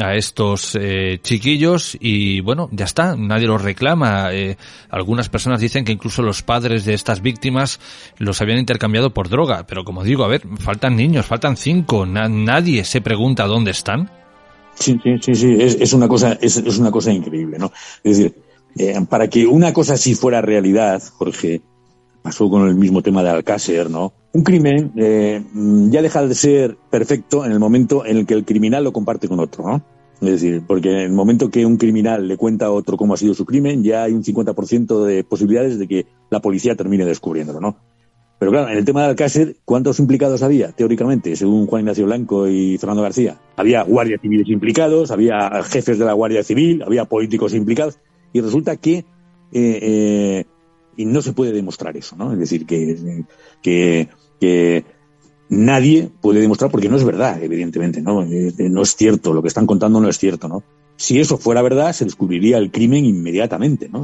a 0.01 0.15
estos 0.15 0.73
eh, 0.73 1.19
chiquillos 1.21 1.95
y 1.99 2.39
bueno, 2.39 2.67
ya 2.71 2.85
está, 2.85 3.15
nadie 3.15 3.45
los 3.45 3.61
reclama. 3.61 4.33
Eh, 4.33 4.57
algunas 4.89 5.29
personas 5.29 5.61
dicen 5.61 5.85
que 5.85 5.91
incluso 5.91 6.23
los 6.23 6.41
padres 6.41 6.83
de 6.83 6.95
estas 6.95 7.21
víctimas 7.21 7.79
los 8.17 8.41
habían 8.41 8.57
intercambiado 8.57 9.13
por 9.13 9.29
droga, 9.29 9.67
pero 9.67 9.83
como 9.83 10.03
digo, 10.03 10.23
a 10.23 10.29
ver, 10.29 10.41
faltan 10.57 10.95
niños, 10.95 11.27
faltan 11.27 11.57
cinco, 11.57 12.07
nadie 12.07 12.85
se 12.85 13.01
pregunta 13.01 13.45
dónde 13.45 13.69
están. 13.69 14.22
Sí, 14.75 14.99
sí, 15.03 15.17
sí, 15.21 15.35
sí. 15.35 15.57
Es, 15.59 15.93
una 15.93 16.07
cosa, 16.07 16.37
es, 16.41 16.57
es, 16.57 16.77
una 16.77 16.91
cosa 16.91 17.11
increíble, 17.11 17.57
¿no? 17.59 17.71
Es 18.03 18.17
decir, 18.17 18.35
eh, 18.77 18.99
para 19.07 19.29
que 19.29 19.45
una 19.45 19.71
cosa 19.73 19.93
así 19.93 20.15
fuera 20.15 20.41
realidad, 20.41 21.01
Jorge, 21.17 21.61
pasó 22.21 22.49
con 22.49 22.67
el 22.67 22.75
mismo 22.75 23.01
tema 23.01 23.21
de 23.21 23.29
Alcácer, 23.29 23.89
¿no? 23.89 24.13
Un 24.31 24.43
crimen 24.43 24.91
eh, 24.95 25.43
ya 25.91 26.01
deja 26.01 26.25
de 26.25 26.33
ser 26.33 26.77
perfecto 26.89 27.45
en 27.45 27.51
el 27.51 27.59
momento 27.59 28.05
en 28.05 28.17
el 28.17 28.25
que 28.25 28.33
el 28.33 28.45
criminal 28.45 28.83
lo 28.83 28.93
comparte 28.93 29.27
con 29.27 29.39
otro, 29.39 29.67
¿no? 29.67 29.83
Es 30.21 30.41
decir, 30.41 30.63
porque 30.65 30.89
en 30.89 30.99
el 30.99 31.11
momento 31.11 31.49
que 31.49 31.65
un 31.65 31.77
criminal 31.77 32.27
le 32.27 32.37
cuenta 32.37 32.67
a 32.67 32.71
otro 32.71 32.95
cómo 32.95 33.13
ha 33.13 33.17
sido 33.17 33.33
su 33.33 33.45
crimen, 33.45 33.83
ya 33.83 34.03
hay 34.03 34.13
un 34.13 34.23
50% 34.23 35.03
de 35.03 35.23
posibilidades 35.25 35.77
de 35.77 35.87
que 35.87 36.05
la 36.29 36.39
policía 36.39 36.75
termine 36.75 37.03
descubriéndolo, 37.03 37.59
¿no? 37.59 37.75
Pero 38.43 38.51
claro, 38.51 38.71
en 38.73 38.77
el 38.77 38.83
tema 38.83 39.03
de 39.03 39.07
Alcácer, 39.07 39.55
¿cuántos 39.63 39.99
implicados 39.99 40.43
había, 40.43 40.73
teóricamente, 40.73 41.33
según 41.37 41.65
Juan 41.65 41.83
Ignacio 41.83 42.03
Blanco 42.03 42.45
y 42.49 42.77
Fernando 42.77 43.01
García? 43.01 43.39
Había 43.55 43.83
guardias 43.83 44.19
civiles 44.19 44.49
implicados, 44.49 45.11
había 45.11 45.63
jefes 45.63 45.97
de 45.97 46.03
la 46.03 46.11
Guardia 46.11 46.43
Civil, 46.43 46.83
había 46.85 47.05
políticos 47.05 47.53
implicados, 47.53 47.99
y 48.33 48.41
resulta 48.41 48.75
que 48.75 48.95
eh, 48.97 49.05
eh, 49.53 50.45
y 50.97 51.05
no 51.05 51.21
se 51.21 51.31
puede 51.31 51.53
demostrar 51.53 51.95
eso, 51.95 52.17
¿no? 52.17 52.33
Es 52.33 52.39
decir, 52.39 52.65
que, 52.65 53.23
que, 53.61 54.83
nadie 55.47 56.09
puede 56.19 56.41
demostrar, 56.41 56.69
porque 56.69 56.89
no 56.89 56.97
es 56.97 57.05
verdad, 57.05 57.41
evidentemente, 57.41 58.01
¿no? 58.01 58.23
Eh, 58.23 58.53
no 58.69 58.81
es 58.81 58.97
cierto, 58.97 59.31
lo 59.31 59.41
que 59.41 59.47
están 59.47 59.65
contando 59.65 60.01
no 60.01 60.09
es 60.09 60.17
cierto, 60.17 60.49
¿no? 60.49 60.63
Si 60.97 61.17
eso 61.17 61.37
fuera 61.37 61.61
verdad, 61.61 61.93
se 61.93 62.03
descubriría 62.03 62.57
el 62.57 62.71
crimen 62.71 63.05
inmediatamente, 63.05 63.87
¿no? 63.87 64.03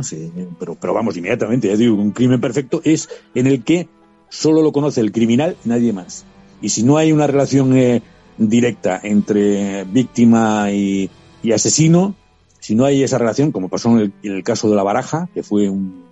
Pero, 0.58 0.78
pero 0.80 0.94
vamos, 0.94 1.18
inmediatamente, 1.18 1.68
ya 1.68 1.76
digo, 1.76 1.96
un 1.96 2.12
crimen 2.12 2.40
perfecto 2.40 2.80
es 2.86 3.10
en 3.36 3.46
el 3.46 3.66
que 3.66 3.90
solo 4.30 4.62
lo 4.62 4.72
conoce 4.72 5.02
el 5.02 5.12
criminal, 5.12 5.58
nadie 5.66 5.94
más. 5.94 6.26
Y 6.62 6.70
si 6.70 6.84
no 6.84 6.98
hay 6.98 7.12
una 7.12 7.28
relación 7.28 7.78
eh, 7.78 8.02
directa 8.38 9.00
entre 9.04 9.84
víctima 9.86 10.72
y, 10.72 11.10
asesino, 11.54 12.16
si 12.60 12.76
no 12.76 12.86
hay 12.86 13.04
esa 13.04 13.18
relación, 13.18 13.52
como 13.52 13.70
pasó 13.70 13.98
en 14.00 14.14
el, 14.24 14.44
caso 14.44 14.70
de 14.70 14.76
la 14.76 14.84
baraja, 14.84 15.30
que 15.34 15.44
fue 15.44 15.70
un, 15.70 16.04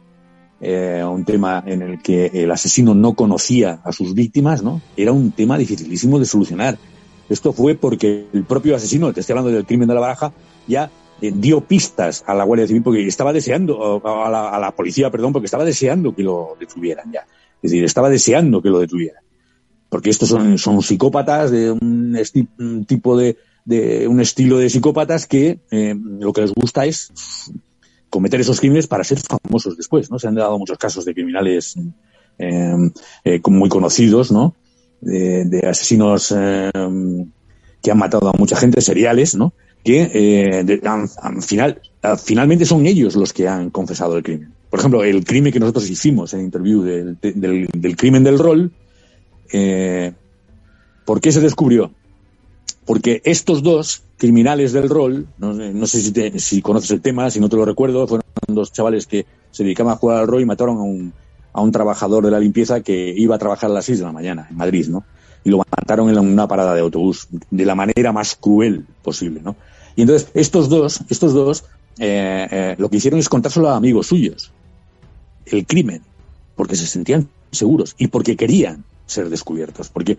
eh, 0.61 1.03
un 1.07 1.25
tema 1.25 1.63
en 1.65 1.81
el 1.81 2.01
que 2.01 2.27
el 2.33 2.51
asesino 2.51 2.93
no 2.93 3.13
conocía 3.13 3.81
a 3.83 3.91
sus 3.91 4.13
víctimas, 4.13 4.63
¿no? 4.63 4.81
Era 4.95 5.11
un 5.11 5.31
tema 5.31 5.57
dificilísimo 5.57 6.19
de 6.19 6.25
solucionar. 6.25 6.77
Esto 7.29 7.51
fue 7.51 7.75
porque 7.75 8.27
el 8.31 8.43
propio 8.45 8.75
asesino, 8.75 9.11
te 9.13 9.19
estoy 9.19 9.33
hablando 9.33 9.51
del 9.51 9.65
crimen 9.65 9.87
de 9.87 9.93
la 9.93 9.99
baraja, 9.99 10.31
ya 10.65 10.89
eh, 11.21 11.31
dio 11.35 11.61
pistas 11.61 12.23
a 12.25 12.33
la 12.33 12.45
Guardia 12.45 12.67
Civil 12.67 12.83
porque 12.83 13.05
estaba 13.05 13.33
deseando, 13.33 14.01
a 14.05 14.55
a 14.55 14.59
la 14.59 14.71
policía, 14.71 15.11
perdón, 15.11 15.33
porque 15.33 15.45
estaba 15.45 15.65
deseando 15.65 16.15
que 16.15 16.23
lo 16.23 16.55
detuvieran 16.57 17.11
ya. 17.11 17.25
Es 17.67 17.71
decir, 17.71 17.83
estaba 17.83 18.09
deseando 18.09 18.61
que 18.61 18.69
lo 18.69 18.79
detuviera. 18.79 19.19
Porque 19.89 20.09
estos 20.09 20.29
son, 20.29 20.57
son 20.57 20.81
psicópatas 20.81 21.51
de 21.51 21.69
un, 21.69 22.85
tipo 22.87 23.17
de, 23.17 23.35
de, 23.65 24.07
un 24.07 24.21
estilo 24.21 24.57
de 24.57 24.69
psicópatas 24.69 25.27
que 25.27 25.59
eh, 25.69 25.93
lo 25.97 26.31
que 26.31 26.41
les 26.41 26.53
gusta 26.53 26.85
es 26.85 27.11
cometer 28.09 28.39
esos 28.39 28.61
crímenes 28.61 28.87
para 28.87 29.03
ser 29.03 29.19
famosos 29.19 29.75
después, 29.75 30.09
¿no? 30.09 30.17
Se 30.17 30.29
han 30.29 30.35
dado 30.35 30.57
muchos 30.57 30.77
casos 30.77 31.03
de 31.03 31.13
criminales 31.13 31.75
eh, 32.39 32.91
eh, 33.25 33.41
muy 33.47 33.67
conocidos, 33.67 34.31
¿no? 34.31 34.55
De, 35.01 35.43
de 35.43 35.67
asesinos 35.67 36.33
eh, 36.33 36.71
que 37.83 37.91
han 37.91 37.97
matado 37.97 38.29
a 38.29 38.37
mucha 38.37 38.55
gente, 38.55 38.79
seriales, 38.79 39.35
¿no? 39.35 39.51
Que 39.83 40.09
eh, 40.13 40.63
de, 40.63 40.79
al, 40.87 41.09
al 41.21 41.41
final, 41.43 41.81
al, 42.01 42.17
finalmente 42.17 42.63
son 42.63 42.85
ellos 42.85 43.17
los 43.17 43.33
que 43.33 43.49
han 43.49 43.71
confesado 43.71 44.15
el 44.15 44.23
crimen. 44.23 44.53
Por 44.69 44.79
ejemplo, 44.79 45.03
el 45.03 45.23
crimen 45.23 45.53
que 45.53 45.59
nosotros 45.59 45.89
hicimos 45.89 46.33
en 46.33 46.41
interview 46.41 46.81
del, 46.81 47.17
del, 47.21 47.95
crimen 47.95 48.23
del 48.23 48.37
rol, 48.37 48.71
eh, 49.53 50.13
¿por 51.05 51.21
qué 51.21 51.31
se 51.31 51.39
descubrió? 51.39 51.91
Porque 52.85 53.21
estos 53.23 53.63
dos 53.63 54.03
criminales 54.17 54.73
del 54.73 54.89
rol, 54.89 55.27
no, 55.37 55.53
no 55.53 55.87
sé 55.87 56.01
si, 56.01 56.11
te, 56.11 56.39
si, 56.39 56.61
conoces 56.61 56.91
el 56.91 57.01
tema, 57.01 57.29
si 57.29 57.39
no 57.39 57.49
te 57.49 57.55
lo 57.55 57.65
recuerdo, 57.65 58.07
fueron 58.07 58.25
dos 58.47 58.73
chavales 58.73 59.07
que 59.07 59.25
se 59.51 59.63
dedicaban 59.63 59.93
a 59.93 59.97
jugar 59.97 60.19
al 60.19 60.27
rol 60.27 60.41
y 60.41 60.45
mataron 60.45 60.77
a 60.77 60.81
un, 60.81 61.13
a 61.53 61.61
un 61.61 61.71
trabajador 61.71 62.25
de 62.25 62.31
la 62.31 62.39
limpieza 62.39 62.81
que 62.81 63.13
iba 63.15 63.35
a 63.35 63.39
trabajar 63.39 63.69
a 63.71 63.73
las 63.73 63.85
6 63.85 63.99
de 63.99 64.05
la 64.05 64.11
mañana 64.11 64.47
en 64.49 64.57
Madrid, 64.57 64.87
¿no? 64.89 65.05
Y 65.43 65.49
lo 65.49 65.57
mataron 65.57 66.09
en 66.09 66.17
una 66.17 66.47
parada 66.47 66.75
de 66.75 66.81
autobús 66.81 67.27
de 67.49 67.65
la 67.65 67.73
manera 67.73 68.11
más 68.11 68.35
cruel 68.35 68.85
posible, 69.01 69.41
¿no? 69.43 69.55
Y 69.95 70.01
entonces 70.01 70.29
estos 70.33 70.69
dos, 70.69 71.01
estos 71.09 71.33
dos, 71.33 71.63
eh, 71.99 72.47
eh, 72.51 72.75
lo 72.77 72.89
que 72.89 72.97
hicieron 72.97 73.19
es 73.19 73.29
contárselo 73.29 73.69
a 73.69 73.75
amigos 73.75 74.07
suyos, 74.07 74.51
el 75.51 75.65
crimen, 75.65 76.01
porque 76.55 76.75
se 76.75 76.87
sentían 76.87 77.29
seguros 77.51 77.95
y 77.97 78.07
porque 78.07 78.35
querían 78.35 78.83
ser 79.05 79.29
descubiertos, 79.29 79.89
porque 79.89 80.17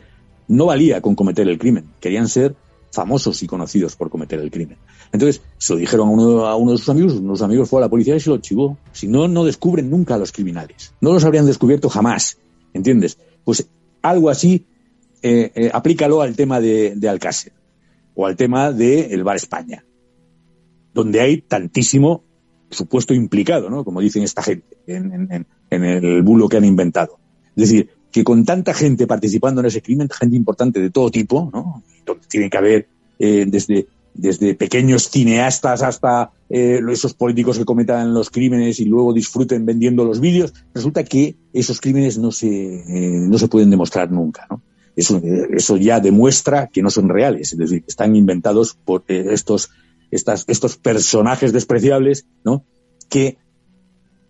no 0.48 0.66
valía 0.66 1.00
con 1.00 1.14
cometer 1.14 1.48
el 1.48 1.58
crimen, 1.58 1.84
querían 2.00 2.28
ser 2.28 2.54
famosos 2.90 3.42
y 3.42 3.46
conocidos 3.46 3.96
por 3.96 4.10
cometer 4.10 4.40
el 4.40 4.50
crimen. 4.50 4.78
Entonces, 5.12 5.42
se 5.58 5.74
lo 5.74 5.78
dijeron 5.78 6.08
a 6.08 6.56
uno, 6.56 6.72
de 6.72 6.78
sus 6.78 6.88
amigos, 6.88 7.14
uno 7.14 7.32
de 7.32 7.38
sus 7.38 7.44
amigos 7.44 7.68
fue 7.68 7.80
a 7.80 7.82
la 7.82 7.88
policía 7.88 8.16
y 8.16 8.20
se 8.20 8.30
lo 8.30 8.38
chivó. 8.38 8.78
Si 8.92 9.08
no, 9.08 9.28
no 9.28 9.44
descubren 9.44 9.90
nunca 9.90 10.14
a 10.14 10.18
los 10.18 10.32
criminales. 10.32 10.92
No 11.00 11.12
los 11.12 11.24
habrían 11.24 11.46
descubierto 11.46 11.88
jamás. 11.88 12.38
¿Entiendes? 12.72 13.18
Pues 13.44 13.68
algo 14.02 14.30
así, 14.30 14.66
eh, 15.22 15.50
eh, 15.54 15.70
aplícalo 15.72 16.22
al 16.22 16.36
tema 16.36 16.60
de, 16.60 16.94
de 16.96 17.08
Alcácer 17.08 17.52
o 18.14 18.26
al 18.26 18.36
tema 18.36 18.72
del 18.72 19.10
de 19.10 19.22
Bar 19.22 19.36
España, 19.36 19.84
donde 20.92 21.20
hay 21.20 21.40
tantísimo 21.40 22.24
supuesto 22.70 23.14
implicado, 23.14 23.70
¿no? 23.70 23.84
Como 23.84 24.00
dicen 24.00 24.22
esta 24.22 24.42
gente, 24.42 24.66
en, 24.86 25.46
el 25.70 26.22
bulo 26.22 26.48
que 26.48 26.56
han 26.56 26.64
inventado. 26.64 27.18
Es 27.56 27.68
decir, 27.68 27.90
que 28.10 28.24
con 28.24 28.44
tanta 28.44 28.74
gente 28.74 29.06
participando 29.06 29.60
en 29.60 29.66
ese 29.66 29.82
crimen, 29.82 30.08
gente 30.08 30.36
importante 30.36 30.80
de 30.80 30.90
todo 30.90 31.10
tipo, 31.10 31.50
¿no? 31.52 31.82
Tiene 32.28 32.48
que 32.48 32.58
haber 32.58 32.88
eh, 33.18 33.44
desde, 33.46 33.86
desde 34.14 34.54
pequeños 34.54 35.08
cineastas 35.10 35.82
hasta 35.82 36.30
eh, 36.48 36.80
esos 36.90 37.14
políticos 37.14 37.58
que 37.58 37.64
cometan 37.64 38.14
los 38.14 38.30
crímenes 38.30 38.80
y 38.80 38.86
luego 38.86 39.12
disfruten 39.12 39.66
vendiendo 39.66 40.04
los 40.04 40.20
vídeos, 40.20 40.54
resulta 40.74 41.04
que 41.04 41.36
esos 41.52 41.80
crímenes 41.80 42.18
no 42.18 42.32
se, 42.32 42.48
eh, 42.48 43.18
no 43.28 43.38
se 43.38 43.48
pueden 43.48 43.70
demostrar 43.70 44.10
nunca, 44.10 44.46
¿no? 44.50 44.62
Eso, 44.96 45.22
eso 45.22 45.76
ya 45.76 46.00
demuestra 46.00 46.66
que 46.66 46.82
no 46.82 46.90
son 46.90 47.08
reales, 47.08 47.52
es 47.52 47.58
decir, 47.58 47.84
están 47.86 48.16
inventados 48.16 48.74
por 48.74 49.04
estos, 49.06 49.70
estas, 50.10 50.44
estos 50.48 50.76
personajes 50.76 51.52
despreciables, 51.52 52.26
¿no? 52.44 52.64
Que 53.08 53.38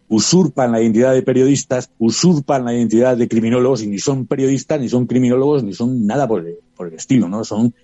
usurpan 0.09 0.73
la 0.73 0.81
identidad 0.81 1.13
de 1.13 1.23
periodistas, 1.23 1.91
usurpan 1.99 2.65
la 2.65 2.75
identidad 2.75 3.17
de 3.17 3.29
criminólogos 3.29 3.83
y 3.83 3.87
ni 3.87 3.99
son 3.99 4.27
periodistas, 4.27 4.81
ni 4.81 4.89
son 4.89 5.07
criminólogos, 5.07 5.63
ni 5.63 5.75
son 5.75 6.07
nada 6.07 6.27
por 6.27 6.47
el, 6.47 6.57
por 6.75 6.89
el 6.89 6.95
estilo, 6.95 7.29
¿no? 7.29 7.45
Son 7.45 7.75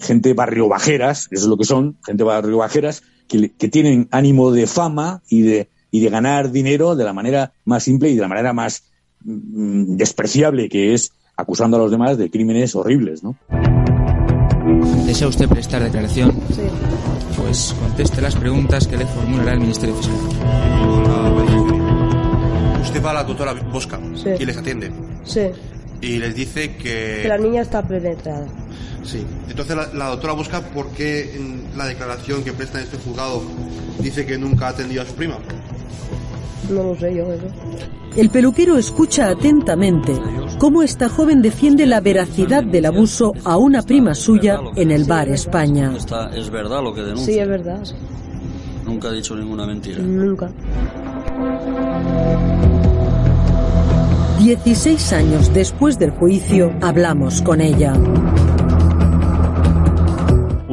gente 0.00 0.34
barrio 0.34 0.68
bajeras, 0.68 1.28
eso 1.30 1.42
es 1.42 1.48
lo 1.48 1.56
que 1.56 1.64
son, 1.64 1.96
gente 2.04 2.24
barrio 2.24 2.58
bajeras, 2.58 3.02
que, 3.28 3.50
que, 3.50 3.68
tienen 3.68 4.08
ánimo 4.10 4.52
de 4.52 4.66
fama 4.66 5.22
y 5.28 5.42
de, 5.42 5.68
y 5.90 6.00
de 6.00 6.10
ganar 6.10 6.50
dinero 6.50 6.94
de 6.94 7.04
la 7.04 7.12
manera 7.12 7.52
más 7.64 7.82
simple 7.84 8.10
y 8.10 8.16
de 8.16 8.20
la 8.20 8.28
manera 8.28 8.52
más 8.52 8.84
mm, 9.24 9.96
despreciable 9.96 10.68
que 10.68 10.94
es 10.94 11.12
acusando 11.36 11.76
a 11.76 11.80
los 11.80 11.90
demás 11.90 12.18
de 12.18 12.30
crímenes 12.30 12.74
horribles, 12.76 13.22
¿no? 13.24 13.36
¿Desea 15.06 15.28
usted 15.28 15.48
prestar 15.48 15.82
declaración? 15.82 16.32
Sí. 16.54 16.62
Pues 17.54 17.72
conteste 17.78 18.20
las 18.20 18.34
preguntas 18.34 18.88
que 18.88 18.96
le 18.96 19.06
formulará 19.06 19.52
el 19.52 19.60
Ministerio 19.60 19.94
Fiscal. 19.94 20.16
Usted 22.82 23.00
va 23.00 23.10
a 23.12 23.14
la 23.14 23.22
doctora 23.22 23.52
Bosca 23.52 24.00
sí. 24.16 24.30
y 24.40 24.44
les 24.44 24.56
atiende. 24.56 24.90
Sí. 25.22 25.52
Y 26.00 26.18
les 26.18 26.34
dice 26.34 26.74
que... 26.74 27.20
Que 27.22 27.28
la 27.28 27.38
niña 27.38 27.62
está 27.62 27.80
penetrada. 27.86 28.48
Sí. 29.04 29.24
Entonces 29.48 29.76
la, 29.76 29.86
la 29.94 30.06
doctora 30.08 30.32
busca 30.32 30.62
por 30.62 30.90
qué 30.94 31.36
en 31.36 31.78
la 31.78 31.86
declaración 31.86 32.42
que 32.42 32.52
presta 32.52 32.78
en 32.78 32.86
este 32.86 32.96
juzgado 32.96 33.44
dice 34.00 34.26
que 34.26 34.36
nunca 34.36 34.66
ha 34.66 34.70
atendido 34.70 35.02
a 35.02 35.06
su 35.06 35.14
prima. 35.14 35.38
No 36.70 36.82
lo 36.82 36.96
sé 36.96 37.14
yo 37.14 37.32
eso. 37.32 37.46
El 38.16 38.30
peluquero 38.30 38.78
escucha 38.78 39.28
atentamente 39.28 40.12
cómo 40.58 40.82
esta 40.82 41.08
joven 41.08 41.42
defiende 41.42 41.84
la 41.86 42.00
veracidad 42.00 42.62
del 42.62 42.86
abuso 42.86 43.32
a 43.44 43.56
una 43.56 43.82
prima 43.82 44.14
suya 44.14 44.60
en 44.76 44.90
el 44.90 45.04
bar 45.04 45.28
España. 45.28 45.92
Es 46.34 46.50
verdad 46.50 46.82
lo 46.82 46.94
que 46.94 47.02
denuncia. 47.02 47.26
Sí, 47.26 47.38
es 47.38 47.48
verdad. 47.48 47.82
Nunca 48.84 49.08
ha 49.08 49.12
dicho 49.12 49.34
ninguna 49.34 49.66
mentira. 49.66 49.98
Nunca. 50.00 50.50
16 54.38 55.12
años 55.14 55.54
después 55.54 55.98
del 55.98 56.10
juicio, 56.10 56.72
hablamos 56.82 57.40
con 57.40 57.60
ella. 57.60 57.94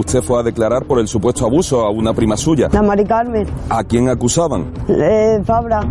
Usted 0.02 0.24
fue 0.24 0.40
a 0.40 0.44
declarar 0.44 0.86
por 0.86 1.00
el 1.00 1.08
supuesto 1.08 1.46
abuso 1.46 1.82
a 1.82 1.92
una 1.92 2.12
prima 2.12 2.36
suya. 2.36 2.70
La 2.72 2.82
Mari 2.82 3.06
Carmen, 3.06 3.46
¿A 3.70 3.84
quién 3.84 4.10
acusaban? 4.10 4.72
eh, 4.90 5.40
Fabra. 5.46 5.82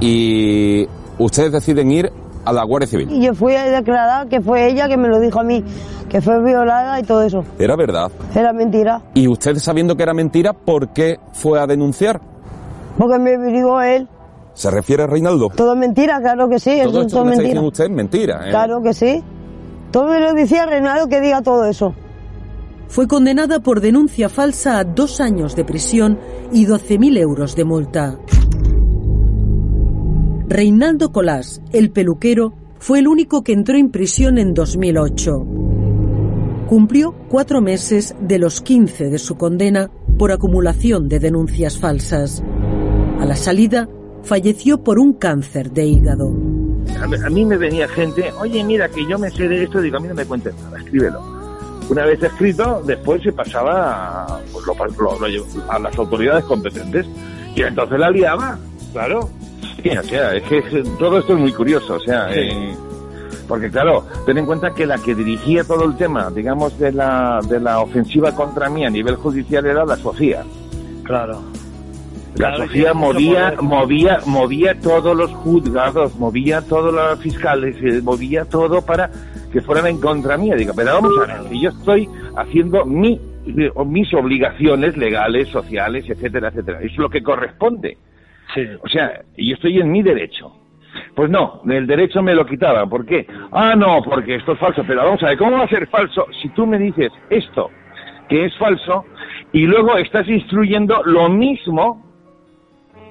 Y 0.00 0.86
ustedes 1.18 1.50
deciden 1.50 1.90
ir 1.90 2.12
a 2.44 2.52
la 2.52 2.62
Guardia 2.64 2.86
Civil. 2.86 3.10
Y 3.10 3.22
yo 3.26 3.34
fui 3.34 3.56
a 3.56 3.64
declarar 3.64 4.28
que 4.28 4.40
fue 4.40 4.68
ella 4.70 4.86
que 4.86 4.96
me 4.96 5.08
lo 5.08 5.18
dijo 5.18 5.40
a 5.40 5.42
mí, 5.42 5.64
que 6.08 6.20
fue 6.20 6.40
violada 6.44 7.00
y 7.00 7.02
todo 7.02 7.22
eso. 7.22 7.44
Era 7.58 7.74
verdad. 7.74 8.08
Era 8.36 8.52
mentira. 8.52 9.02
Y 9.14 9.26
usted 9.26 9.56
sabiendo 9.56 9.96
que 9.96 10.04
era 10.04 10.14
mentira, 10.14 10.52
¿por 10.52 10.90
qué 10.90 11.18
fue 11.32 11.58
a 11.60 11.66
denunciar? 11.66 12.20
Porque 12.96 13.18
me 13.18 13.34
averiguó 13.34 13.80
él. 13.80 14.08
¿Se 14.54 14.70
refiere 14.70 15.02
a 15.02 15.06
Reinaldo? 15.08 15.48
Todo 15.56 15.72
es 15.72 15.78
mentira, 15.78 16.20
claro 16.20 16.48
que 16.48 16.60
sí, 16.60 16.70
eso 16.70 16.90
Todo 16.90 17.00
es 17.00 17.06
esto 17.08 17.16
todo 17.18 17.24
que 17.24 17.30
me 17.30 17.42
mentira. 17.42 17.60
usted 17.62 17.88
mentira. 17.90 18.46
¿eh? 18.46 18.50
Claro 18.50 18.80
que 18.80 18.94
sí. 18.94 19.24
Todo 19.90 20.06
me 20.06 20.20
lo 20.20 20.34
decía 20.34 20.66
Reinaldo 20.66 21.08
que 21.08 21.20
diga 21.20 21.42
todo 21.42 21.64
eso. 21.64 21.94
Fue 22.88 23.06
condenada 23.06 23.60
por 23.60 23.80
denuncia 23.80 24.28
falsa 24.28 24.78
a 24.78 24.84
dos 24.84 25.20
años 25.20 25.54
de 25.54 25.64
prisión 25.64 26.18
y 26.52 26.66
12.000 26.66 27.18
euros 27.18 27.54
de 27.54 27.64
multa. 27.64 28.18
Reinaldo 30.48 31.12
Colás, 31.12 31.60
el 31.72 31.90
peluquero, 31.90 32.54
fue 32.78 33.00
el 33.00 33.08
único 33.08 33.44
que 33.44 33.52
entró 33.52 33.76
en 33.76 33.90
prisión 33.90 34.38
en 34.38 34.54
2008. 34.54 35.46
Cumplió 36.66 37.14
cuatro 37.28 37.60
meses 37.60 38.14
de 38.20 38.38
los 38.38 38.62
15 38.62 39.10
de 39.10 39.18
su 39.18 39.36
condena 39.36 39.90
por 40.18 40.32
acumulación 40.32 41.08
de 41.08 41.18
denuncias 41.18 41.78
falsas. 41.78 42.42
A 43.20 43.26
la 43.26 43.36
salida, 43.36 43.88
falleció 44.22 44.82
por 44.82 44.98
un 44.98 45.12
cáncer 45.12 45.70
de 45.72 45.86
hígado. 45.86 46.28
A 47.00 47.30
mí, 47.30 47.44
me 47.44 47.56
venía 47.56 47.86
gente, 47.86 48.32
oye, 48.40 48.64
mira, 48.64 48.88
que 48.88 49.06
yo 49.06 49.18
me 49.18 49.30
sé 49.30 49.46
de 49.48 49.64
esto, 49.64 49.80
digo, 49.80 49.98
a 49.98 50.00
mí 50.00 50.08
no 50.08 50.14
me 50.14 50.24
cuentes 50.24 50.54
nada, 50.62 50.78
escríbelo. 50.78 51.37
Una 51.88 52.04
vez 52.04 52.22
escrito, 52.22 52.82
después 52.84 53.22
se 53.22 53.32
pasaba 53.32 54.24
a, 54.24 54.40
pues, 54.52 54.64
lo- 54.66 54.74
lo- 55.28 55.44
a 55.72 55.78
las 55.78 55.98
autoridades 55.98 56.44
competentes 56.44 57.06
y 57.54 57.62
entonces 57.62 57.98
la 57.98 58.10
liaba, 58.10 58.58
claro. 58.92 59.28
Sí, 59.82 59.90
o 59.90 60.02
sea, 60.02 60.34
es 60.34 60.42
que 60.44 60.62
todo 60.98 61.18
esto 61.18 61.34
es 61.34 61.38
muy 61.40 61.52
curioso, 61.52 61.94
o 61.94 62.00
sea, 62.00 62.28
Sí. 62.32 62.40
eh, 62.40 62.76
porque 63.46 63.70
claro, 63.70 64.04
ten 64.26 64.36
en 64.38 64.44
cuenta 64.46 64.74
que 64.74 64.84
la 64.86 64.98
que 64.98 65.14
dirigía 65.14 65.64
todo 65.64 65.84
el 65.84 65.96
tema, 65.96 66.30
digamos, 66.30 66.78
de 66.78 66.92
la, 66.92 67.40
de 67.48 67.58
la 67.60 67.80
ofensiva 67.80 68.34
contra 68.34 68.68
mí 68.68 68.84
a 68.84 68.90
nivel 68.90 69.14
judicial 69.16 69.64
era 69.64 69.86
la 69.86 69.96
Sofía. 69.96 70.42
Claro. 71.04 71.40
La 72.34 72.48
Claro, 72.50 72.64
Sofía 72.66 72.92
movía, 72.92 73.54
movía, 73.60 74.20
movía 74.26 74.78
todos 74.80 75.16
los 75.16 75.30
juzgados, 75.30 76.14
movía 76.16 76.60
todos 76.60 76.92
los 76.92 77.18
fiscales, 77.20 77.76
eh, 77.82 78.00
movía 78.02 78.44
todo 78.44 78.82
para 78.82 79.10
que 79.52 79.60
fueran 79.60 79.86
en 79.86 80.00
contra 80.00 80.36
mía. 80.36 80.54
Digo, 80.56 80.72
pero 80.76 80.94
vamos 80.94 81.12
a 81.18 81.26
ver, 81.26 81.48
si 81.48 81.60
yo 81.60 81.70
estoy 81.70 82.08
haciendo 82.36 82.84
mi, 82.84 83.20
mis 83.86 84.14
obligaciones 84.14 84.96
legales, 84.96 85.48
sociales, 85.48 86.08
etcétera, 86.08 86.48
etcétera. 86.48 86.80
Es 86.82 86.96
lo 86.96 87.08
que 87.08 87.22
corresponde. 87.22 87.96
O 88.82 88.88
sea, 88.88 89.20
yo 89.36 89.54
estoy 89.54 89.78
en 89.78 89.90
mi 89.90 90.02
derecho. 90.02 90.52
Pues 91.14 91.30
no, 91.30 91.62
el 91.68 91.86
derecho 91.86 92.22
me 92.22 92.34
lo 92.34 92.46
quitaban. 92.46 92.88
¿Por 92.88 93.04
qué? 93.04 93.26
Ah, 93.52 93.74
no, 93.76 94.02
porque 94.02 94.36
esto 94.36 94.52
es 94.52 94.58
falso. 94.58 94.82
Pero 94.86 95.04
vamos 95.04 95.22
a 95.22 95.26
ver, 95.26 95.38
¿cómo 95.38 95.52
va 95.52 95.64
a 95.64 95.68
ser 95.68 95.86
falso 95.88 96.26
si 96.40 96.48
tú 96.50 96.66
me 96.66 96.78
dices 96.78 97.12
esto, 97.30 97.70
que 98.28 98.46
es 98.46 98.56
falso, 98.56 99.04
y 99.52 99.66
luego 99.66 99.96
estás 99.96 100.28
instruyendo 100.28 101.02
lo 101.04 101.28
mismo 101.28 102.04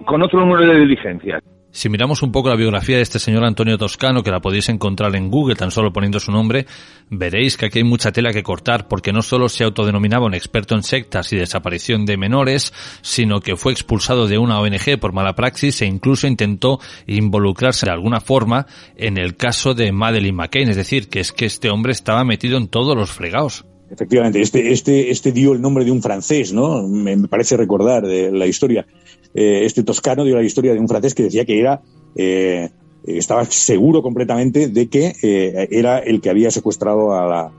con 0.05 0.21
otro 0.21 0.39
número 0.39 0.61
de 0.61 0.79
diligencias? 0.79 1.43
Si 1.71 1.89
miramos 1.89 2.23
un 2.23 2.31
poco 2.31 2.49
la 2.49 2.55
biografía 2.55 2.95
de 2.95 3.03
este 3.03 3.19
señor 3.19 3.43
Antonio 3.43 3.77
Toscano, 3.77 4.23
que 4.23 4.31
la 4.31 4.39
podéis 4.39 4.69
encontrar 4.69 5.15
en 5.15 5.29
Google 5.29 5.55
tan 5.55 5.69
solo 5.69 5.93
poniendo 5.93 6.19
su 6.19 6.31
nombre, 6.31 6.65
veréis 7.09 7.55
que 7.55 7.67
aquí 7.67 7.79
hay 7.79 7.83
mucha 7.83 8.11
tela 8.11 8.33
que 8.33 8.41
cortar, 8.41 8.87
porque 8.87 9.13
no 9.13 9.21
solo 9.21 9.47
se 9.47 9.63
autodenominaba 9.63 10.25
un 10.25 10.33
experto 10.33 10.75
en 10.75 10.81
sectas 10.81 11.31
y 11.33 11.37
desaparición 11.37 12.05
de 12.05 12.17
menores, 12.17 12.73
sino 13.01 13.41
que 13.41 13.57
fue 13.57 13.73
expulsado 13.73 14.27
de 14.27 14.37
una 14.37 14.59
ONG 14.59 14.97
por 14.99 15.13
mala 15.13 15.35
praxis 15.35 15.81
e 15.81 15.85
incluso 15.85 16.25
intentó 16.25 16.79
involucrarse 17.05 17.85
de 17.85 17.91
alguna 17.91 18.21
forma 18.21 18.65
en 18.95 19.17
el 19.17 19.35
caso 19.35 19.73
de 19.73 19.91
Madeleine 19.91 20.37
McCain. 20.37 20.69
Es 20.69 20.77
decir, 20.77 21.09
que 21.09 21.19
es 21.19 21.31
que 21.31 21.45
este 21.45 21.69
hombre 21.69 21.91
estaba 21.91 22.23
metido 22.23 22.57
en 22.57 22.69
todos 22.69 22.95
los 22.95 23.11
fregados. 23.11 23.65
Efectivamente, 23.89 24.41
este, 24.41 24.71
este, 24.71 25.11
este 25.11 25.31
dio 25.31 25.53
el 25.53 25.61
nombre 25.61 25.85
de 25.85 25.91
un 25.91 26.01
francés, 26.01 26.51
¿no? 26.51 26.87
Me, 26.87 27.17
parece 27.27 27.55
recordar 27.55 28.05
de 28.05 28.31
la 28.31 28.45
historia. 28.45 28.85
Eh, 29.33 29.61
este 29.65 29.83
toscano 29.83 30.23
dio 30.25 30.35
la 30.35 30.43
historia 30.43 30.73
de 30.73 30.79
un 30.79 30.87
francés 30.87 31.15
que 31.15 31.23
decía 31.23 31.45
que 31.45 31.59
era, 31.59 31.81
eh, 32.15 32.69
estaba 33.05 33.45
seguro 33.45 34.01
completamente 34.01 34.67
de 34.67 34.87
que 34.87 35.13
eh, 35.21 35.67
era 35.71 35.99
el 35.99 36.19
que 36.19 36.29
había 36.29 36.51
secuestrado 36.51 37.13
a 37.13 37.51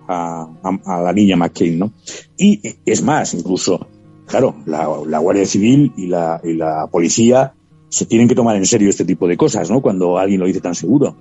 la 0.87 1.13
niña 1.15 1.37
McCain, 1.37 1.79
¿no? 1.79 1.93
Y 2.37 2.61
es 2.85 3.03
más, 3.03 3.33
incluso, 3.33 3.87
claro, 4.27 4.55
la, 4.67 4.87
la 5.07 5.19
Guardia 5.19 5.47
Civil 5.47 5.93
y 5.97 6.07
la, 6.09 6.41
y 6.45 6.53
la 6.53 6.89
policía 6.89 7.55
se 7.89 8.05
tienen 8.05 8.29
que 8.29 8.35
tomar 8.35 8.57
en 8.57 8.67
serio 8.67 8.91
este 8.91 9.05
tipo 9.05 9.27
de 9.27 9.37
cosas, 9.37 9.71
¿no? 9.71 9.81
Cuando 9.81 10.19
alguien 10.19 10.41
lo 10.41 10.47
dice 10.47 10.61
tan 10.61 10.75
seguro. 10.75 11.17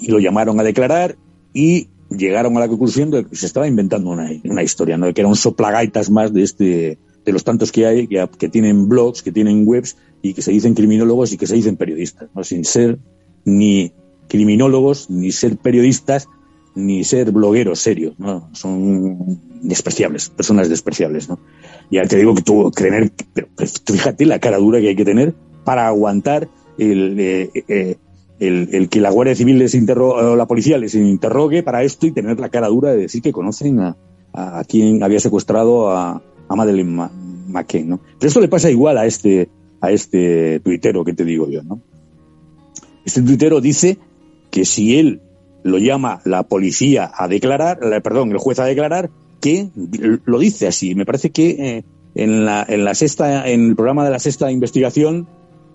Y 0.00 0.10
lo 0.10 0.18
llamaron 0.18 0.58
a 0.60 0.62
declarar 0.62 1.16
y 1.52 1.88
llegaron 2.10 2.56
a 2.56 2.60
la 2.60 2.68
conclusión 2.68 3.10
de 3.10 3.24
que 3.24 3.36
se 3.36 3.46
estaba 3.46 3.66
inventando 3.66 4.10
una, 4.10 4.62
historia, 4.62 4.96
¿no? 4.96 5.06
De 5.06 5.14
que 5.14 5.20
era 5.20 5.28
un 5.28 5.36
soplagaitas 5.36 6.10
más 6.10 6.32
de 6.32 6.42
este, 6.42 6.98
de 7.24 7.32
los 7.32 7.44
tantos 7.44 7.72
que 7.72 7.86
hay, 7.86 8.06
que, 8.06 8.28
que 8.38 8.48
tienen 8.48 8.88
blogs, 8.88 9.22
que 9.22 9.32
tienen 9.32 9.66
webs 9.66 9.96
y 10.22 10.34
que 10.34 10.42
se 10.42 10.52
dicen 10.52 10.74
criminólogos 10.74 11.32
y 11.32 11.36
que 11.36 11.46
se 11.46 11.54
dicen 11.54 11.76
periodistas, 11.76 12.28
¿no? 12.34 12.44
Sin 12.44 12.64
ser 12.64 12.98
ni 13.44 13.92
criminólogos, 14.28 15.10
ni 15.10 15.32
ser 15.32 15.56
periodistas, 15.56 16.28
ni 16.74 17.04
ser 17.04 17.30
blogueros 17.30 17.80
serios, 17.80 18.18
¿no? 18.18 18.48
Son 18.52 19.40
despreciables, 19.62 20.28
personas 20.30 20.68
despreciables, 20.68 21.28
¿no? 21.28 21.38
Ya 21.90 22.06
te 22.06 22.16
digo 22.16 22.34
que 22.34 22.42
tener, 22.74 23.12
pero, 23.32 23.48
pero 23.54 23.70
fíjate 23.70 24.26
la 24.26 24.38
cara 24.38 24.58
dura 24.58 24.80
que 24.80 24.88
hay 24.88 24.96
que 24.96 25.04
tener 25.04 25.34
para 25.64 25.86
aguantar 25.86 26.48
el, 26.78 27.18
eh, 27.18 27.50
eh, 27.68 27.96
el, 28.40 28.68
el 28.72 28.88
que 28.88 29.00
la 29.00 29.10
Guardia 29.10 29.34
Civil 29.36 29.58
les 29.58 29.74
interro 29.74 30.34
la 30.36 30.46
policía 30.46 30.76
les 30.78 30.94
interrogue 30.94 31.62
para 31.62 31.82
esto 31.82 32.06
y 32.06 32.12
tener 32.12 32.40
la 32.40 32.48
cara 32.48 32.68
dura 32.68 32.90
de 32.92 32.98
decir 33.02 33.22
que 33.22 33.32
conocen 33.32 33.80
a, 33.80 33.96
a, 34.32 34.64
quien 34.64 35.02
había 35.02 35.20
secuestrado 35.20 35.90
a, 35.90 36.22
a 36.48 36.56
Madeleine 36.56 36.90
Ma- 36.90 37.10
McCain, 37.48 37.88
¿no? 37.88 38.00
Pero 38.18 38.28
esto 38.28 38.40
le 38.40 38.48
pasa 38.48 38.70
igual 38.70 38.98
a 38.98 39.06
este, 39.06 39.48
a 39.80 39.90
este 39.92 40.60
tuitero 40.60 41.04
que 41.04 41.12
te 41.14 41.24
digo 41.24 41.48
yo, 41.48 41.62
¿no? 41.62 41.80
Este 43.04 43.22
tuitero 43.22 43.60
dice 43.60 43.98
que 44.50 44.64
si 44.64 44.98
él 44.98 45.20
lo 45.62 45.78
llama 45.78 46.20
la 46.24 46.42
policía 46.42 47.10
a 47.14 47.28
declarar, 47.28 47.78
la- 47.82 48.00
perdón, 48.00 48.30
el 48.32 48.38
juez 48.38 48.58
a 48.58 48.64
declarar, 48.64 49.10
que 49.40 49.68
lo 50.24 50.38
dice 50.38 50.66
así. 50.66 50.94
Me 50.94 51.04
parece 51.04 51.30
que 51.30 51.50
eh, 51.50 51.84
en, 52.14 52.44
la, 52.46 52.64
en 52.68 52.84
la 52.84 52.94
sexta, 52.94 53.48
en 53.48 53.68
el 53.68 53.76
programa 53.76 54.04
de 54.04 54.10
la 54.10 54.18
sexta 54.18 54.50
investigación 54.50 55.26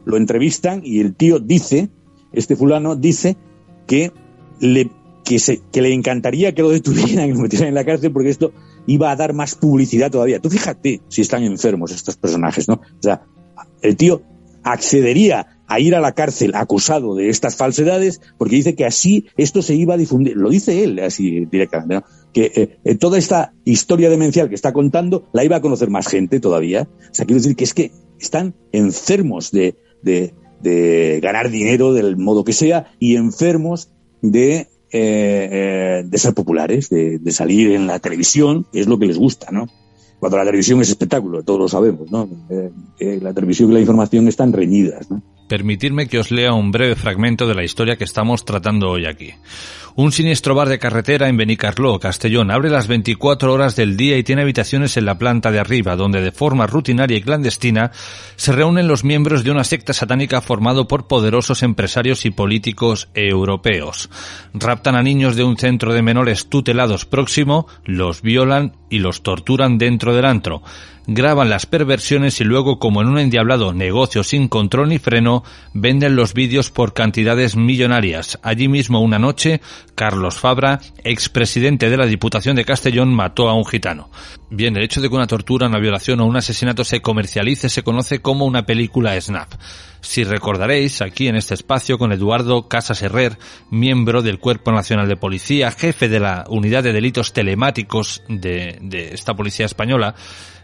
lo 0.05 0.17
entrevistan 0.17 0.81
y 0.83 0.99
el 1.01 1.13
tío 1.15 1.39
dice, 1.39 1.89
este 2.33 2.55
fulano 2.55 2.95
dice 2.95 3.37
que 3.87 4.11
le, 4.59 4.89
que 5.23 5.81
le 5.81 5.93
encantaría 5.93 6.53
que 6.53 6.61
lo 6.61 6.69
detuvieran 6.69 7.29
y 7.29 7.33
lo 7.33 7.39
metieran 7.39 7.69
en 7.69 7.75
la 7.75 7.85
cárcel 7.85 8.11
porque 8.11 8.29
esto 8.29 8.51
iba 8.87 9.11
a 9.11 9.15
dar 9.15 9.33
más 9.33 9.55
publicidad 9.55 10.11
todavía. 10.11 10.39
Tú 10.39 10.49
fíjate 10.49 11.01
si 11.07 11.21
están 11.21 11.43
enfermos 11.43 11.91
estos 11.91 12.17
personajes, 12.17 12.67
¿no? 12.67 12.75
O 12.75 13.01
sea, 13.01 13.23
el 13.81 13.95
tío 13.95 14.21
accedería 14.63 15.59
a 15.67 15.79
ir 15.79 15.95
a 15.95 16.01
la 16.01 16.13
cárcel 16.13 16.55
acusado 16.55 17.15
de 17.15 17.29
estas 17.29 17.55
falsedades 17.55 18.21
porque 18.37 18.55
dice 18.55 18.75
que 18.75 18.85
así 18.85 19.27
esto 19.37 19.61
se 19.61 19.75
iba 19.75 19.93
a 19.93 19.97
difundir. 19.97 20.35
Lo 20.35 20.49
dice 20.49 20.83
él 20.83 20.99
así 20.99 21.45
directamente, 21.45 21.95
¿no? 21.95 22.03
Que 22.33 22.51
eh, 22.55 22.79
eh, 22.83 22.95
toda 22.95 23.17
esta 23.17 23.53
historia 23.65 24.09
demencial 24.09 24.49
que 24.49 24.55
está 24.55 24.73
contando 24.73 25.29
la 25.31 25.43
iba 25.43 25.57
a 25.57 25.61
conocer 25.61 25.89
más 25.89 26.07
gente 26.07 26.39
todavía. 26.39 26.89
O 26.99 27.13
sea, 27.13 27.25
quiero 27.25 27.41
decir 27.41 27.55
que 27.55 27.63
es 27.63 27.73
que 27.73 27.91
están 28.19 28.55
enfermos 28.71 29.51
de, 29.51 29.75
de, 30.01 30.33
de 30.61 31.19
ganar 31.21 31.49
dinero 31.49 31.93
del 31.93 32.17
modo 32.17 32.43
que 32.43 32.53
sea 32.53 32.91
y 32.99 33.15
enfermos 33.15 33.89
de, 34.21 34.67
eh, 34.91 36.03
eh, 36.11 36.17
ser 36.17 36.33
populares, 36.33 36.89
de, 36.89 37.19
salir 37.31 37.71
en 37.71 37.87
la 37.87 37.99
televisión, 37.99 38.65
que 38.71 38.79
es 38.79 38.87
lo 38.87 38.99
que 38.99 39.05
les 39.05 39.17
gusta, 39.17 39.51
¿no? 39.51 39.67
Cuando 40.19 40.37
la 40.37 40.45
televisión 40.45 40.81
es 40.81 40.89
espectáculo, 40.89 41.43
todos 41.43 41.59
lo 41.59 41.67
sabemos, 41.69 42.11
¿no? 42.11 42.27
Eh, 42.49 43.19
la 43.21 43.33
televisión 43.33 43.71
y 43.71 43.75
la 43.75 43.79
información 43.79 44.27
están 44.27 44.51
reñidas, 44.51 45.09
¿no? 45.09 45.21
Permitidme 45.47 46.07
que 46.07 46.19
os 46.19 46.29
lea 46.29 46.53
un 46.53 46.71
breve 46.71 46.95
fragmento 46.95 47.47
de 47.47 47.55
la 47.55 47.63
historia 47.63 47.95
que 47.95 48.03
estamos 48.03 48.45
tratando 48.45 48.89
hoy 48.89 49.05
aquí. 49.05 49.31
Un 49.99 50.13
siniestro 50.13 50.55
bar 50.55 50.69
de 50.69 50.79
carretera 50.79 51.27
en 51.27 51.35
Benicarló, 51.35 51.99
Castellón, 51.99 52.51
abre 52.51 52.69
las 52.69 52.87
24 52.87 53.51
horas 53.51 53.75
del 53.75 53.97
día 53.97 54.17
y 54.17 54.23
tiene 54.23 54.43
habitaciones 54.43 54.95
en 54.95 55.03
la 55.03 55.17
planta 55.17 55.51
de 55.51 55.59
arriba, 55.59 55.97
donde 55.97 56.21
de 56.21 56.31
forma 56.31 56.67
rutinaria 56.67 57.17
y 57.17 57.21
clandestina 57.21 57.91
se 58.37 58.53
reúnen 58.53 58.87
los 58.87 59.03
miembros 59.03 59.43
de 59.43 59.51
una 59.51 59.65
secta 59.65 59.91
satánica 59.91 60.39
formado 60.39 60.87
por 60.87 61.07
poderosos 61.07 61.63
empresarios 61.63 62.25
y 62.25 62.31
políticos 62.31 63.09
europeos. 63.13 64.09
Raptan 64.53 64.95
a 64.95 65.03
niños 65.03 65.35
de 65.35 65.43
un 65.43 65.57
centro 65.57 65.93
de 65.93 66.01
menores 66.01 66.47
tutelados 66.47 67.05
próximo, 67.05 67.67
los 67.83 68.21
violan 68.21 68.77
y 68.89 68.99
los 68.99 69.21
torturan 69.21 69.77
dentro 69.77 70.15
del 70.15 70.23
antro 70.23 70.63
graban 71.07 71.49
las 71.49 71.65
perversiones 71.65 72.39
y 72.41 72.43
luego, 72.43 72.79
como 72.79 73.01
en 73.01 73.07
un 73.07 73.19
endiablado 73.19 73.73
negocio 73.73 74.23
sin 74.23 74.47
control 74.47 74.89
ni 74.89 74.99
freno, 74.99 75.43
venden 75.73 76.15
los 76.15 76.33
vídeos 76.33 76.71
por 76.71 76.93
cantidades 76.93 77.55
millonarias. 77.55 78.39
Allí 78.43 78.67
mismo 78.67 79.01
una 79.01 79.19
noche, 79.19 79.61
Carlos 79.95 80.37
Fabra, 80.37 80.79
expresidente 81.03 81.89
de 81.89 81.97
la 81.97 82.05
Diputación 82.05 82.55
de 82.55 82.65
Castellón, 82.65 83.13
mató 83.13 83.49
a 83.49 83.53
un 83.53 83.65
gitano. 83.65 84.09
Bien, 84.49 84.75
el 84.75 84.83
hecho 84.83 85.01
de 85.01 85.09
que 85.09 85.15
una 85.15 85.27
tortura, 85.27 85.67
una 85.67 85.79
violación 85.79 86.19
o 86.21 86.25
un 86.25 86.37
asesinato 86.37 86.83
se 86.83 87.01
comercialice 87.01 87.69
se 87.69 87.83
conoce 87.83 88.19
como 88.19 88.45
una 88.45 88.65
película 88.65 89.19
snap. 89.19 89.49
Si 90.01 90.23
recordaréis, 90.23 91.01
aquí 91.01 91.27
en 91.27 91.35
este 91.35 91.53
espacio 91.53 91.97
con 91.97 92.11
Eduardo 92.11 92.67
Casas 92.67 93.01
Herrer, 93.01 93.37
miembro 93.69 94.21
del 94.21 94.39
Cuerpo 94.39 94.71
Nacional 94.71 95.07
de 95.07 95.17
Policía, 95.17 95.71
jefe 95.71 96.07
de 96.07 96.19
la 96.19 96.45
Unidad 96.47 96.83
de 96.83 96.93
Delitos 96.93 97.33
Telemáticos 97.33 98.23
de, 98.29 98.77
de 98.81 99.13
esta 99.13 99.35
Policía 99.35 99.65
Española, 99.65 100.15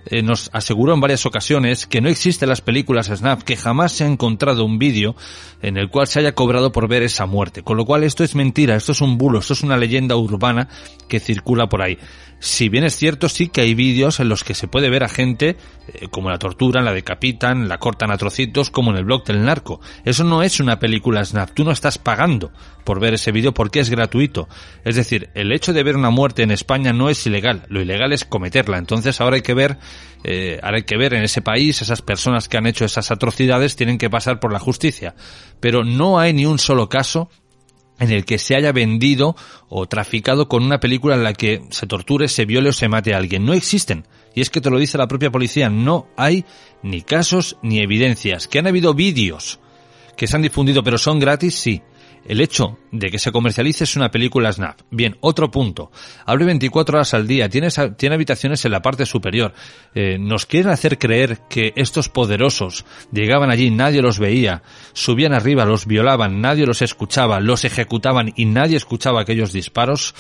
eh, 0.06 0.22
nos 0.22 0.50
aseguró 0.54 0.94
en 0.94 1.02
varias 1.02 1.26
ocasiones 1.26 1.88
que 1.88 2.02
no 2.02 2.10
existen 2.10 2.50
las 2.50 2.62
películas 2.62 3.08
Snap, 3.08 3.42
que 3.42 3.56
jamás 3.56 3.92
se 3.92 4.04
ha 4.04 4.08
encontrado 4.08 4.66
un 4.66 4.78
vídeo 4.78 5.16
en 5.62 5.78
el 5.78 5.90
cual 5.90 6.08
se 6.08 6.20
haya 6.20 6.36
cobrado 6.36 6.72
por 6.72 6.88
ver 6.88 7.04
esa 7.04 7.26
muerte. 7.26 7.64
Con 7.64 7.78
lo 7.78 7.86
cual 7.86 8.04
esto 8.04 8.24
es 8.24 8.36
mentira, 8.36 8.76
esto 8.76 8.92
es 8.92 9.02
un 9.02 9.18
bulo, 9.18 9.40
esto 9.40 9.54
es 9.54 9.64
una 9.64 9.78
leyenda 9.78 10.16
urbana 10.16 10.70
que 11.08 11.20
circula 11.20 11.68
por 11.68 11.82
ahí. 11.82 11.98
Si 12.46 12.70
bien 12.70 12.84
es 12.84 12.96
cierto, 12.96 13.28
sí 13.28 13.48
que 13.48 13.62
hay 13.62 13.74
vídeos 13.74 14.20
en 14.20 14.30
los 14.30 14.44
que 14.44 14.54
se 14.54 14.68
puede 14.68 14.92
ver 14.92 15.04
a 15.04 15.10
gente 15.10 15.58
eh, 15.88 16.08
como 16.12 16.30
la 16.30 16.38
torturan, 16.38 16.86
la 16.86 16.94
decapitan, 16.94 17.68
la 17.68 17.80
cortan 17.80 18.12
a 18.12 18.18
trocitos, 18.18 18.70
como 18.70 18.92
en 18.92 18.98
el 18.98 19.06
blog 19.06 19.24
del 19.24 19.44
narco. 19.44 19.82
Eso 20.04 20.24
no 20.24 20.44
es 20.44 20.60
una 20.60 20.78
película 20.78 21.26
Snap, 21.26 21.50
tú 21.56 21.64
no 21.64 21.72
estás 21.72 21.98
pagando 21.98 22.52
por 22.84 23.00
ver 23.00 23.16
ese 23.16 23.32
vídeo 23.32 23.52
porque 23.52 23.80
es 23.80 23.90
gratuito. 23.90 24.48
Es 24.84 24.96
decir, 24.96 25.32
el 25.34 25.52
hecho 25.52 25.74
de 25.74 25.82
ver 25.82 25.98
una 25.98 26.12
muerte 26.12 26.44
en 26.44 26.52
España 26.52 26.94
no 26.94 27.10
es 27.10 27.26
ilegal, 27.26 27.64
lo 27.68 27.82
ilegal 27.82 28.14
es 28.14 28.26
cometerla. 28.26 28.78
Entonces 28.78 29.20
ahora 29.22 29.38
hay 29.38 29.42
que 29.42 29.56
ver, 29.56 29.80
eh, 30.24 30.60
ahora 30.62 30.78
hay 30.78 30.84
que 30.84 30.98
ver 30.98 31.16
en 31.16 31.24
ese 31.24 31.42
país 31.42 31.82
esas 31.82 32.04
personas 32.04 32.48
que 32.48 32.58
han 32.58 32.68
hecho 32.68 32.86
esas 32.86 33.10
atrocidades 33.10 33.76
tienen 33.76 33.98
que 33.98 34.12
pasar 34.12 34.40
por 34.40 34.54
la 34.54 34.60
justicia. 34.60 35.16
Pero 35.60 35.84
no 35.84 36.20
hay 36.20 36.32
ni 36.32 36.46
un 36.46 36.60
solo 36.60 36.90
caso 36.90 37.28
en 38.00 38.12
el 38.12 38.26
que 38.26 38.38
se 38.38 38.56
haya 38.56 38.72
vendido 38.72 39.36
o 39.70 39.88
traficado 39.88 40.48
con 40.48 40.64
una 40.64 40.80
película 40.80 41.16
en 41.16 41.24
la 41.24 41.34
que 41.34 41.64
se 41.70 41.88
torture, 41.88 42.28
se 42.28 42.46
viole 42.46 42.70
o 42.70 42.74
se 42.74 42.90
mate 42.90 43.14
a 43.14 43.18
alguien. 43.18 43.46
No 43.46 43.54
existen. 43.54 44.06
Y 44.34 44.42
es 44.42 44.50
que 44.50 44.62
te 44.62 44.70
lo 44.70 44.80
dice 44.80 44.98
la 44.98 45.08
propia 45.08 45.32
policía, 45.32 45.70
no 45.70 46.08
hay 46.18 46.46
ni 46.84 47.02
casos 47.02 47.58
ni 47.62 47.80
evidencias. 47.80 48.48
Que 48.48 48.60
han 48.60 48.68
habido 48.68 48.94
vídeos 48.94 49.60
que 50.18 50.28
se 50.28 50.36
han 50.36 50.42
difundido 50.42 50.84
pero 50.84 50.98
son 50.98 51.20
gratis, 51.20 51.56
sí 51.56 51.82
el 52.26 52.42
hecho 52.42 52.78
de 52.92 53.12
que 53.12 53.20
se 53.20 53.32
comercialice 53.32 53.84
es 53.84 53.96
una 53.96 54.10
película 54.10 54.52
Snap. 54.52 54.82
Bien, 54.90 55.16
otro 55.22 55.52
punto. 55.52 55.92
Abre 56.26 56.46
24 56.46 56.98
horas 56.98 57.14
al 57.14 57.28
día, 57.28 57.50
tiene, 57.50 57.70
tiene 57.98 58.16
habitaciones 58.16 58.66
en 58.66 58.72
la 58.72 58.82
parte 58.82 59.06
superior. 59.06 59.54
Eh, 59.94 60.18
nos 60.20 60.46
quieren 60.46 60.72
hacer 60.72 60.98
creer 60.98 61.40
que 61.50 61.74
estos 61.76 62.10
poderosos 62.10 62.86
llegaban 63.12 63.52
allí, 63.52 63.70
nadie 63.70 64.02
los 64.02 64.20
veía, 64.20 64.64
subían 64.94 65.34
arriba, 65.34 65.66
los 65.66 65.86
violaban, 65.86 66.42
nadie 66.42 66.66
los 66.66 66.82
escuchaba, 66.82 67.40
los 67.40 67.64
ejecutaban 67.64 68.34
y 68.36 68.46
nadie 68.46 68.78
escuchaba 68.78 69.22
aquellos 69.22 69.54
disparos. 69.54 70.16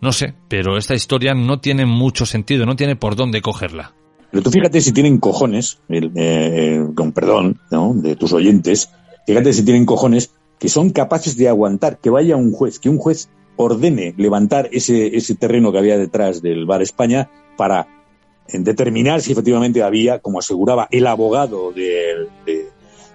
No 0.00 0.12
sé, 0.12 0.34
pero 0.48 0.76
esta 0.76 0.94
historia 0.94 1.34
no 1.34 1.60
tiene 1.60 1.86
mucho 1.86 2.26
sentido, 2.26 2.66
no 2.66 2.76
tiene 2.76 2.96
por 2.96 3.16
dónde 3.16 3.40
cogerla. 3.40 3.94
Pero 4.30 4.42
tú 4.42 4.50
fíjate 4.50 4.80
si 4.80 4.92
tienen 4.92 5.18
cojones, 5.18 5.78
eh, 5.88 6.84
con 6.94 7.12
perdón, 7.12 7.60
¿no? 7.70 7.94
de 7.94 8.16
tus 8.16 8.32
oyentes, 8.32 8.90
fíjate 9.26 9.52
si 9.52 9.64
tienen 9.64 9.86
cojones 9.86 10.32
que 10.58 10.68
son 10.68 10.90
capaces 10.90 11.36
de 11.36 11.48
aguantar 11.48 11.98
que 11.98 12.10
vaya 12.10 12.36
un 12.36 12.52
juez, 12.52 12.78
que 12.78 12.88
un 12.88 12.98
juez 12.98 13.28
ordene 13.56 14.14
levantar 14.16 14.68
ese, 14.72 15.16
ese 15.16 15.34
terreno 15.34 15.72
que 15.72 15.78
había 15.78 15.98
detrás 15.98 16.42
del 16.42 16.66
Bar 16.66 16.82
España 16.82 17.30
para 17.56 17.88
determinar 18.48 19.20
si 19.20 19.32
efectivamente 19.32 19.82
había, 19.82 20.20
como 20.20 20.38
aseguraba 20.38 20.88
el 20.90 21.06
abogado 21.06 21.72
de, 21.72 22.28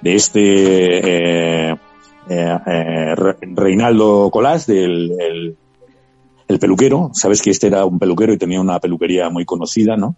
de, 0.01 0.15
este 0.15 1.69
eh, 1.69 1.77
eh, 2.29 2.57
eh, 2.67 3.15
Reinaldo 3.41 4.29
Colás, 4.31 4.67
del 4.67 5.11
el, 5.19 5.57
el, 6.47 6.59
peluquero, 6.59 7.11
sabes 7.13 7.41
que 7.41 7.51
este 7.51 7.67
era 7.67 7.85
un 7.85 7.99
peluquero 7.99 8.33
y 8.33 8.37
tenía 8.37 8.59
una 8.59 8.79
peluquería 8.79 9.29
muy 9.29 9.45
conocida, 9.45 9.95
¿no? 9.95 10.15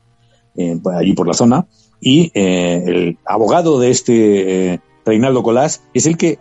allí 0.96 1.14
por 1.14 1.28
la 1.28 1.34
zona, 1.34 1.66
y 2.00 2.32
el 2.36 3.18
abogado 3.26 3.80
de 3.80 3.90
este 3.90 4.82
Reinaldo 5.04 5.42
Colás 5.42 5.84
es 5.96 6.06
el 6.06 6.16
que 6.16 6.38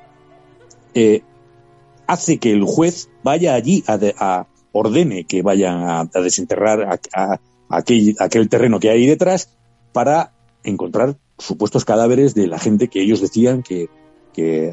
eh, 0.95 1.23
hace 2.07 2.39
que 2.39 2.53
el 2.53 2.65
juez 2.65 3.09
vaya 3.23 3.55
allí 3.55 3.85
a, 3.87 4.47
ordene 4.73 5.25
que 5.25 5.43
vayan 5.43 5.83
a, 5.83 6.21
desenterrar 6.21 7.01
a, 7.15 7.41
aquel, 7.69 8.17
aquel 8.19 8.49
terreno 8.49 8.81
que 8.81 8.91
hay 8.91 9.07
detrás 9.07 9.57
para 9.93 10.33
encontrar 10.65 11.17
supuestos 11.39 11.85
cadáveres 11.85 12.35
de 12.35 12.47
la 12.47 12.59
gente 12.59 12.89
que 12.89 13.03
ellos 13.03 13.21
decían 13.21 13.63
que, 13.63 13.89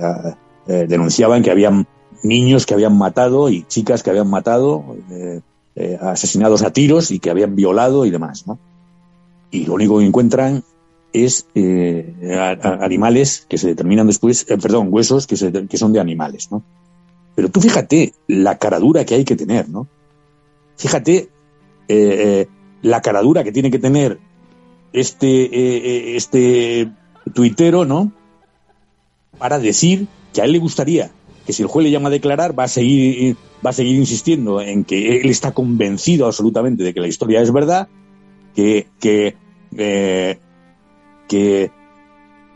ah, 0.01 0.37
eh, 0.67 0.85
denunciaban 0.87 1.43
que 1.43 1.51
habían 1.51 1.87
niños 2.23 2.65
que 2.65 2.73
habían 2.73 2.97
matado 2.97 3.49
y 3.49 3.63
chicas 3.63 4.03
que 4.03 4.09
habían 4.09 4.29
matado, 4.29 4.97
eh, 5.75 5.97
asesinados 6.01 6.63
a 6.63 6.73
tiros 6.73 7.11
y 7.11 7.19
que 7.19 7.29
habían 7.29 7.55
violado 7.55 8.05
y 8.05 8.09
demás, 8.09 8.45
¿no? 8.45 8.59
Y 9.51 9.65
lo 9.65 9.75
único 9.75 9.99
que 9.99 10.05
encuentran 10.05 10.63
es 11.13 11.47
eh, 11.55 12.13
animales 12.61 13.45
que 13.49 13.57
se 13.57 13.67
determinan 13.67 14.07
después, 14.07 14.45
eh, 14.49 14.57
perdón, 14.57 14.89
huesos 14.91 15.27
que, 15.27 15.37
se, 15.37 15.51
que 15.51 15.77
son 15.77 15.93
de 15.93 15.99
animales, 15.99 16.51
¿no? 16.51 16.63
Pero 17.35 17.49
tú 17.49 17.61
fíjate 17.61 18.13
la 18.27 18.57
caradura 18.57 19.05
que 19.05 19.15
hay 19.15 19.25
que 19.25 19.35
tener, 19.35 19.69
¿no? 19.69 19.87
Fíjate 20.77 21.29
eh, 21.87 22.47
la 22.81 23.01
caradura 23.01 23.43
que 23.43 23.51
tiene 23.51 23.71
que 23.71 23.79
tener 23.79 24.19
este, 24.93 26.15
este 26.15 26.91
tuitero, 27.33 27.85
¿no? 27.85 28.11
Para 29.37 29.59
decir 29.59 30.07
que 30.33 30.41
a 30.41 30.45
él 30.45 30.51
le 30.51 30.59
gustaría 30.59 31.11
que 31.45 31.53
si 31.53 31.63
el 31.63 31.67
juez 31.67 31.85
le 31.85 31.91
llama 31.91 32.09
a 32.09 32.11
declarar 32.11 32.57
va 32.57 32.65
a 32.65 32.67
seguir, 32.67 33.35
va 33.65 33.71
a 33.71 33.73
seguir 33.73 33.95
insistiendo 33.95 34.61
en 34.61 34.83
que 34.83 35.19
él 35.19 35.29
está 35.29 35.51
convencido 35.51 36.27
absolutamente 36.27 36.83
de 36.83 36.93
que 36.93 36.99
la 36.99 37.07
historia 37.07 37.41
es 37.41 37.51
verdad, 37.51 37.87
que, 38.53 38.87
que 38.99 39.35
que 41.29 41.71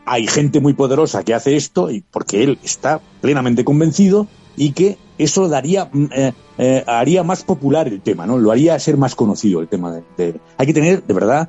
hay 0.04 0.26
gente 0.26 0.60
muy 0.60 0.74
poderosa 0.74 1.22
que 1.22 1.32
hace 1.32 1.56
esto 1.56 1.90
y 1.90 2.02
porque 2.02 2.44
él 2.44 2.58
está 2.62 3.00
plenamente 3.22 3.64
convencido 3.64 4.26
y 4.56 4.72
que 4.72 4.98
eso 5.16 5.48
daría 5.48 5.88
mm, 5.90 6.06
eh, 6.14 6.32
eh, 6.58 6.84
haría 6.86 7.22
más 7.22 7.42
popular 7.42 7.88
el 7.88 8.02
tema, 8.02 8.26
¿no? 8.26 8.36
Lo 8.36 8.50
haría 8.50 8.78
ser 8.78 8.98
más 8.98 9.14
conocido 9.14 9.60
el 9.60 9.68
tema 9.68 10.02
de, 10.16 10.34
hay 10.58 10.66
que 10.66 10.74
tener 10.74 11.02
de 11.02 11.14
verdad 11.14 11.48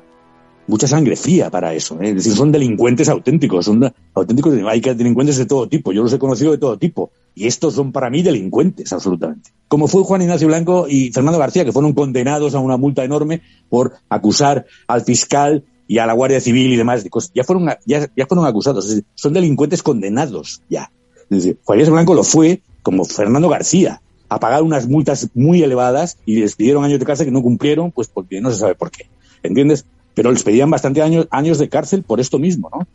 mucha 0.68 0.88
sangre 0.88 1.14
fría 1.14 1.50
para 1.50 1.74
eso, 1.74 2.00
¿eh? 2.00 2.08
es 2.08 2.14
decir, 2.16 2.32
son 2.32 2.50
delincuentes 2.50 3.08
auténticos, 3.08 3.66
son 3.66 3.92
auténticos, 4.14 4.54
hay 4.68 4.80
delincuentes 4.80 5.36
de 5.36 5.46
todo 5.46 5.68
tipo, 5.68 5.92
yo 5.92 6.02
los 6.02 6.12
he 6.12 6.18
conocido 6.18 6.50
de 6.50 6.58
todo 6.58 6.76
tipo 6.76 7.10
y 7.36 7.46
estos 7.46 7.74
son 7.74 7.92
para 7.92 8.10
mí 8.10 8.22
delincuentes 8.22 8.92
absolutamente. 8.92 9.50
Como 9.68 9.86
fue 9.86 10.02
Juan 10.02 10.22
Ignacio 10.22 10.48
Blanco 10.48 10.86
y 10.88 11.12
Fernando 11.12 11.38
García, 11.38 11.64
que 11.64 11.72
fueron 11.72 11.92
condenados 11.92 12.54
a 12.54 12.58
una 12.58 12.76
multa 12.76 13.04
enorme 13.04 13.42
por 13.68 13.92
acusar 14.08 14.66
al 14.88 15.02
fiscal 15.02 15.64
y 15.88 15.98
a 15.98 16.06
la 16.06 16.12
Guardia 16.12 16.40
Civil 16.40 16.72
y 16.72 16.76
demás, 16.76 17.04
ya 17.34 17.44
fueron, 17.44 17.68
ya, 17.84 18.10
ya 18.16 18.26
fueron 18.26 18.46
acusados, 18.46 19.02
son 19.14 19.32
delincuentes 19.32 19.82
condenados 19.82 20.62
ya. 20.68 20.90
Es 21.30 21.38
decir, 21.38 21.58
Juan 21.64 21.78
Blanco 21.90 22.14
lo 22.14 22.22
fue 22.22 22.60
como 22.82 23.04
Fernando 23.04 23.48
García, 23.48 24.00
a 24.28 24.40
pagar 24.40 24.62
unas 24.62 24.88
multas 24.88 25.28
muy 25.34 25.62
elevadas 25.62 26.18
y 26.24 26.36
les 26.36 26.56
pidieron 26.56 26.84
años 26.84 26.98
de 26.98 27.06
cárcel 27.06 27.26
que 27.26 27.32
no 27.32 27.42
cumplieron, 27.42 27.92
pues 27.92 28.08
porque 28.08 28.40
no 28.40 28.50
se 28.50 28.58
sabe 28.58 28.74
por 28.74 28.90
qué. 28.90 29.08
¿Entiendes? 29.42 29.86
Pero 30.14 30.32
les 30.32 30.42
pedían 30.42 30.70
bastante 30.70 31.02
años, 31.02 31.28
años 31.30 31.58
de 31.58 31.68
cárcel 31.68 32.02
por 32.02 32.20
esto 32.20 32.38
mismo, 32.38 32.70
¿no? 32.72 32.86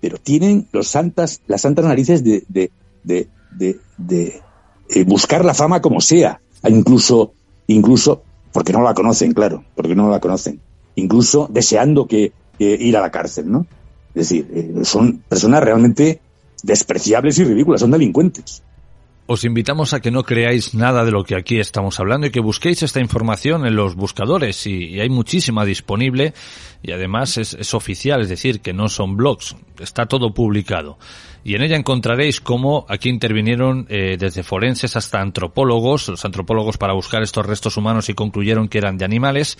Pero 0.00 0.18
tienen 0.18 0.68
los 0.72 0.88
santas, 0.88 1.40
las 1.46 1.62
santas 1.62 1.84
narices 1.84 2.24
de, 2.24 2.44
de, 2.48 2.70
de, 3.04 3.28
de, 3.52 3.78
de 3.98 4.42
eh, 4.88 5.04
buscar 5.04 5.44
la 5.44 5.54
fama 5.54 5.80
como 5.80 6.00
sea, 6.00 6.40
incluso, 6.68 7.32
incluso, 7.66 8.22
porque 8.52 8.72
no 8.72 8.82
la 8.82 8.94
conocen, 8.94 9.32
claro, 9.32 9.64
porque 9.74 9.94
no 9.94 10.08
la 10.10 10.20
conocen 10.20 10.60
incluso 10.96 11.48
deseando 11.50 12.06
que, 12.06 12.32
ir 12.58 12.96
a 12.96 13.00
la 13.00 13.10
cárcel, 13.10 13.50
¿no? 13.50 13.66
Es 14.14 14.28
decir, 14.28 14.46
eh, 14.54 14.84
son 14.84 15.18
personas 15.28 15.62
realmente 15.62 16.20
despreciables 16.62 17.38
y 17.40 17.44
ridículas, 17.44 17.80
son 17.80 17.90
delincuentes. 17.90 18.62
Os 19.26 19.44
invitamos 19.44 19.94
a 19.94 20.00
que 20.00 20.10
no 20.10 20.22
creáis 20.22 20.74
nada 20.74 21.02
de 21.04 21.10
lo 21.10 21.24
que 21.24 21.34
aquí 21.34 21.58
estamos 21.58 21.98
hablando 21.98 22.26
y 22.26 22.30
que 22.30 22.40
busquéis 22.40 22.82
esta 22.82 23.00
información 23.00 23.66
en 23.66 23.74
los 23.74 23.96
buscadores 23.96 24.66
y, 24.66 25.00
hay 25.00 25.08
muchísima 25.08 25.64
disponible 25.64 26.34
y 26.82 26.92
además 26.92 27.38
es, 27.38 27.54
es, 27.54 27.72
oficial, 27.72 28.20
es 28.20 28.28
decir, 28.28 28.60
que 28.60 28.74
no 28.74 28.88
son 28.88 29.16
blogs, 29.16 29.56
está 29.80 30.04
todo 30.06 30.34
publicado. 30.34 30.98
Y 31.42 31.54
en 31.54 31.62
ella 31.62 31.76
encontraréis 31.76 32.40
cómo 32.40 32.86
aquí 32.88 33.10
intervinieron 33.10 33.86
eh, 33.90 34.16
desde 34.18 34.42
forenses 34.42 34.96
hasta 34.96 35.20
antropólogos, 35.20 36.08
los 36.08 36.24
antropólogos 36.24 36.78
para 36.78 36.94
buscar 36.94 37.22
estos 37.22 37.44
restos 37.44 37.76
humanos 37.76 38.08
y 38.08 38.14
concluyeron 38.14 38.68
que 38.68 38.78
eran 38.78 38.96
de 38.96 39.04
animales, 39.04 39.58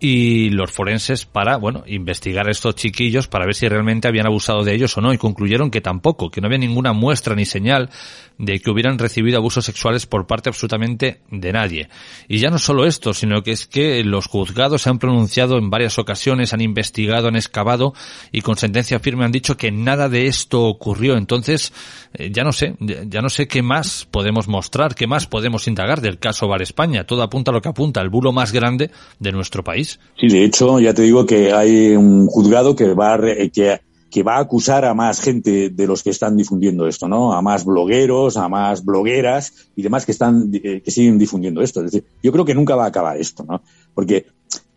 y 0.00 0.50
los 0.50 0.70
forenses 0.70 1.26
para, 1.26 1.56
bueno, 1.56 1.82
investigar 1.86 2.48
a 2.48 2.50
estos 2.50 2.76
chiquillos 2.76 3.28
para 3.28 3.46
ver 3.46 3.54
si 3.54 3.68
realmente 3.68 4.08
habían 4.08 4.26
abusado 4.26 4.62
de 4.62 4.74
ellos 4.74 4.96
o 4.96 5.00
no 5.00 5.12
y 5.12 5.18
concluyeron 5.18 5.70
que 5.70 5.80
tampoco, 5.80 6.30
que 6.30 6.40
no 6.40 6.46
había 6.46 6.58
ninguna 6.58 6.92
muestra 6.92 7.34
ni 7.34 7.44
señal 7.44 7.90
de 8.38 8.60
que 8.60 8.70
hubieran 8.70 8.98
recibido 8.98 9.38
abusos 9.38 9.64
sexuales 9.64 10.06
por 10.06 10.26
parte 10.26 10.48
absolutamente 10.48 11.20
de 11.30 11.52
nadie. 11.52 11.88
Y 12.28 12.38
ya 12.38 12.50
no 12.50 12.58
solo 12.58 12.86
esto, 12.86 13.12
sino 13.12 13.42
que 13.42 13.50
es 13.50 13.66
que 13.66 14.04
los 14.04 14.26
juzgados 14.26 14.82
se 14.82 14.90
han 14.90 15.00
pronunciado 15.00 15.58
en 15.58 15.70
varias 15.70 15.98
ocasiones, 15.98 16.52
han 16.52 16.60
investigado, 16.60 17.28
han 17.28 17.36
excavado 17.36 17.94
y 18.30 18.42
con 18.42 18.56
sentencia 18.56 19.00
firme 19.00 19.24
han 19.24 19.32
dicho 19.32 19.56
que 19.56 19.72
nada 19.72 20.08
de 20.08 20.28
esto 20.28 20.62
ocurrió. 20.62 21.16
Entonces, 21.16 21.72
eh, 22.14 22.30
ya 22.32 22.44
no 22.44 22.52
sé, 22.52 22.76
ya 22.78 23.20
no 23.20 23.28
sé 23.28 23.48
qué 23.48 23.62
más 23.62 24.06
podemos 24.08 24.46
mostrar, 24.46 24.94
qué 24.94 25.08
más 25.08 25.26
podemos 25.26 25.66
indagar 25.66 26.00
del 26.00 26.18
caso 26.18 26.46
Bar 26.46 26.62
España. 26.62 27.04
Todo 27.04 27.22
apunta 27.22 27.50
a 27.50 27.54
lo 27.54 27.60
que 27.60 27.68
apunta, 27.68 28.00
el 28.00 28.08
bulo 28.08 28.32
más 28.32 28.52
grande 28.52 28.92
de 29.18 29.32
nuestro 29.32 29.64
país. 29.64 29.87
Sí, 30.16 30.28
de 30.28 30.44
hecho, 30.44 30.80
ya 30.80 30.94
te 30.94 31.02
digo 31.02 31.26
que 31.26 31.52
hay 31.52 31.96
un 31.96 32.26
juzgado 32.26 32.74
que 32.74 32.94
va 32.94 33.14
a, 33.14 33.18
que 33.52 33.80
que 34.10 34.22
va 34.22 34.36
a 34.36 34.40
acusar 34.40 34.84
a 34.84 34.94
más 34.94 35.20
gente 35.20 35.70
de 35.70 35.86
los 35.86 36.02
que 36.02 36.10
están 36.10 36.36
difundiendo 36.36 36.86
esto, 36.86 37.08
¿no? 37.08 37.34
A 37.34 37.42
más 37.42 37.64
blogueros, 37.64 38.36
a 38.36 38.48
más 38.48 38.84
blogueras 38.84 39.70
y 39.76 39.82
demás 39.82 40.06
que 40.06 40.12
están, 40.12 40.50
eh, 40.52 40.80
que 40.82 40.90
siguen 40.90 41.18
difundiendo 41.18 41.60
esto. 41.60 41.80
Es 41.80 41.92
decir, 41.92 42.08
yo 42.22 42.32
creo 42.32 42.44
que 42.44 42.54
nunca 42.54 42.74
va 42.74 42.84
a 42.84 42.88
acabar 42.88 43.18
esto, 43.18 43.44
¿no? 43.44 43.62
Porque 43.94 44.26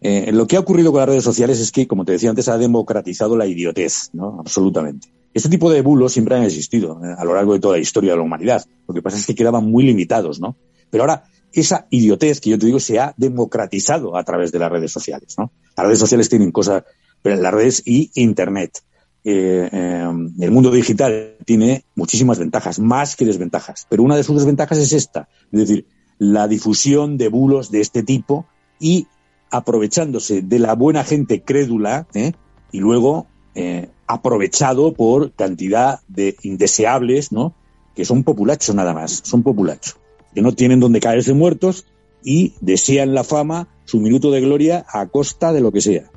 eh, 0.01 0.31
lo 0.33 0.47
que 0.47 0.57
ha 0.57 0.59
ocurrido 0.59 0.91
con 0.91 0.99
las 0.99 1.09
redes 1.09 1.23
sociales 1.23 1.59
es 1.59 1.71
que, 1.71 1.87
como 1.87 2.03
te 2.03 2.13
decía 2.13 2.29
antes, 2.29 2.49
ha 2.49 2.57
democratizado 2.57 3.37
la 3.37 3.45
idiotez, 3.45 4.09
¿no? 4.13 4.37
Absolutamente. 4.39 5.07
Este 5.33 5.47
tipo 5.47 5.71
de 5.71 5.81
bulos 5.81 6.11
siempre 6.11 6.35
han 6.35 6.43
existido 6.43 6.99
eh, 7.03 7.15
a 7.17 7.23
lo 7.23 7.33
largo 7.33 7.53
de 7.53 7.59
toda 7.59 7.77
la 7.77 7.81
historia 7.81 8.11
de 8.11 8.17
la 8.17 8.23
humanidad. 8.23 8.65
Lo 8.87 8.93
que 8.93 9.01
pasa 9.01 9.17
es 9.17 9.25
que 9.25 9.35
quedaban 9.35 9.69
muy 9.69 9.85
limitados, 9.85 10.41
¿no? 10.41 10.57
Pero 10.89 11.03
ahora, 11.03 11.23
esa 11.53 11.87
idiotez 11.89 12.39
que 12.39 12.49
yo 12.49 12.59
te 12.59 12.65
digo 12.65 12.79
se 12.79 12.99
ha 12.99 13.13
democratizado 13.17 14.15
a 14.17 14.23
través 14.23 14.51
de 14.51 14.59
las 14.59 14.71
redes 14.71 14.91
sociales, 14.91 15.35
¿no? 15.37 15.51
Las 15.75 15.85
redes 15.85 15.99
sociales 15.99 16.29
tienen 16.29 16.51
cosas, 16.51 16.83
pero 17.21 17.35
las 17.35 17.53
redes 17.53 17.83
y 17.85 18.11
Internet 18.15 18.81
eh, 19.23 19.69
em, 19.71 20.33
el 20.39 20.51
mundo 20.51 20.71
digital 20.71 21.35
tiene 21.45 21.85
muchísimas 21.95 22.39
ventajas, 22.39 22.79
más 22.79 23.15
que 23.15 23.25
desventajas. 23.25 23.85
Pero 23.89 24.03
una 24.03 24.15
de 24.15 24.23
sus 24.23 24.37
desventajas 24.37 24.77
es 24.79 24.93
esta, 24.93 25.27
es 25.51 25.59
decir, 25.59 25.85
la 26.17 26.47
difusión 26.47 27.17
de 27.17 27.29
bulos 27.29 27.71
de 27.71 27.81
este 27.81 28.03
tipo 28.03 28.45
y 28.79 29.07
aprovechándose 29.49 30.41
de 30.41 30.59
la 30.59 30.73
buena 30.75 31.03
gente 31.03 31.41
crédula 31.41 32.07
¿eh? 32.13 32.33
y 32.71 32.79
luego 32.79 33.27
eh, 33.53 33.89
aprovechado 34.07 34.93
por 34.93 35.33
cantidad 35.33 35.99
de 36.07 36.35
indeseables, 36.43 37.31
¿no? 37.31 37.53
Que 37.95 38.05
son 38.05 38.23
populachos 38.23 38.73
nada 38.73 38.93
más, 38.93 39.21
son 39.23 39.43
populachos, 39.43 39.97
que 40.33 40.41
no 40.41 40.53
tienen 40.53 40.79
donde 40.79 40.99
caerse 40.99 41.33
muertos 41.33 41.85
y 42.23 42.53
desean 42.61 43.13
la 43.13 43.23
fama, 43.23 43.67
su 43.85 43.99
minuto 43.99 44.31
de 44.31 44.41
gloria 44.41 44.85
a 44.87 45.07
costa 45.07 45.53
de 45.53 45.61
lo 45.61 45.71
que 45.71 45.81
sea. 45.81 46.11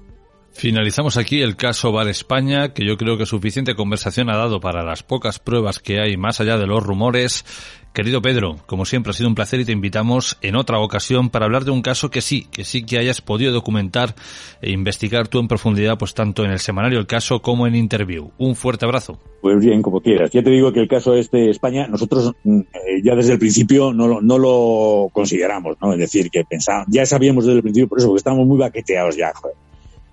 Finalizamos 0.53 1.17
aquí 1.17 1.43
el 1.43 1.57
caso 1.57 1.91
Bar 1.91 2.07
España, 2.09 2.73
que 2.75 2.87
yo 2.87 2.97
creo 2.97 3.19
que 3.19 3.27
suficiente 3.27 3.75
conversación 3.75 4.31
ha 4.31 4.37
dado 4.37 4.61
para 4.61 4.85
las 4.85 5.03
pocas 5.03 5.41
pruebas 5.41 5.81
que 5.81 6.01
hay 6.01 6.17
más 6.17 6.41
allá 6.41 6.57
de 6.59 6.67
los 6.67 6.83
rumores. 6.83 7.45
Querido 7.95 8.21
Pedro, 8.21 8.57
como 8.67 8.87
siempre 8.87 9.11
ha 9.11 9.13
sido 9.13 9.29
un 9.29 9.37
placer 9.37 9.61
y 9.61 9.65
te 9.65 9.71
invitamos 9.71 10.37
en 10.43 10.57
otra 10.57 10.81
ocasión 10.81 11.31
para 11.31 11.45
hablar 11.45 11.65
de 11.65 11.71
un 11.71 11.81
caso 11.81 12.11
que 12.11 12.23
sí, 12.23 12.45
que 12.51 12.65
sí 12.65 12.85
que 12.85 12.99
hayas 12.99 13.21
podido 13.21 13.53
documentar 13.53 14.17
e 14.61 14.73
investigar 14.73 15.29
tú 15.29 15.39
en 15.39 15.47
profundidad, 15.47 15.97
pues 15.97 16.13
tanto 16.13 16.45
en 16.45 16.51
el 16.51 16.59
semanario 16.59 16.99
El 16.99 17.07
Caso 17.07 17.41
como 17.41 17.69
en 17.69 17.77
Interview. 17.77 18.33
Un 18.37 18.57
fuerte 18.57 18.85
abrazo. 18.85 19.21
Pues 19.41 19.65
bien, 19.65 19.81
como 19.81 20.01
quieras. 20.01 20.33
Ya 20.33 20.43
te 20.43 20.51
digo 20.51 20.73
que 20.73 20.81
el 20.81 20.89
caso 20.89 21.15
este 21.15 21.37
de 21.37 21.51
España, 21.51 21.87
nosotros 21.87 22.33
mm, 22.43 22.59
eh, 22.59 23.01
ya 23.05 23.15
desde 23.15 23.35
el 23.35 23.39
principio 23.39 23.93
no 23.93 24.09
lo, 24.09 24.21
no 24.21 24.39
lo 24.39 25.09
consideramos, 25.13 25.77
¿no? 25.81 25.93
Es 25.93 26.01
decir, 26.01 26.31
que 26.33 26.43
pensábamos, 26.45 26.89
ya 26.91 27.07
sabíamos 27.07 27.45
desde 27.45 27.59
el 27.59 27.63
principio 27.63 27.89
por 27.89 27.99
eso, 27.99 28.09
porque 28.09 28.19
estábamos 28.19 28.49
muy 28.49 28.59
baqueteados 28.59 29.17
ya, 29.17 29.33
joder. 29.33 29.55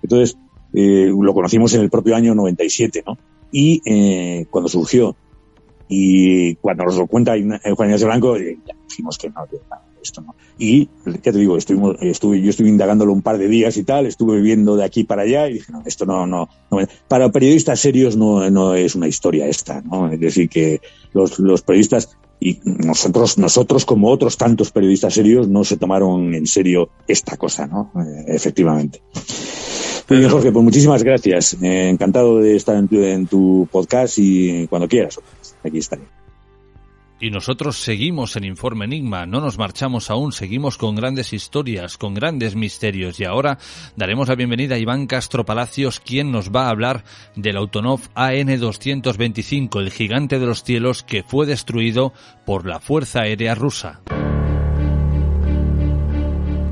Entonces, 0.04 0.38
eh, 0.72 1.10
lo 1.12 1.34
conocimos 1.34 1.74
en 1.74 1.80
el 1.80 1.90
propio 1.90 2.14
año 2.14 2.32
97, 2.32 3.02
¿no? 3.04 3.18
Y 3.50 3.82
eh, 3.84 4.46
cuando 4.50 4.68
surgió, 4.68 5.16
y 5.94 6.54
cuando 6.54 6.84
nos 6.84 6.96
lo 6.96 7.06
cuenta 7.06 7.32
Juan 7.32 7.88
Ignacio 7.88 8.06
Blanco, 8.06 8.36
eh, 8.36 8.56
ya 8.66 8.74
dijimos 8.88 9.18
que 9.18 9.28
no, 9.28 9.46
que 9.46 9.58
esto 10.02 10.22
no. 10.22 10.34
Y 10.58 10.88
ya 11.04 11.32
te 11.32 11.38
digo, 11.38 11.58
estuvimos, 11.58 11.96
estuve, 12.00 12.40
yo 12.40 12.48
estuve 12.48 12.70
indagándolo 12.70 13.12
un 13.12 13.20
par 13.20 13.36
de 13.36 13.46
días 13.46 13.76
y 13.76 13.84
tal, 13.84 14.06
estuve 14.06 14.36
viviendo 14.36 14.74
de 14.74 14.84
aquí 14.84 15.04
para 15.04 15.22
allá 15.22 15.48
y 15.48 15.54
dije, 15.54 15.70
no, 15.70 15.82
esto 15.84 16.06
no, 16.06 16.26
no, 16.26 16.48
no. 16.70 16.78
Para 17.08 17.30
periodistas 17.30 17.78
serios 17.78 18.16
no, 18.16 18.48
no 18.50 18.74
es 18.74 18.94
una 18.94 19.06
historia 19.06 19.46
esta, 19.46 19.82
¿no? 19.82 20.10
Es 20.10 20.18
decir, 20.18 20.48
que 20.48 20.80
los, 21.12 21.38
los 21.38 21.60
periodistas 21.60 22.16
y 22.42 22.60
nosotros, 22.64 23.38
nosotros 23.38 23.84
como 23.84 24.10
otros 24.10 24.36
tantos 24.36 24.72
periodistas 24.72 25.14
serios 25.14 25.48
no 25.48 25.62
se 25.64 25.76
tomaron 25.76 26.34
en 26.34 26.46
serio 26.46 26.90
esta 27.06 27.36
cosa, 27.36 27.66
¿no? 27.66 27.92
efectivamente. 28.26 29.00
Jorge, 30.08 30.52
pues 30.52 30.64
muchísimas 30.64 31.02
gracias. 31.02 31.56
Eh, 31.62 31.88
encantado 31.88 32.38
de 32.38 32.56
estar 32.56 32.76
en 32.76 33.26
tu, 33.26 33.68
podcast 33.70 34.18
y 34.18 34.66
cuando 34.66 34.88
quieras, 34.88 35.20
aquí 35.64 35.78
estaré. 35.78 36.21
Y 37.20 37.30
nosotros 37.30 37.76
seguimos 37.78 38.34
en 38.36 38.44
Informe 38.44 38.84
Enigma, 38.84 39.26
no 39.26 39.40
nos 39.40 39.56
marchamos 39.56 40.10
aún, 40.10 40.32
seguimos 40.32 40.76
con 40.76 40.96
grandes 40.96 41.32
historias, 41.32 41.96
con 41.96 42.14
grandes 42.14 42.56
misterios 42.56 43.20
y 43.20 43.24
ahora 43.24 43.58
daremos 43.96 44.28
la 44.28 44.34
bienvenida 44.34 44.74
a 44.74 44.78
Iván 44.78 45.06
Castro 45.06 45.44
Palacios, 45.44 46.00
quien 46.00 46.32
nos 46.32 46.50
va 46.50 46.66
a 46.66 46.70
hablar 46.70 47.04
del 47.36 47.56
Autonov 47.56 48.00
AN-225, 48.14 49.80
el 49.80 49.90
gigante 49.92 50.40
de 50.40 50.46
los 50.46 50.64
cielos 50.64 51.04
que 51.04 51.22
fue 51.22 51.46
destruido 51.46 52.12
por 52.44 52.66
la 52.66 52.80
Fuerza 52.80 53.20
Aérea 53.20 53.54
Rusa. 53.54 54.00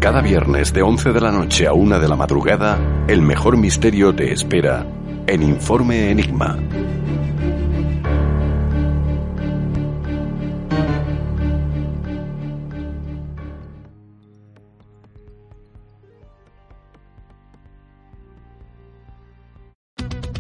Cada 0.01 0.23
viernes 0.23 0.73
de 0.73 0.81
11 0.81 1.13
de 1.13 1.21
la 1.21 1.31
noche 1.31 1.67
a 1.67 1.75
1 1.75 2.01
de 2.01 2.09
la 2.09 2.17
madrugada, 2.17 3.05
el 3.07 3.21
mejor 3.21 3.59
misterio 3.59 4.15
te 4.15 4.33
espera 4.33 4.87
en 5.27 5.43
Informe 5.43 6.11
Enigma. 6.11 6.59